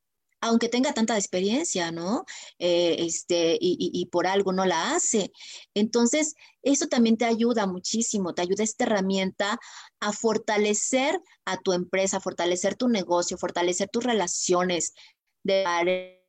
aunque 0.44 0.68
tenga 0.68 0.92
tanta 0.92 1.16
experiencia, 1.16 1.92
¿no? 1.92 2.24
Eh, 2.58 2.96
este, 2.98 3.56
y, 3.60 4.06
por 4.06 4.26
algo 4.26 4.52
no 4.52 4.64
la 4.66 4.96
hace. 4.96 5.30
Entonces, 5.72 6.34
eso 6.64 6.88
también 6.88 7.16
te 7.16 7.26
ayuda 7.26 7.68
muchísimo, 7.68 8.34
te 8.34 8.42
ayuda 8.42 8.64
esta 8.64 8.84
herramienta 8.84 9.60
a 10.00 10.12
fortalecer 10.12 11.20
a 11.44 11.58
tu 11.58 11.72
empresa, 11.72 12.18
fortalecer 12.18 12.74
tu 12.74 12.88
negocio, 12.88 13.38
fortalecer 13.38 13.88
tus 13.88 14.02
relaciones 14.02 14.94
de 15.44 16.21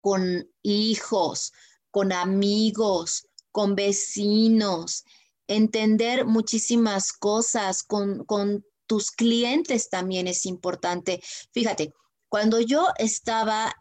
con 0.00 0.50
hijos, 0.62 1.52
con 1.90 2.12
amigos, 2.12 3.28
con 3.50 3.74
vecinos, 3.74 5.04
entender 5.46 6.24
muchísimas 6.26 7.12
cosas, 7.12 7.82
con, 7.82 8.24
con 8.24 8.64
tus 8.86 9.10
clientes 9.10 9.88
también 9.90 10.26
es 10.26 10.46
importante. 10.46 11.20
Fíjate, 11.52 11.92
cuando 12.28 12.60
yo 12.60 12.88
estaba, 12.98 13.74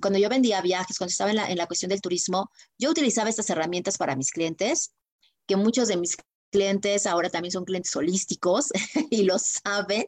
cuando 0.00 0.18
yo 0.18 0.28
vendía 0.28 0.60
viajes, 0.60 0.98
cuando 0.98 1.10
estaba 1.10 1.30
en 1.30 1.36
la, 1.36 1.50
en 1.50 1.56
la 1.58 1.66
cuestión 1.66 1.90
del 1.90 2.00
turismo, 2.00 2.50
yo 2.78 2.90
utilizaba 2.90 3.30
estas 3.30 3.48
herramientas 3.50 3.96
para 3.96 4.16
mis 4.16 4.32
clientes, 4.32 4.92
que 5.46 5.56
muchos 5.56 5.88
de 5.88 5.96
mis 5.96 6.16
clientes 6.56 7.06
ahora 7.06 7.28
también 7.28 7.52
son 7.52 7.66
clientes 7.66 7.94
holísticos 7.94 8.70
y 9.10 9.24
lo 9.24 9.38
saben. 9.38 10.06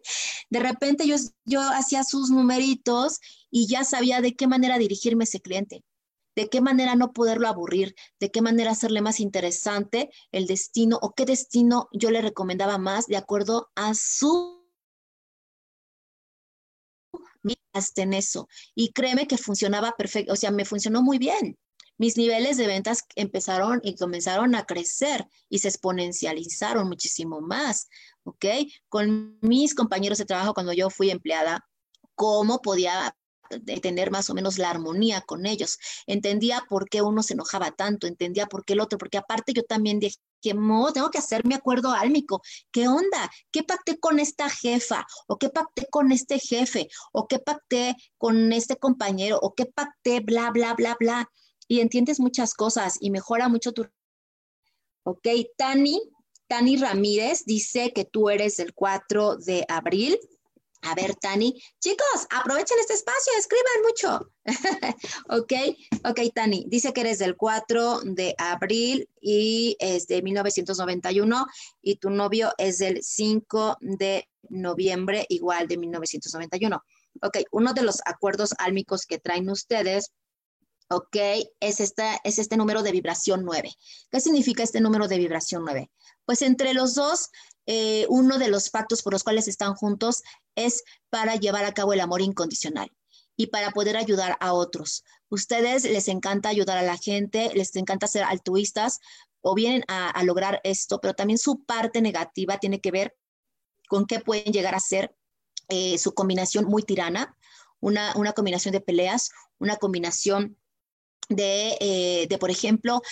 De 0.49 0.61
repente 0.61 1.07
yo, 1.07 1.17
yo 1.45 1.61
hacía 1.61 2.05
sus 2.05 2.31
numeritos 2.31 3.21
y 3.51 3.67
ya 3.67 3.85
sabía 3.85 4.23
de 4.23 4.35
qué 4.35 4.47
manera 4.47 4.79
dirigirme 4.79 5.25
a 5.25 5.27
ese 5.27 5.41
cliente, 5.41 5.85
de 6.35 6.49
qué 6.49 6.63
manera 6.63 6.95
no 6.95 7.13
poderlo 7.13 7.49
aburrir, 7.49 7.95
de 8.19 8.31
qué 8.31 8.41
manera 8.41 8.71
hacerle 8.71 9.03
más 9.03 9.21
interesante 9.21 10.09
el 10.33 10.47
destino 10.47 10.99
o 11.03 11.13
qué 11.13 11.27
destino 11.27 11.91
yo 11.93 12.11
le 12.11 12.23
recomendaba 12.23 12.79
más 12.79 13.07
de 13.07 13.19
acuerdo 13.19 13.69
a 13.75 13.93
su 13.95 14.57
hasta 17.75 18.03
en 18.03 18.15
eso. 18.15 18.49
Y 18.75 18.93
créeme 18.93 19.27
que 19.27 19.37
funcionaba 19.37 19.93
perfecto, 19.97 20.33
o 20.33 20.37
sea, 20.37 20.51
me 20.51 20.65
funcionó 20.65 21.03
muy 21.03 21.19
bien. 21.19 21.59
Mis 21.99 22.17
niveles 22.17 22.57
de 22.57 22.67
ventas 22.67 23.05
empezaron 23.17 23.81
y 23.85 23.97
comenzaron 23.97 24.55
a 24.55 24.65
crecer 24.65 25.27
y 25.49 25.59
se 25.59 25.69
exponencializaron 25.69 26.89
muchísimo 26.89 27.41
más, 27.41 27.89
¿ok? 28.25 28.47
Con 28.89 29.39
mis 29.43 29.75
compañeros 29.75 30.19
de 30.19 30.25
trabajo 30.25 30.55
cuando 30.55 30.73
yo 30.73 30.91
fui 30.91 31.11
empleada, 31.11 31.69
¿cómo 32.15 32.63
podía 32.63 33.15
tener 33.83 34.11
más 34.11 34.29
o 34.31 34.35
menos 34.35 34.59
la 34.59 34.71
armonía 34.71 35.23
con 35.23 35.47
ellos. 35.47 35.79
Entendía 36.07 36.65
por 36.69 36.89
qué 36.89 37.03
uno 37.03 37.23
se 37.23 37.35
enojaba 37.35 37.71
tanto, 37.71 38.07
entendía 38.07 38.47
por 38.47 38.65
qué 38.65 38.75
el 38.75 38.81
otro, 38.81 38.99
porque 38.99 39.19
aparte 39.19 39.53
yo 39.55 39.63
también 39.63 39.99
dije, 40.01 40.17
tengo 40.41 41.11
que 41.11 41.19
hacer 41.19 41.45
mi 41.45 41.55
acuerdo 41.55 41.91
álmico. 41.93 42.43
¿Qué 42.71 42.89
onda? 42.89 43.31
¿Qué 43.51 43.65
pacté 43.65 43.99
con 43.99 44.21
esta 44.21 44.49
jefa? 44.49 45.07
¿O 45.27 45.37
qué 45.37 45.49
pacté 45.49 45.87
con 45.91 46.13
este 46.13 46.39
jefe? 46.39 46.89
¿O 47.13 47.27
qué 47.27 47.39
pacté 47.39 47.97
con 48.17 48.53
este 48.53 48.77
compañero? 48.77 49.39
¿O 49.41 49.55
qué 49.55 49.67
pacté? 49.67 50.21
Bla, 50.21 50.51
bla, 50.51 50.75
bla, 50.75 50.97
bla. 50.99 51.31
Y 51.69 51.81
entiendes 51.81 52.19
muchas 52.19 52.55
cosas 52.55 52.97
y 53.01 53.11
mejora 53.11 53.49
mucho 53.49 53.73
tu... 53.73 53.87
Ok, 55.05 55.29
Tani, 55.57 56.01
Tani 56.49 56.77
Ramírez 56.79 57.45
dice 57.45 57.93
que 57.93 58.05
tú 58.05 58.31
eres 58.31 58.59
el 58.59 58.75
4 58.75 59.37
de 59.37 59.65
abril. 59.69 60.19
A 60.83 60.95
ver, 60.95 61.15
Tani. 61.17 61.61
Chicos, 61.81 62.27
aprovechen 62.31 62.79
este 62.81 62.95
espacio, 62.95 63.33
escriban 63.37 63.83
mucho. 63.83 64.33
ok, 65.29 65.53
ok, 66.09 66.21
Tani. 66.35 66.65
Dice 66.69 66.93
que 66.93 67.03
eres 67.03 67.19
del 67.19 67.37
4 67.37 68.01
de 68.05 68.35
abril 68.39 69.09
y 69.21 69.77
es 69.81 70.07
de 70.07 70.23
1991 70.23 71.47
y 71.83 71.97
tu 71.97 72.11
novio 72.11 72.53
es 72.57 72.79
del 72.79 73.03
5 73.03 73.79
de 73.81 74.29
noviembre, 74.49 75.27
igual 75.29 75.69
de 75.69 75.77
1991. 75.77 76.83
Ok, 77.23 77.39
uno 77.51 77.75
de 77.75 77.83
los 77.83 78.01
acuerdos 78.07 78.55
álmicos 78.59 79.05
que 79.05 79.19
traen 79.19 79.51
ustedes 79.51 80.13
¿ok? 80.89 81.17
Es, 81.61 81.81
esta, 81.81 82.21
es 82.25 82.39
este 82.39 82.57
número 82.57 82.83
de 82.83 82.93
vibración 82.93 83.45
9. 83.45 83.75
¿Qué 84.11 84.21
significa 84.21 84.63
este 84.63 84.81
número 84.81 85.09
de 85.09 85.19
vibración 85.19 85.65
9? 85.65 85.91
Pues 86.25 86.43
entre 86.43 86.75
los 86.75 86.95
dos 86.95 87.31
eh, 87.67 88.07
uno 88.09 88.39
de 88.39 88.49
los 88.49 88.71
pactos 88.71 89.03
por 89.03 89.13
los 89.13 89.23
cuales 89.23 89.47
están 89.47 89.75
juntos 89.75 90.23
es 90.55 90.85
para 91.11 91.37
llevar 91.37 91.67
a 91.67 91.75
cabo 91.75 91.93
el 91.93 92.01
amor 92.01 92.23
incondicional 92.23 92.91
y 93.37 93.49
para 93.49 93.71
poder 93.73 93.97
ayudar 93.97 94.39
a 94.41 94.55
otros. 94.55 95.05
Ustedes 95.29 95.85
les 95.85 96.09
encanta 96.09 96.49
ayudar 96.49 96.79
a 96.79 96.83
la 96.83 96.97
gente, 96.97 97.53
les 97.55 97.77
encanta 97.77 98.07
ser 98.07 98.25
altruistas 98.25 99.01
o 99.43 99.55
vienen 99.55 99.85
a, 99.87 100.23
lograr 100.25 100.61
esto, 100.65 101.01
pero 101.01 101.15
también 101.15 101.39
su 101.39 101.63
parte 101.65 102.01
negativa 102.01 102.59
tiene 102.59 102.81
que 102.81 102.91
ver 102.91 103.17
con 103.89 104.07
qué 104.07 104.21
pueden 104.21 104.53
llegar 104.53 104.75
a 104.75 104.81
ser 104.81 105.15
eh, 105.69 105.99
su 105.99 106.15
combinación 106.15 106.65
muy 106.65 106.83
tirana, 106.83 107.37
una, 107.81 108.13
combinación 108.35 108.73
de 108.73 108.81
peleas, 108.81 109.31
una 109.59 109.77
combinación 109.77 110.57
de, 111.29 111.77
eh, 111.81 112.27
de 112.29 112.39
por 112.39 112.51
ejemplo, 112.51 113.03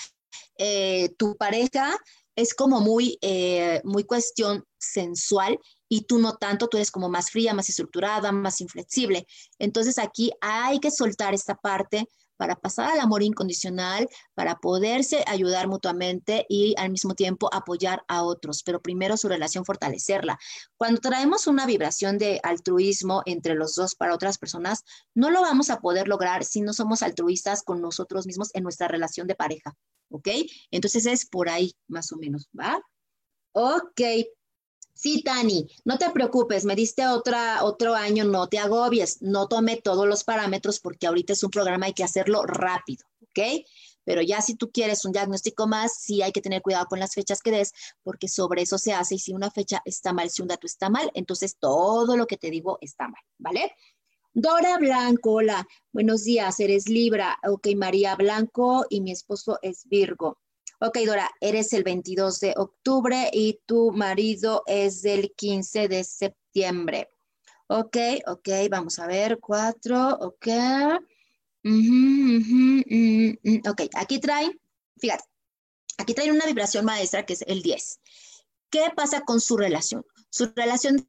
tu 1.18 1.36
pareja 1.36 1.96
es 2.36 2.54
como 2.54 2.80
muy, 2.80 3.18
eh, 3.22 3.80
muy 3.82 4.04
cuestión 4.04 4.64
sensual 4.78 5.58
y 5.88 6.02
tú 6.02 6.18
no 6.18 6.36
tanto, 6.36 6.68
tú 6.68 6.76
eres 6.76 6.90
como 6.90 7.08
más 7.08 7.30
fría, 7.30 7.54
más 7.54 7.68
estructurada, 7.70 8.30
más 8.30 8.60
inflexible. 8.60 9.26
Entonces 9.58 9.98
aquí 9.98 10.30
hay 10.40 10.78
que 10.78 10.90
soltar 10.90 11.32
esta 11.32 11.56
parte 11.56 12.06
para 12.37 12.57
pasar 12.57 12.91
al 12.91 13.01
amor 13.01 13.22
incondicional, 13.22 14.09
para 14.34 14.57
poderse 14.57 15.24
ayudar 15.26 15.68
mutuamente 15.68 16.47
y 16.49 16.74
al 16.78 16.91
mismo 16.91 17.14
tiempo 17.14 17.49
apoyar 17.53 18.03
a 18.09 18.22
otros, 18.22 18.62
pero 18.62 18.80
primero 18.80 19.16
su 19.16 19.28
relación 19.28 19.64
fortalecerla. 19.64 20.39
Cuando 20.76 21.01
traemos 21.01 21.47
una 21.47 21.66
vibración 21.66 22.18
de 22.18 22.41
altruismo 22.43 23.22
entre 23.26 23.55
los 23.55 23.74
dos 23.74 23.95
para 23.95 24.14
otras 24.14 24.39
personas, 24.39 24.84
no 25.14 25.30
lo 25.30 25.41
vamos 25.41 25.70
a 25.70 25.80
poder 25.80 26.09
lograr 26.09 26.45
si 26.45 26.61
no 26.61 26.72
somos 26.72 27.03
altruistas 27.03 27.62
con 27.62 27.80
nosotros 27.80 28.26
mismos 28.26 28.51
en 28.55 28.62
nuestra 28.62 28.89
relación 28.89 29.26
de 29.26 29.34
pareja. 29.34 29.76
¿ok? 30.11 30.28
Entonces 30.70 31.07
es 31.07 31.26
por 31.26 31.49
ahí 31.49 31.74
más 31.89 32.12
o 32.12 32.16
menos, 32.16 32.49
¿va? 32.59 32.80
Ok. 33.53 34.01
Sí, 34.97 35.22
Tani, 35.22 35.68
no 35.84 35.99
te 35.99 36.09
preocupes, 36.09 36.64
me 36.64 36.74
diste 36.74 37.07
otro 37.07 37.94
año, 37.94 38.24
no 38.24 38.49
te 38.49 38.59
agobies, 38.59 39.20
no 39.20 39.47
tome 39.47 39.76
todos 39.76 40.09
los 40.09 40.24
parámetros 40.24 40.80
porque 40.80 41.07
ahorita 41.07 41.34
es 41.34 41.44
un 41.44 41.51
programa, 41.51 41.84
hay 41.84 41.92
que 41.92 42.03
hacerlo 42.03 42.44
rápido, 42.44 43.05
¿ok? 43.20 43.66
Pero 44.05 44.22
ya 44.22 44.40
si 44.40 44.55
tú 44.55 44.70
quieres 44.72 45.05
un 45.05 45.12
diagnóstico 45.12 45.66
más, 45.66 45.99
sí 46.01 46.22
hay 46.22 46.32
que 46.32 46.40
tener 46.40 46.62
cuidado 46.62 46.86
con 46.86 46.99
las 46.99 47.12
fechas 47.12 47.42
que 47.42 47.51
des, 47.51 47.72
porque 48.03 48.26
sobre 48.26 48.62
eso 48.62 48.78
se 48.78 48.94
hace 48.94 49.16
y 49.16 49.18
si 49.18 49.34
una 49.34 49.51
fecha 49.51 49.82
está 49.84 50.14
mal, 50.14 50.30
si 50.30 50.40
un 50.40 50.49
dato 50.49 50.66
está 50.66 50.88
mal, 50.88 51.11
entonces 51.12 51.59
todo 51.59 52.16
lo 52.16 52.26
que 52.26 52.38
te 52.38 52.51
digo 52.51 52.78
está 52.80 53.07
mal, 53.07 53.20
¿vale? 53.36 53.74
Dora 54.32 54.78
Blanco, 54.78 55.32
hola, 55.32 55.68
buenos 55.92 56.24
días, 56.24 56.59
eres 56.59 56.88
Libra. 56.88 57.38
Ok, 57.47 57.68
María 57.76 58.16
Blanco 58.16 58.86
y 58.88 59.03
mi 59.03 59.12
esposo 59.12 59.59
es 59.61 59.84
Virgo. 59.84 60.38
Ok, 60.79 60.99
Dora, 61.07 61.31
eres 61.41 61.72
el 61.72 61.85
22 61.85 62.39
de 62.41 62.53
octubre 62.55 63.31
y 63.33 63.61
tu 63.64 63.93
marido 63.93 64.62
es 64.66 65.01
del 65.01 65.33
15 65.35 65.89
de 65.89 66.05
septiembre. 66.05 67.09
Ok, 67.68 67.97
ok, 68.27 68.49
vamos 68.70 68.99
a 68.99 69.07
ver, 69.07 69.39
cuatro, 69.41 70.11
ok. 70.20 70.47
Ok, 73.68 73.83
aquí 73.95 74.18
trae, 74.20 74.51
fíjate, 74.99 75.24
aquí 75.97 76.12
trae 76.12 76.31
una 76.31 76.45
vibración 76.45 76.85
maestra 76.85 77.24
que 77.24 77.33
es 77.33 77.43
el 77.47 77.62
10. 77.62 78.01
¿Qué 78.68 78.91
pasa 78.95 79.22
con 79.22 79.41
su 79.41 79.57
relación? 79.57 80.05
Su 80.29 80.53
relación 80.55 81.09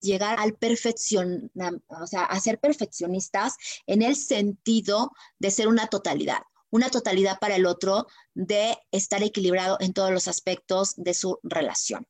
llegar 0.00 0.40
al 0.40 0.54
perfección, 0.54 1.52
o 1.86 2.06
sea, 2.08 2.24
a 2.24 2.40
ser 2.40 2.58
perfeccionistas 2.58 3.54
en 3.86 4.02
el 4.02 4.16
sentido 4.16 5.12
de 5.38 5.50
ser 5.52 5.68
una 5.68 5.86
totalidad, 5.86 6.42
una 6.74 6.90
totalidad 6.90 7.38
para 7.38 7.54
el 7.54 7.66
otro, 7.66 8.08
de 8.34 8.76
estar 8.90 9.22
equilibrado 9.22 9.76
en 9.78 9.92
todos 9.92 10.10
los 10.10 10.26
aspectos 10.26 10.94
de 10.96 11.14
su 11.14 11.38
relación. 11.44 12.04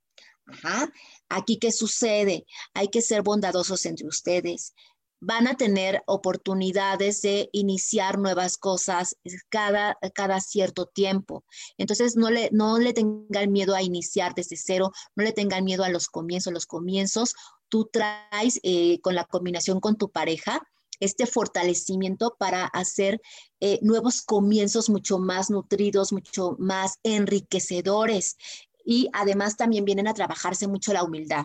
Aquí, 1.28 1.58
¿qué 1.58 1.70
sucede? 1.70 2.46
Hay 2.72 2.88
que 2.88 3.02
ser 3.02 3.20
bondadosos 3.20 3.84
entre 3.84 4.06
ustedes. 4.06 4.72
Van 5.20 5.48
a 5.48 5.58
tener 5.58 6.02
oportunidades 6.06 7.20
de 7.20 7.50
iniciar 7.52 8.18
nuevas 8.18 8.56
cosas 8.56 9.18
cada, 9.50 9.98
cada 10.14 10.40
cierto 10.40 10.86
tiempo. 10.86 11.44
Entonces, 11.76 12.16
no 12.16 12.30
le, 12.30 12.48
no 12.50 12.78
le 12.78 12.94
tengan 12.94 13.52
miedo 13.52 13.74
a 13.74 13.82
iniciar 13.82 14.34
desde 14.34 14.56
cero, 14.56 14.92
no 15.14 15.24
le 15.24 15.32
tengan 15.32 15.64
miedo 15.64 15.84
a 15.84 15.90
los 15.90 16.06
comienzos. 16.06 16.54
Los 16.54 16.64
comienzos 16.64 17.34
tú 17.68 17.90
traes 17.92 18.60
eh, 18.62 18.98
con 19.02 19.14
la 19.14 19.24
combinación 19.24 19.80
con 19.80 19.96
tu 19.96 20.10
pareja, 20.10 20.62
este 21.00 21.26
fortalecimiento 21.26 22.36
para 22.38 22.66
hacer 22.66 23.20
eh, 23.60 23.78
nuevos 23.82 24.22
comienzos 24.22 24.90
mucho 24.90 25.18
más 25.18 25.50
nutridos, 25.50 26.12
mucho 26.12 26.56
más 26.58 26.98
enriquecedores. 27.02 28.36
Y 28.84 29.08
además 29.12 29.56
también 29.56 29.84
vienen 29.84 30.08
a 30.08 30.14
trabajarse 30.14 30.66
mucho 30.66 30.92
la 30.92 31.04
humildad. 31.04 31.44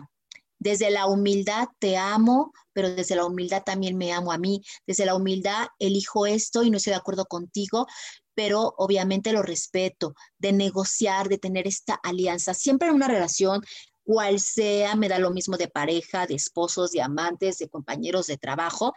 Desde 0.58 0.90
la 0.90 1.06
humildad 1.06 1.68
te 1.78 1.96
amo, 1.96 2.52
pero 2.74 2.94
desde 2.94 3.16
la 3.16 3.24
humildad 3.24 3.62
también 3.64 3.96
me 3.96 4.12
amo 4.12 4.30
a 4.30 4.36
mí. 4.36 4.62
Desde 4.86 5.06
la 5.06 5.14
humildad 5.14 5.68
elijo 5.78 6.26
esto 6.26 6.62
y 6.62 6.70
no 6.70 6.76
estoy 6.76 6.90
de 6.90 6.98
acuerdo 6.98 7.24
contigo, 7.24 7.86
pero 8.34 8.74
obviamente 8.76 9.32
lo 9.32 9.42
respeto, 9.42 10.14
de 10.38 10.52
negociar, 10.52 11.30
de 11.30 11.38
tener 11.38 11.66
esta 11.66 11.94
alianza. 11.94 12.52
Siempre 12.52 12.88
en 12.88 12.94
una 12.94 13.08
relación 13.08 13.62
cual 14.02 14.38
sea, 14.40 14.96
me 14.96 15.08
da 15.08 15.18
lo 15.18 15.30
mismo 15.30 15.56
de 15.56 15.68
pareja, 15.68 16.26
de 16.26 16.34
esposos, 16.34 16.90
de 16.90 17.00
amantes, 17.00 17.58
de 17.58 17.68
compañeros 17.68 18.26
de 18.26 18.36
trabajo. 18.36 18.92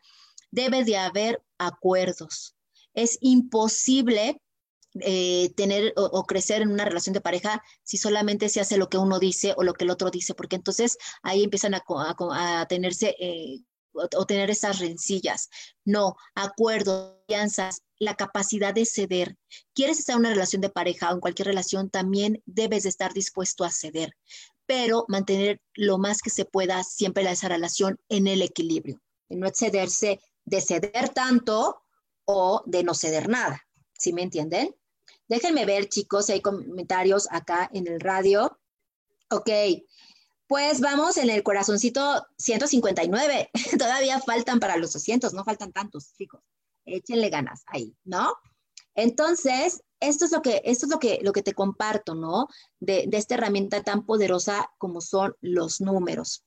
Debe 0.53 0.83
de 0.83 0.97
haber 0.97 1.43
acuerdos. 1.57 2.55
Es 2.93 3.17
imposible 3.21 4.39
eh, 5.01 5.51
tener 5.55 5.93
o, 5.97 6.23
crecer 6.25 6.61
en 6.61 6.71
una 6.71 6.85
relación 6.85 7.13
de 7.13 7.21
pareja 7.21 7.63
si 7.81 7.97
solamente 7.97 8.47
se 8.49 8.61
hace 8.61 8.77
lo 8.77 8.87
que 8.87 8.99
uno 8.99 9.17
dice 9.17 9.55
o 9.57 9.63
lo 9.63 9.73
que 9.73 9.85
el 9.85 9.89
otro 9.89 10.11
dice, 10.11 10.35
porque 10.35 10.55
entonces 10.55 10.97
ahí 11.23 11.43
empiezan 11.43 11.73
a, 11.73 12.65
tenerse 12.69 13.15
eh, 13.19 13.61
o, 13.93 14.25
tener 14.27 14.51
esas 14.51 14.77
rencillas. 14.77 15.49
No, 15.85 16.15
acuerdos, 16.35 17.15
alianzas, 17.27 17.81
la 17.97 18.13
capacidad 18.13 18.75
de 18.75 18.85
ceder. 18.85 19.35
¿Quieres 19.73 19.97
estar 19.97 20.13
en 20.13 20.19
una 20.19 20.29
relación 20.29 20.61
de 20.61 20.69
pareja 20.69 21.09
o 21.09 21.15
en 21.15 21.19
cualquier 21.19 21.47
relación? 21.47 21.89
También 21.89 22.43
debes 22.45 22.83
de 22.83 22.89
estar 22.89 23.11
dispuesto 23.11 23.63
a 23.63 23.71
ceder, 23.71 24.15
pero 24.67 25.05
mantener 25.07 25.59
lo 25.73 25.97
más 25.97 26.21
que 26.21 26.29
se 26.29 26.45
pueda 26.45 26.83
siempre 26.83 27.23
esa 27.31 27.49
relación 27.49 27.97
en 28.07 28.27
el 28.27 28.43
equilibrio. 28.43 29.01
Y 29.29 29.37
no 29.37 29.47
excederse 29.47 30.19
de 30.45 30.61
ceder 30.61 31.09
tanto 31.09 31.83
o 32.25 32.63
de 32.65 32.83
no 32.83 32.93
ceder 32.93 33.29
nada. 33.29 33.61
¿Sí 33.97 34.13
me 34.13 34.23
entienden? 34.23 34.75
Déjenme 35.27 35.65
ver, 35.65 35.87
chicos, 35.89 36.27
si 36.27 36.33
hay 36.33 36.41
comentarios 36.41 37.27
acá 37.31 37.69
en 37.73 37.87
el 37.87 37.99
radio. 37.99 38.59
Ok, 39.29 39.49
pues 40.47 40.81
vamos 40.81 41.17
en 41.17 41.29
el 41.29 41.41
corazoncito 41.43 42.27
159. 42.37 43.49
Todavía 43.79 44.19
faltan 44.19 44.59
para 44.59 44.77
los 44.77 44.93
200, 44.93 45.33
no 45.33 45.43
faltan 45.43 45.71
tantos, 45.71 46.13
chicos. 46.17 46.41
Échenle 46.85 47.29
ganas 47.29 47.63
ahí, 47.67 47.95
¿no? 48.03 48.33
Entonces, 48.93 49.83
esto 49.99 50.25
es 50.25 50.31
lo 50.31 50.41
que, 50.41 50.61
esto 50.65 50.85
es 50.85 50.91
lo 50.91 50.99
que, 50.99 51.19
lo 51.23 51.31
que 51.31 51.41
te 51.41 51.53
comparto, 51.53 52.13
¿no? 52.13 52.47
De, 52.79 53.05
de 53.07 53.17
esta 53.17 53.35
herramienta 53.35 53.83
tan 53.83 54.05
poderosa 54.05 54.69
como 54.77 55.01
son 55.01 55.35
los 55.41 55.81
números. 55.81 56.43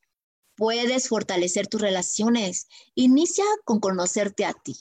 Puedes 0.56 1.08
fortalecer 1.08 1.66
tus 1.66 1.80
relaciones. 1.80 2.66
Inicia 2.94 3.44
con 3.64 3.78
conocerte 3.78 4.44
a 4.44 4.52
ti. 4.52 4.76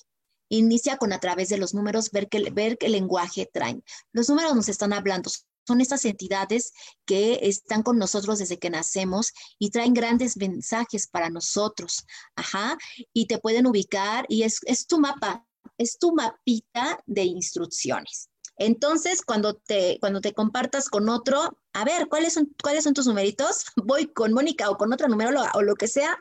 Inicia 0.49 0.97
con 0.97 1.11
a 1.13 1.19
través 1.19 1.49
de 1.49 1.57
los 1.57 1.73
números 1.73 2.11
ver 2.11 2.29
qué, 2.29 2.49
ver 2.51 2.77
lenguaje 2.81 3.49
traen. 3.51 3.83
Los 4.11 4.29
números 4.29 4.55
nos 4.55 4.69
están 4.69 4.93
hablando, 4.93 5.29
son 5.67 5.81
estas 5.81 6.05
entidades 6.05 6.73
que 7.05 7.39
están 7.41 7.81
con 7.83 7.97
nosotros 7.97 8.39
desde 8.39 8.59
que 8.59 8.69
nacemos 8.69 9.33
y 9.57 9.71
traen 9.71 9.93
grandes 9.93 10.37
mensajes 10.37 11.07
para 11.07 11.29
nosotros. 11.29 12.05
Ajá. 12.35 12.77
Y 13.13 13.25
te 13.25 13.39
pueden 13.39 13.65
ubicar 13.65 14.25
y 14.29 14.43
es, 14.43 14.59
es 14.65 14.85
tu 14.85 14.99
mapa, 14.99 15.45
es 15.77 15.97
tu 15.97 16.13
mapita 16.13 16.99
de 17.05 17.23
instrucciones. 17.23 18.29
Entonces, 18.57 19.21
cuando 19.21 19.55
te, 19.55 19.97
cuando 19.99 20.21
te 20.21 20.33
compartas 20.33 20.89
con 20.89 21.09
otro, 21.09 21.57
a 21.73 21.83
ver, 21.83 22.07
¿cuáles 22.07 22.33
son, 22.33 22.55
cuáles 22.61 22.83
son 22.83 22.93
tus 22.93 23.07
numeritos? 23.07 23.65
Voy 23.75 24.07
con 24.07 24.33
Mónica 24.33 24.69
o 24.69 24.77
con 24.77 24.93
otra 24.93 25.07
numeróloga 25.07 25.51
o 25.55 25.61
lo 25.61 25.75
que 25.75 25.87
sea 25.87 26.17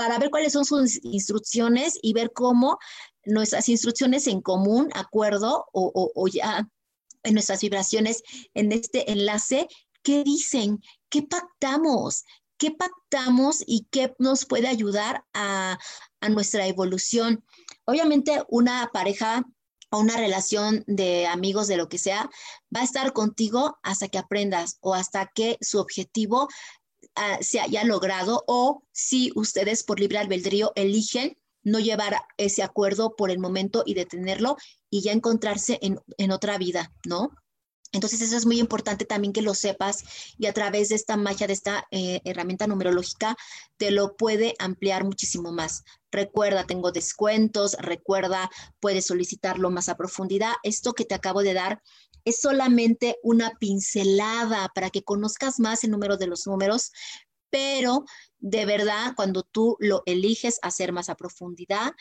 para 0.00 0.18
ver 0.18 0.30
cuáles 0.30 0.54
son 0.54 0.64
sus 0.64 0.98
instrucciones 1.04 1.98
y 2.00 2.14
ver 2.14 2.32
cómo 2.32 2.78
nuestras 3.26 3.68
instrucciones 3.68 4.26
en 4.26 4.40
común, 4.40 4.88
acuerdo 4.94 5.66
o, 5.72 6.28
ya 6.28 6.66
en 7.22 7.34
nuestras 7.34 7.60
vibraciones 7.60 8.22
en 8.54 8.72
este 8.72 9.12
enlace, 9.12 9.68
¿qué 10.02 10.24
dicen? 10.24 10.80
¿Qué 11.10 11.22
pactamos? 11.22 12.24
¿Qué 12.56 12.70
pactamos 12.70 13.62
y 13.66 13.88
qué 13.90 14.14
nos 14.18 14.46
puede 14.46 14.68
ayudar 14.68 15.24
a, 15.34 15.78
a 16.20 16.28
nuestra 16.30 16.66
evolución? 16.66 17.44
Obviamente 17.84 18.42
una 18.48 18.90
pareja 18.92 19.44
o 19.90 19.98
una 19.98 20.16
relación 20.16 20.84
de 20.86 21.26
amigos, 21.26 21.68
de 21.68 21.76
lo 21.76 21.88
que 21.88 21.98
sea, 21.98 22.30
va 22.74 22.80
a 22.80 22.84
estar 22.84 23.12
contigo 23.12 23.78
hasta 23.82 24.08
que 24.08 24.18
aprendas 24.18 24.78
o 24.80 24.94
hasta 24.94 25.26
que 25.26 25.58
su 25.60 25.78
objetivo 25.78 26.48
ah, 27.16 27.38
se 27.40 27.60
haya 27.60 27.84
logrado 27.84 28.44
o 28.46 28.82
si 28.92 29.32
ustedes 29.34 29.82
por 29.84 30.00
libre 30.00 30.18
albedrío 30.18 30.72
eligen 30.76 31.36
no 31.62 31.78
llevar 31.78 32.22
ese 32.38 32.62
acuerdo 32.62 33.16
por 33.16 33.30
el 33.30 33.38
momento 33.38 33.82
y 33.84 33.94
detenerlo 33.94 34.56
y 34.88 35.02
ya 35.02 35.12
encontrarse 35.12 35.78
en, 35.82 36.32
otra 36.32 36.58
vida, 36.58 36.92
¿no? 37.06 37.30
Entonces 37.92 38.22
eso 38.22 38.36
es 38.36 38.46
muy 38.46 38.60
importante 38.60 39.04
también 39.04 39.32
que 39.32 39.42
lo 39.42 39.54
sepas 39.54 40.04
y 40.38 40.46
a 40.46 40.52
través 40.52 40.90
de 40.90 40.94
esta 40.94 41.16
magia, 41.16 41.48
de 41.48 41.52
esta 41.52 41.86
eh, 41.90 42.20
herramienta 42.24 42.68
numerológica, 42.68 43.36
te 43.76 43.90
lo 43.90 44.16
puede 44.16 44.54
ampliar 44.58 45.04
muchísimo 45.04 45.50
más. 45.52 45.82
Recuerda, 46.10 46.66
tengo 46.66 46.92
descuentos, 46.92 47.76
recuerda, 47.78 48.50
puedes 48.80 49.06
solicitarlo 49.06 49.70
más 49.70 49.88
a 49.88 49.96
profundidad. 49.96 50.52
Esto 50.62 50.92
que 50.92 51.04
te 51.04 51.14
acabo 51.14 51.42
de 51.42 51.54
dar 51.54 51.82
es 52.24 52.40
solamente 52.40 53.18
una 53.22 53.52
pincelada 53.58 54.70
para 54.74 54.90
que 54.90 55.02
conozcas 55.02 55.58
más 55.60 55.84
el 55.84 55.90
número 55.90 56.16
de 56.16 56.26
los 56.26 56.46
números, 56.46 56.92
pero 57.50 58.04
de 58.38 58.64
verdad, 58.64 59.14
cuando 59.16 59.42
tú 59.42 59.76
lo 59.80 60.02
eliges 60.06 60.58
hacer 60.62 60.92
más 60.92 61.08
a 61.08 61.14
profundidad, 61.14 61.92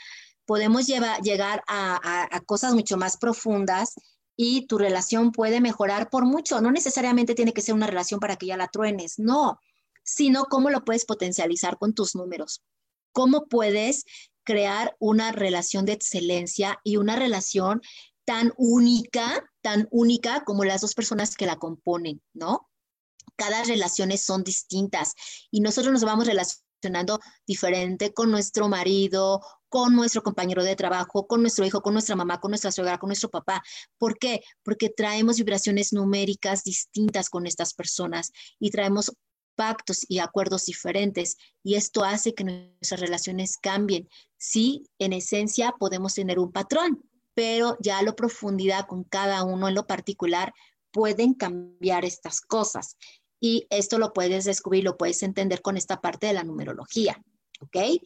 podemos 0.46 0.88
llegar 0.88 1.64
a, 1.68 2.42
cosas 2.46 2.74
mucho 2.74 2.98
más 2.98 3.18
profundas 3.18 3.94
y 4.36 4.66
tu 4.68 4.78
relación 4.78 5.32
puede 5.32 5.62
mejorar 5.62 6.10
por 6.10 6.26
mucho. 6.26 6.62
No 6.62 6.72
necesariamente 6.72 7.36
tiene 7.36 7.54
que 7.54 7.62
ser 7.62 7.76
una 7.76 7.88
relación 7.88 8.20
para 8.20 8.36
que 8.36 8.48
ya 8.48 8.58
la 8.58 8.68
truenes, 8.68 9.20
no, 9.20 9.60
sino 10.04 10.46
cómo 10.46 10.70
lo 10.70 10.84
puedes 10.84 11.06
potencializar 11.06 11.78
con 11.78 11.94
tus 11.94 12.16
números. 12.16 12.64
Cómo 13.12 13.46
puedes 13.48 14.06
crear 14.44 14.96
una 15.00 15.32
relación 15.32 15.86
de 15.86 15.94
excelencia 15.94 16.80
y 16.84 16.98
una 16.98 17.16
relación 17.16 17.82
tan 18.26 18.54
única, 18.58 19.44
tan 19.62 19.88
única 19.92 20.44
como 20.44 20.64
las 20.64 20.82
dos 20.82 20.94
personas 20.94 21.36
que 21.36 21.46
la 21.46 21.58
componen, 21.58 22.22
¿no? 22.34 22.70
cada 23.40 23.64
relaciones 23.64 24.22
son 24.22 24.44
distintas 24.44 25.16
y 25.50 25.62
nosotros 25.62 25.94
nos 25.94 26.04
vamos 26.04 26.28
relacionando 26.28 27.20
diferente 27.48 28.14
con 28.14 28.30
nuestro 28.32 28.68
marido, 28.68 29.42
con 29.70 29.96
nuestro 29.96 30.22
compañero 30.24 30.64
de 30.64 30.76
trabajo, 30.76 31.26
con 31.26 31.42
nuestro 31.42 31.66
hijo, 31.66 31.82
con 31.82 31.94
nuestra 31.94 32.16
mamá, 32.16 32.40
con 32.40 32.52
nuestra 32.52 32.72
suegra, 32.72 32.98
con 32.98 33.08
nuestro 33.08 33.30
papá. 33.30 33.64
¿Por 33.98 34.18
qué? 34.18 34.42
Porque 34.64 34.90
traemos 34.90 35.38
vibraciones 35.38 35.94
numéricas 35.94 36.64
distintas 36.64 37.30
con 37.30 37.48
estas 37.48 37.74
personas 37.74 38.32
y 38.60 38.72
traemos 38.72 39.14
pactos 39.60 40.06
y 40.08 40.20
acuerdos 40.20 40.68
diferentes 40.68 41.36
y 41.64 41.76
esto 41.76 42.06
hace 42.06 42.34
que 42.34 42.46
nuestras 42.46 43.02
relaciones 43.02 43.58
cambien. 43.58 44.08
Sí, 44.38 44.86
en 45.00 45.12
esencia 45.12 45.74
podemos 45.78 46.14
tener 46.14 46.40
un 46.40 46.54
patrón, 46.54 47.04
pero 47.34 47.76
ya 47.82 47.98
a 47.98 48.04
lo 48.04 48.16
profundidad 48.16 48.88
con 48.88 49.04
cada 49.04 49.44
uno 49.44 49.68
en 49.68 49.76
lo 49.76 49.86
particular 49.86 50.54
pueden 50.92 51.34
cambiar 51.34 52.06
estas 52.06 52.40
cosas 52.40 52.96
y 53.42 53.68
esto 53.70 54.00
lo 54.00 54.14
puedes 54.14 54.46
descubrir, 54.46 54.86
lo 54.86 54.96
puedes 54.96 55.24
entender 55.24 55.62
con 55.62 55.76
esta 55.76 56.00
parte 56.00 56.28
de 56.28 56.34
la 56.34 56.46
numerología, 56.46 57.22
¿ok? 57.60 58.02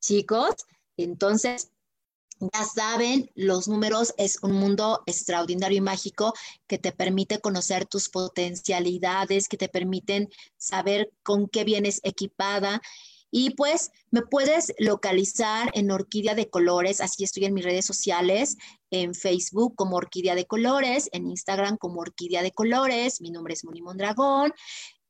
Chicos, 0.00 0.54
entonces, 0.96 1.71
ya 2.52 2.64
saben, 2.64 3.30
los 3.34 3.68
números 3.68 4.14
es 4.16 4.38
un 4.42 4.52
mundo 4.52 5.02
extraordinario 5.06 5.78
y 5.78 5.80
mágico 5.80 6.34
que 6.66 6.78
te 6.78 6.92
permite 6.92 7.40
conocer 7.40 7.86
tus 7.86 8.08
potencialidades, 8.08 9.48
que 9.48 9.56
te 9.56 9.68
permiten 9.68 10.28
saber 10.56 11.12
con 11.22 11.48
qué 11.48 11.64
vienes 11.64 12.00
equipada. 12.02 12.80
Y 13.30 13.50
pues 13.54 13.90
me 14.10 14.22
puedes 14.22 14.74
localizar 14.78 15.70
en 15.74 15.90
Orquídea 15.90 16.34
de 16.34 16.50
Colores, 16.50 17.00
así 17.00 17.24
estoy 17.24 17.46
en 17.46 17.54
mis 17.54 17.64
redes 17.64 17.86
sociales, 17.86 18.56
en 18.90 19.14
Facebook 19.14 19.74
como 19.74 19.96
Orquídea 19.96 20.34
de 20.34 20.46
Colores, 20.46 21.08
en 21.12 21.26
Instagram 21.26 21.78
como 21.78 22.00
Orquídea 22.00 22.42
de 22.42 22.52
Colores, 22.52 23.22
mi 23.22 23.30
nombre 23.30 23.54
es 23.54 23.64
Moni 23.64 23.80
Mondragón, 23.80 24.52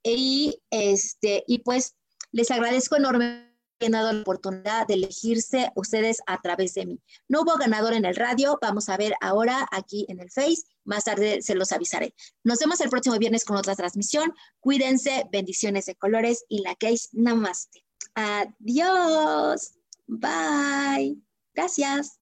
y, 0.05 0.61
este, 0.71 1.43
y 1.49 1.59
pues 1.59 1.97
les 2.31 2.51
agradezco 2.51 2.97
enormemente 2.97 3.52
han 3.87 3.93
dado 3.93 4.13
la 4.13 4.21
oportunidad 4.21 4.87
de 4.87 4.95
elegirse 4.95 5.71
ustedes 5.75 6.21
a 6.27 6.41
través 6.41 6.75
de 6.75 6.87
mí. 6.87 7.01
No 7.29 7.43
hubo 7.43 7.57
ganador 7.57 7.93
en 7.95 8.05
el 8.05 8.17
radio, 8.17 8.59
vamos 8.61 8.89
a 8.89 8.97
ver 8.97 9.15
ahora 9.21 9.67
aquí 9.73 10.07
en 10.09 10.21
el 10.21 10.31
Face, 10.31 10.63
más 10.85 11.05
tarde 11.05 11.43
se 11.43 11.55
los 11.55 11.73
avisaré. 11.73 12.15
Nos 12.45 12.59
vemos 12.59 12.81
el 12.81 12.91
próximo 12.91 13.19
viernes 13.19 13.45
con 13.45 13.57
otra 13.57 13.77
transmisión. 13.77 14.33
Cuídense, 14.61 15.25
bendiciones 15.31 15.87
de 15.87 15.95
colores 15.95 16.45
y 16.49 16.63
la 16.63 16.75
case 16.75 17.09
namaste. 17.13 17.85
Adiós. 18.15 19.73
Bye. 20.07 21.17
Gracias. 21.55 22.22